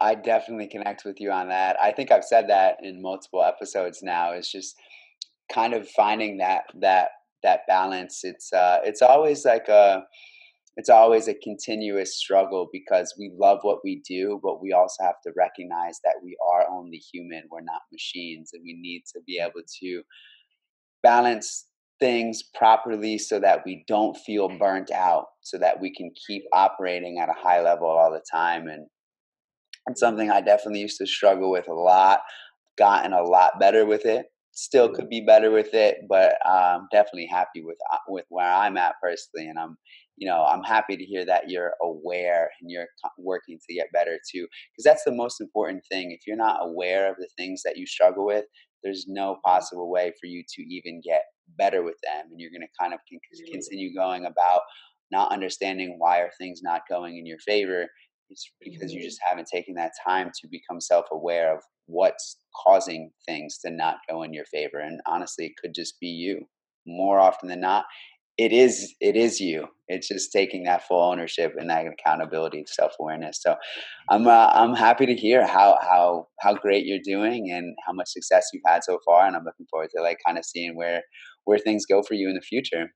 I 0.00 0.14
definitely 0.14 0.68
connect 0.68 1.04
with 1.04 1.20
you 1.20 1.32
on 1.32 1.48
that. 1.48 1.76
I 1.82 1.90
think 1.90 2.12
I've 2.12 2.24
said 2.24 2.48
that 2.50 2.76
in 2.82 3.02
multiple 3.02 3.42
episodes 3.42 4.00
now. 4.02 4.32
It's 4.32 4.52
just 4.52 4.76
kind 5.52 5.74
of 5.74 5.88
finding 5.88 6.38
that 6.38 6.64
that 6.80 7.08
that 7.42 7.60
balance. 7.66 8.20
It's 8.22 8.52
uh, 8.52 8.78
it's 8.84 9.02
always 9.02 9.44
like 9.44 9.68
a 9.68 10.04
it's 10.76 10.88
always 10.88 11.26
a 11.26 11.34
continuous 11.34 12.16
struggle 12.16 12.68
because 12.72 13.12
we 13.18 13.32
love 13.36 13.58
what 13.62 13.78
we 13.82 14.00
do, 14.08 14.38
but 14.44 14.62
we 14.62 14.72
also 14.72 15.02
have 15.02 15.20
to 15.26 15.32
recognize 15.36 15.98
that 16.04 16.14
we 16.22 16.36
are 16.48 16.66
only 16.70 16.98
human. 16.98 17.42
We're 17.50 17.62
not 17.62 17.80
machines, 17.90 18.50
and 18.52 18.62
we 18.62 18.78
need 18.80 19.02
to 19.12 19.20
be 19.26 19.40
able 19.40 19.62
to 19.80 20.02
balance 21.02 21.66
things 22.00 22.42
properly 22.54 23.18
so 23.18 23.40
that 23.40 23.60
we 23.64 23.84
don't 23.86 24.16
feel 24.16 24.48
mm. 24.48 24.58
burnt 24.58 24.90
out, 24.90 25.26
so 25.42 25.58
that 25.58 25.80
we 25.80 25.94
can 25.94 26.10
keep 26.26 26.42
operating 26.52 27.18
at 27.18 27.28
a 27.28 27.34
high 27.40 27.62
level 27.62 27.88
all 27.88 28.10
the 28.10 28.22
time. 28.30 28.68
And 28.68 28.86
it's 29.88 30.00
something 30.00 30.30
I 30.30 30.40
definitely 30.40 30.80
used 30.80 30.98
to 30.98 31.06
struggle 31.06 31.50
with 31.50 31.68
a 31.68 31.74
lot, 31.74 32.20
gotten 32.76 33.12
a 33.12 33.22
lot 33.22 33.58
better 33.58 33.86
with 33.86 34.06
it. 34.06 34.26
Still 34.52 34.88
mm. 34.88 34.94
could 34.94 35.08
be 35.08 35.20
better 35.20 35.50
with 35.50 35.74
it, 35.74 35.98
but 36.08 36.34
I'm 36.46 36.86
definitely 36.92 37.26
happy 37.26 37.62
with 37.62 37.78
uh, 37.92 37.98
with 38.08 38.24
where 38.28 38.50
I'm 38.50 38.76
at 38.76 38.94
personally, 39.02 39.48
and 39.48 39.58
I'm 39.58 39.76
you 40.18 40.28
know 40.28 40.44
i'm 40.44 40.62
happy 40.62 40.96
to 40.96 41.04
hear 41.04 41.24
that 41.24 41.48
you're 41.48 41.74
aware 41.80 42.50
and 42.60 42.70
you're 42.70 42.86
working 43.18 43.58
to 43.66 43.74
get 43.74 43.92
better 43.92 44.18
too 44.30 44.46
because 44.72 44.84
that's 44.84 45.04
the 45.04 45.14
most 45.14 45.40
important 45.40 45.82
thing 45.90 46.10
if 46.10 46.26
you're 46.26 46.36
not 46.36 46.58
aware 46.60 47.08
of 47.08 47.16
the 47.16 47.28
things 47.36 47.62
that 47.64 47.76
you 47.76 47.86
struggle 47.86 48.26
with 48.26 48.44
there's 48.82 49.06
no 49.08 49.38
possible 49.44 49.90
way 49.90 50.12
for 50.20 50.26
you 50.26 50.42
to 50.48 50.62
even 50.62 51.00
get 51.04 51.22
better 51.56 51.82
with 51.82 51.96
them 52.02 52.26
and 52.30 52.40
you're 52.40 52.50
going 52.50 52.62
to 52.62 52.78
kind 52.80 52.92
of 52.92 53.00
continue 53.50 53.94
going 53.94 54.26
about 54.26 54.60
not 55.10 55.32
understanding 55.32 55.96
why 55.98 56.18
are 56.18 56.30
things 56.38 56.60
not 56.62 56.82
going 56.88 57.16
in 57.16 57.26
your 57.26 57.38
favor 57.38 57.86
it's 58.30 58.52
because 58.60 58.92
you 58.92 59.00
mm-hmm. 59.00 59.06
just 59.06 59.20
haven't 59.26 59.48
taken 59.50 59.74
that 59.74 59.92
time 60.06 60.30
to 60.38 60.48
become 60.48 60.80
self-aware 60.80 61.54
of 61.56 61.62
what's 61.86 62.36
causing 62.54 63.10
things 63.26 63.58
to 63.64 63.70
not 63.70 63.96
go 64.08 64.22
in 64.22 64.34
your 64.34 64.44
favor 64.44 64.78
and 64.78 65.00
honestly 65.06 65.46
it 65.46 65.56
could 65.60 65.74
just 65.74 65.98
be 66.00 66.08
you 66.08 66.46
more 66.86 67.18
often 67.18 67.48
than 67.48 67.60
not 67.60 67.84
it 68.38 68.52
is 68.52 68.94
it 69.00 69.16
is 69.16 69.40
you. 69.40 69.66
It's 69.88 70.06
just 70.06 70.32
taking 70.32 70.64
that 70.64 70.86
full 70.86 71.02
ownership 71.02 71.54
and 71.58 71.68
that 71.70 71.86
accountability 71.86 72.64
self-awareness. 72.66 73.40
So 73.42 73.56
i'm 74.08 74.26
uh, 74.26 74.50
i'm 74.54 74.74
happy 74.74 75.06
to 75.06 75.14
hear 75.14 75.46
how 75.46 75.76
how 75.82 76.28
how 76.40 76.54
great 76.54 76.86
you're 76.86 76.98
doing 77.04 77.50
and 77.50 77.74
how 77.84 77.92
much 77.92 78.08
success 78.08 78.46
you've 78.52 78.62
had 78.64 78.84
so 78.84 78.98
far 79.04 79.26
and 79.26 79.36
i'm 79.36 79.44
looking 79.44 79.66
forward 79.70 79.90
to 79.94 80.02
like 80.02 80.18
kind 80.24 80.38
of 80.38 80.44
seeing 80.44 80.76
where 80.76 81.02
where 81.44 81.58
things 81.58 81.84
go 81.84 82.02
for 82.02 82.14
you 82.14 82.28
in 82.28 82.34
the 82.34 82.40
future. 82.40 82.92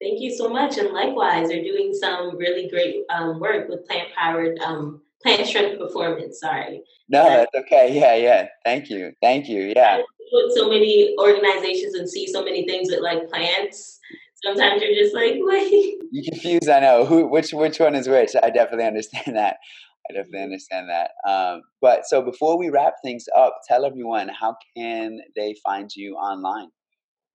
Thank 0.00 0.20
you 0.20 0.34
so 0.34 0.48
much 0.48 0.78
and 0.78 0.90
likewise 0.90 1.50
you're 1.50 1.64
doing 1.64 1.92
some 1.92 2.36
really 2.36 2.68
great 2.68 2.96
um, 3.10 3.38
work 3.38 3.68
with 3.68 3.86
plant 3.86 4.08
powered 4.16 4.58
um, 4.60 5.02
plant 5.22 5.46
strength 5.46 5.78
performance 5.78 6.40
sorry. 6.40 6.82
No 7.10 7.24
that's 7.24 7.54
okay. 7.54 7.94
Yeah 7.94 8.14
yeah. 8.14 8.46
Thank 8.64 8.88
you. 8.88 9.12
Thank 9.22 9.48
you. 9.48 9.72
Yeah. 9.76 9.98
With 10.32 10.54
so 10.56 10.68
many 10.68 11.14
organizations 11.20 11.94
and 11.94 12.08
see 12.08 12.26
so 12.26 12.42
many 12.42 12.66
things 12.66 12.88
with 12.90 13.00
like 13.00 13.28
plants 13.28 14.00
sometimes 14.44 14.82
you're 14.82 14.94
just 14.94 15.14
like, 15.14 15.34
wait. 15.38 15.94
You 16.10 16.22
confused, 16.30 16.68
I 16.68 16.80
know. 16.80 17.04
Who 17.04 17.26
which 17.26 17.52
which 17.52 17.78
one 17.78 17.94
is 17.94 18.08
which? 18.08 18.30
I 18.42 18.50
definitely 18.50 18.86
understand 18.86 19.36
that. 19.36 19.56
I 20.08 20.14
definitely 20.14 20.42
understand 20.42 20.88
that. 20.88 21.10
Um, 21.28 21.62
but 21.80 22.06
so 22.06 22.22
before 22.22 22.56
we 22.58 22.70
wrap 22.70 22.94
things 23.02 23.26
up, 23.36 23.58
tell 23.66 23.84
everyone 23.84 24.28
how 24.28 24.56
can 24.76 25.18
they 25.34 25.56
find 25.64 25.90
you 25.94 26.14
online? 26.14 26.68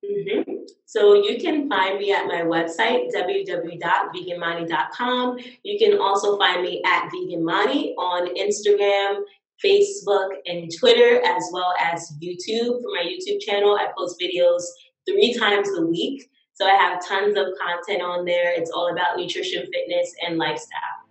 Mm-hmm. 0.06 0.52
So 0.86 1.14
you 1.14 1.38
can 1.40 1.70
find 1.70 2.00
me 2.00 2.12
at 2.12 2.26
my 2.26 2.42
website, 2.42 3.10
www.veganmani.com. 3.16 5.38
You 5.64 5.80
can 5.80 5.98
also 6.00 6.38
find 6.38 6.64
me 6.64 6.82
at 6.86 7.10
veganmani 7.10 7.94
on 7.98 8.28
Instagram, 8.36 9.22
Facebook, 9.64 10.30
and 10.46 10.70
Twitter, 10.80 11.22
as 11.24 11.44
well 11.54 11.74
as 11.80 12.12
YouTube. 12.22 12.82
For 12.82 12.90
my 12.96 13.04
YouTube 13.04 13.40
channel, 13.42 13.76
I 13.76 13.90
post 13.96 14.20
videos 14.20 14.64
three 15.08 15.36
times 15.38 15.70
a 15.78 15.86
week. 15.86 16.28
So 16.54 16.66
I 16.66 16.76
have 16.76 17.06
tons 17.06 17.38
of 17.38 17.48
content 17.60 18.02
on 18.02 18.26
there. 18.26 18.54
It's 18.54 18.72
all 18.72 18.92
about 18.92 19.18
nutrition, 19.18 19.66
fitness, 19.72 20.14
and 20.26 20.38
lifestyle. 20.38 21.02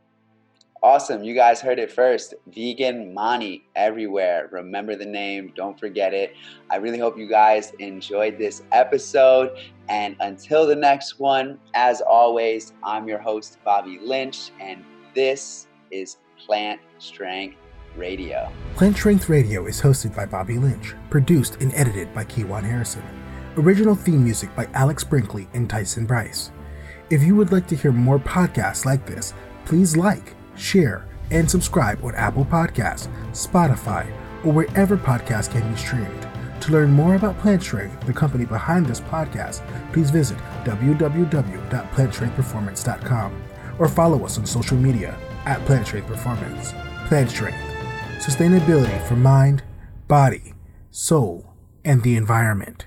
Awesome. 0.82 1.22
You 1.22 1.34
guys 1.34 1.60
heard 1.60 1.78
it 1.78 1.90
first. 1.90 2.32
Vegan 2.46 3.12
Mani 3.12 3.64
everywhere. 3.76 4.48
Remember 4.50 4.96
the 4.96 5.04
name. 5.04 5.52
Don't 5.54 5.78
forget 5.78 6.14
it. 6.14 6.34
I 6.70 6.76
really 6.76 6.98
hope 6.98 7.18
you 7.18 7.28
guys 7.28 7.72
enjoyed 7.78 8.38
this 8.38 8.62
episode. 8.72 9.58
And 9.90 10.16
until 10.20 10.66
the 10.66 10.76
next 10.76 11.18
one, 11.20 11.58
as 11.74 12.00
always, 12.00 12.72
I'm 12.82 13.06
your 13.06 13.18
host, 13.18 13.58
Bobby 13.62 13.98
Lynch, 14.00 14.52
and 14.58 14.82
this 15.14 15.66
is 15.90 16.16
Plant 16.38 16.80
Strength 16.98 17.56
Radio. 17.94 18.50
Plant 18.76 18.96
Strength 18.96 19.28
Radio 19.28 19.66
is 19.66 19.82
hosted 19.82 20.16
by 20.16 20.24
Bobby 20.24 20.58
Lynch, 20.58 20.94
produced 21.10 21.56
and 21.60 21.74
edited 21.74 22.14
by 22.14 22.24
Kiwan 22.24 22.62
Harrison. 22.62 23.19
Original 23.56 23.96
theme 23.96 24.22
music 24.22 24.54
by 24.54 24.68
Alex 24.74 25.02
Brinkley 25.02 25.48
and 25.54 25.68
Tyson 25.68 26.06
Bryce. 26.06 26.52
If 27.10 27.24
you 27.24 27.34
would 27.34 27.50
like 27.50 27.66
to 27.66 27.74
hear 27.74 27.90
more 27.90 28.20
podcasts 28.20 28.84
like 28.84 29.04
this, 29.06 29.34
please 29.64 29.96
like, 29.96 30.36
share, 30.54 31.08
and 31.32 31.50
subscribe 31.50 32.04
on 32.04 32.14
Apple 32.14 32.44
Podcasts, 32.44 33.08
Spotify, 33.32 34.08
or 34.44 34.52
wherever 34.52 34.96
podcasts 34.96 35.50
can 35.50 35.68
be 35.68 35.76
streamed. 35.76 36.28
To 36.60 36.70
learn 36.70 36.92
more 36.92 37.16
about 37.16 37.40
Plant 37.40 37.64
Strength, 37.64 38.06
the 38.06 38.12
company 38.12 38.44
behind 38.44 38.86
this 38.86 39.00
podcast, 39.00 39.66
please 39.92 40.12
visit 40.12 40.38
www.plantstrengthperformance.com 40.64 43.42
or 43.80 43.88
follow 43.88 44.24
us 44.24 44.38
on 44.38 44.46
social 44.46 44.76
media 44.76 45.18
at 45.44 45.58
Plant 45.66 45.88
Strength 45.88 46.06
Performance. 46.06 46.72
Plant 47.08 47.30
Strength, 47.30 47.58
sustainability 48.20 49.04
for 49.08 49.16
mind, 49.16 49.64
body, 50.06 50.54
soul, 50.92 51.52
and 51.84 52.04
the 52.04 52.14
environment. 52.14 52.86